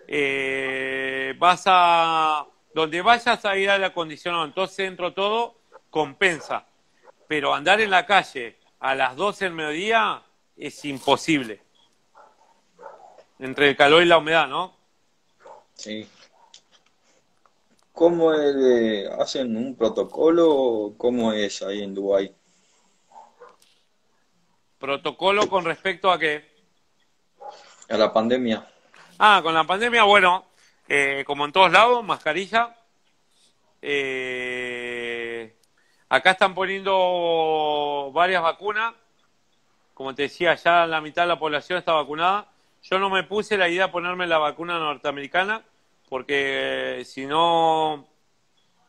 Eh, 0.07 1.33
vas 1.37 1.63
a, 1.65 2.45
donde 2.73 3.01
vayas 3.01 3.45
a 3.45 3.57
ir 3.57 3.69
aire 3.69 3.85
acondicionado, 3.85 4.45
entonces 4.45 4.77
dentro 4.77 5.13
todo 5.13 5.55
compensa. 5.89 6.65
Pero 7.27 7.53
andar 7.53 7.81
en 7.81 7.89
la 7.89 8.05
calle 8.05 8.57
a 8.79 8.95
las 8.95 9.15
12 9.15 9.45
del 9.45 9.53
mediodía 9.53 10.23
es 10.57 10.83
imposible. 10.85 11.61
Entre 13.39 13.69
el 13.69 13.75
calor 13.75 14.03
y 14.03 14.05
la 14.05 14.17
humedad, 14.17 14.47
¿no? 14.47 14.75
Sí. 15.73 16.07
¿Cómo 17.91 18.31
hacen 19.19 19.55
un 19.55 19.75
protocolo 19.75 20.95
cómo 20.97 21.31
es 21.31 21.61
ahí 21.61 21.83
en 21.83 21.93
Dubái? 21.93 22.35
Protocolo 24.79 25.47
con 25.47 25.63
respecto 25.63 26.11
a 26.11 26.17
qué? 26.17 26.51
A 27.89 27.97
la 27.97 28.11
pandemia. 28.11 28.72
Ah, 29.25 29.39
con 29.41 29.53
la 29.53 29.63
pandemia, 29.63 30.03
bueno, 30.03 30.47
eh, 30.89 31.23
como 31.25 31.45
en 31.45 31.53
todos 31.53 31.71
lados, 31.71 32.03
mascarilla. 32.03 32.75
Eh, 33.81 35.55
acá 36.09 36.31
están 36.31 36.53
poniendo 36.53 38.11
varias 38.13 38.43
vacunas. 38.43 38.93
Como 39.93 40.13
te 40.13 40.23
decía, 40.23 40.55
ya 40.55 40.85
la 40.85 40.99
mitad 40.99 41.21
de 41.21 41.29
la 41.29 41.39
población 41.39 41.79
está 41.79 41.93
vacunada. 41.93 42.51
Yo 42.81 42.99
no 42.99 43.09
me 43.09 43.23
puse 43.23 43.57
la 43.57 43.69
idea 43.69 43.85
de 43.85 43.93
ponerme 43.93 44.27
la 44.27 44.39
vacuna 44.39 44.77
norteamericana 44.77 45.63
porque 46.09 46.99
eh, 46.99 47.05
si 47.05 47.25
no 47.25 48.05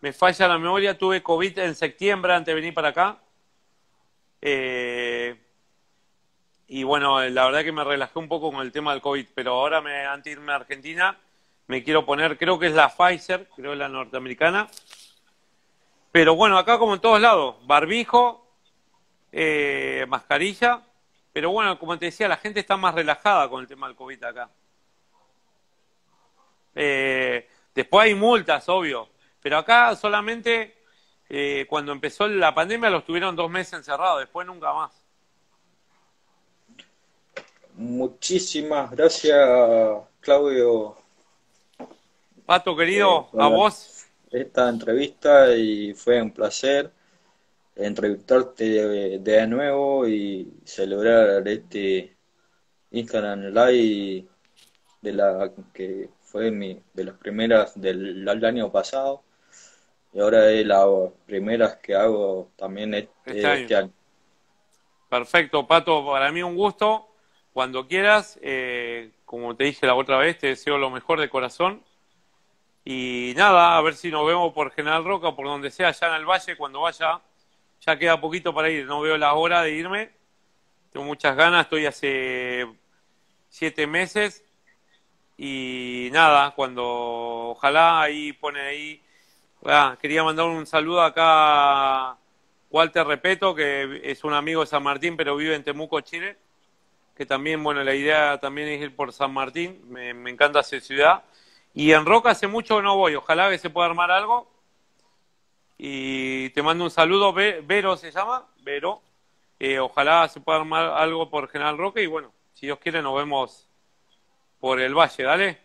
me 0.01 0.12
falla 0.12 0.49
la 0.49 0.59
memoria, 0.59 0.99
tuve 0.99 1.22
COVID 1.22 1.61
en 1.61 1.76
septiembre 1.76 2.35
antes 2.35 2.47
de 2.47 2.55
venir 2.61 2.74
para 2.74 2.89
acá. 2.89 3.20
Y 6.77 6.83
bueno, 6.83 7.22
la 7.29 7.45
verdad 7.45 7.62
que 7.62 7.70
me 7.70 7.85
relajé 7.85 8.18
un 8.18 8.27
poco 8.27 8.51
con 8.51 8.61
el 8.61 8.72
tema 8.72 8.91
del 8.91 9.01
COVID, 9.01 9.27
pero 9.33 9.53
ahora 9.53 9.81
me, 9.81 10.07
antes 10.07 10.25
de 10.25 10.31
irme 10.33 10.51
a 10.51 10.57
Argentina, 10.57 11.16
me 11.68 11.85
quiero 11.85 12.05
poner, 12.05 12.37
creo 12.37 12.59
que 12.59 12.66
es 12.66 12.75
la 12.75 12.89
Pfizer, 12.89 13.49
creo 13.55 13.70
que 13.70 13.72
es 13.75 13.79
la 13.79 13.89
norteamericana. 13.89 14.66
Pero 16.11 16.35
bueno, 16.35 16.59
acá 16.59 16.77
como 16.77 16.95
en 16.95 17.01
todos 17.01 17.20
lados, 17.20 17.64
barbijo, 17.64 18.49
eh, 19.31 20.05
mascarilla, 20.09 20.83
pero 21.33 21.53
bueno, 21.53 21.79
como 21.79 21.97
te 21.97 22.07
decía, 22.07 22.27
la 22.27 22.39
gente 22.39 22.59
está 22.59 22.77
más 22.77 22.93
relajada 22.93 23.49
con 23.49 23.61
el 23.61 23.68
tema 23.68 23.87
del 23.87 23.95
COVID 23.95 24.25
acá. 24.25 24.51
Eh, 26.75 27.49
después 27.72 28.07
hay 28.07 28.16
multas, 28.16 28.68
obvio, 28.68 29.11
pero 29.41 29.59
acá 29.59 29.95
solamente 29.95 30.77
eh, 31.29 31.66
cuando 31.68 31.93
empezó 31.93 32.27
la 32.27 32.53
pandemia 32.53 32.91
los 32.91 33.05
tuvieron 33.05 33.37
dos 33.37 33.49
meses 33.49 33.75
encerrados, 33.75 34.18
después 34.18 34.45
nunca 34.45 34.72
más. 34.72 35.03
Muchísimas 37.75 38.91
gracias, 38.93 39.37
Claudio. 40.20 40.97
Pato, 42.47 42.77
querido, 42.77 43.29
eh, 43.33 43.37
a 43.41 43.49
vos. 43.49 44.07
Esta 44.31 44.68
entrevista 44.68 45.55
y 45.57 45.95
fue 45.95 46.20
un 46.20 46.31
placer 46.31 46.91
entrevistarte 47.77 49.18
de, 49.18 49.47
nuevo 49.47 50.07
y 50.07 50.53
celebrar 50.64 51.47
este 51.49 52.16
Instagram 52.93 53.53
Live 53.53 54.27
de 55.03 55.12
la 55.12 55.51
que 55.72 56.09
fue 56.20 56.51
mi, 56.51 56.81
de 56.93 57.05
las 57.05 57.16
primeras 57.16 57.81
del, 57.81 58.29
año 58.45 58.70
pasado 58.70 59.22
y 60.12 60.20
ahora 60.20 60.51
es 60.51 60.64
las 60.64 60.87
primeras 61.27 61.77
que 61.77 61.95
hago 61.95 62.51
también 62.57 62.95
este, 62.95 63.11
este, 63.27 63.62
este, 63.62 63.77
año. 63.77 63.93
Perfecto, 65.09 65.66
Pato, 65.66 66.07
para 66.07 66.31
mí 66.31 66.43
un 66.43 66.55
gusto. 66.55 67.09
Cuando 67.55 67.86
quieras, 67.86 68.36
eh, 68.42 69.12
como 69.24 69.55
te 69.55 69.62
dije 69.62 69.86
la 69.86 69.94
otra 69.94 70.18
vez, 70.18 70.36
te 70.38 70.48
deseo 70.48 70.76
lo 70.76 70.90
mejor 70.90 71.20
de 71.20 71.30
corazón. 71.30 71.84
Y 72.84 73.32
nada, 73.36 73.78
a 73.78 73.80
ver 73.80 73.94
si 73.94 74.11
nos 74.11 74.26
vemos 74.26 74.52
por 74.52 74.72
General 74.72 75.05
Roca 75.05 75.28
o 75.28 75.36
por 75.36 75.46
donde 75.46 75.70
sea, 75.70 75.88
allá 75.88 76.09
en 76.09 76.14
el 76.14 76.26
valle, 76.26 76.57
cuando 76.57 76.80
vaya. 76.80 77.20
Ya 77.80 77.96
queda 77.96 78.20
poquito 78.20 78.52
para 78.52 78.70
ir, 78.70 78.86
no 78.86 79.00
veo 79.00 79.16
la 79.16 79.34
hora 79.34 79.62
de 79.62 79.70
irme. 79.70 80.11
Tengo 80.92 81.07
muchas 81.07 81.36
ganas, 81.36 81.66
estoy 81.66 81.86
hace 81.86 82.66
siete 83.48 83.86
meses. 83.86 84.44
Y 85.38 86.09
nada, 86.12 86.50
cuando 86.57 86.84
ojalá 87.50 88.02
ahí 88.02 88.32
pone 88.32 88.61
ahí. 88.62 89.02
Ah, 89.64 89.96
quería 90.02 90.24
mandar 90.24 90.46
un 90.46 90.66
saludo 90.66 91.02
acá 91.02 91.22
a 92.11 92.18
Walter 92.70 93.07
Repeto, 93.07 93.55
que 93.55 94.00
es 94.02 94.24
un 94.24 94.32
amigo 94.34 94.62
de 94.62 94.66
San 94.66 94.82
Martín, 94.82 95.16
pero 95.16 95.36
vive 95.36 95.55
en 95.55 95.62
Temuco, 95.62 96.00
Chile 96.00 96.36
que 97.16 97.26
también, 97.26 97.62
bueno, 97.62 97.84
la 97.84 97.94
idea 97.94 98.38
también 98.38 98.68
es 98.68 98.80
ir 98.82 98.94
por 98.94 99.12
San 99.12 99.32
Martín, 99.32 99.80
me, 99.88 100.10
encanta 100.30 100.60
esa 100.60 100.80
ciudad. 100.80 101.24
Y 101.72 101.92
en 101.92 102.06
Roca 102.06 102.30
hace 102.30 102.46
mucho 102.46 102.76
que 102.76 102.82
no 102.82 102.96
voy, 102.96 103.14
ojalá 103.14 103.50
que 103.50 103.58
se 103.58 103.70
pueda 103.70 103.86
armar 103.86 104.10
algo. 104.10 104.48
Y 105.78 106.50
te 106.50 106.62
mando 106.62 106.84
un 106.84 106.90
saludo, 106.90 107.32
Vero 107.32 107.96
se 107.96 108.10
llama, 108.10 108.46
Vero. 108.62 109.00
Eh, 109.58 109.78
ojalá 109.78 110.28
se 110.28 110.40
pueda 110.40 110.58
armar 110.58 110.86
algo 110.86 111.30
por 111.30 111.48
General 111.48 111.78
Roca 111.78 112.00
y 112.00 112.06
bueno, 112.06 112.32
si 112.54 112.66
Dios 112.66 112.78
quiere 112.78 113.02
nos 113.02 113.16
vemos 113.16 113.66
por 114.60 114.80
el 114.80 114.94
valle, 114.94 115.22
dale. 115.22 115.58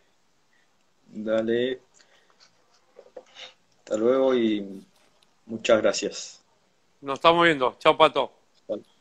Dale. 1.07 1.81
Hasta 3.79 3.97
luego 3.97 4.35
y 4.35 4.85
muchas 5.45 5.81
gracias. 5.81 6.43
Nos 7.01 7.15
estamos 7.15 7.45
viendo. 7.45 7.75
Chao, 7.79 7.97
Pato. 7.97 8.31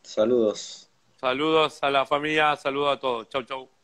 Saludos. 0.02 0.87
Saludos 1.20 1.82
a 1.82 1.90
la 1.90 2.06
familia, 2.06 2.56
saludos 2.56 2.96
a 2.96 3.00
todos. 3.00 3.28
Chau, 3.28 3.42
chau. 3.42 3.77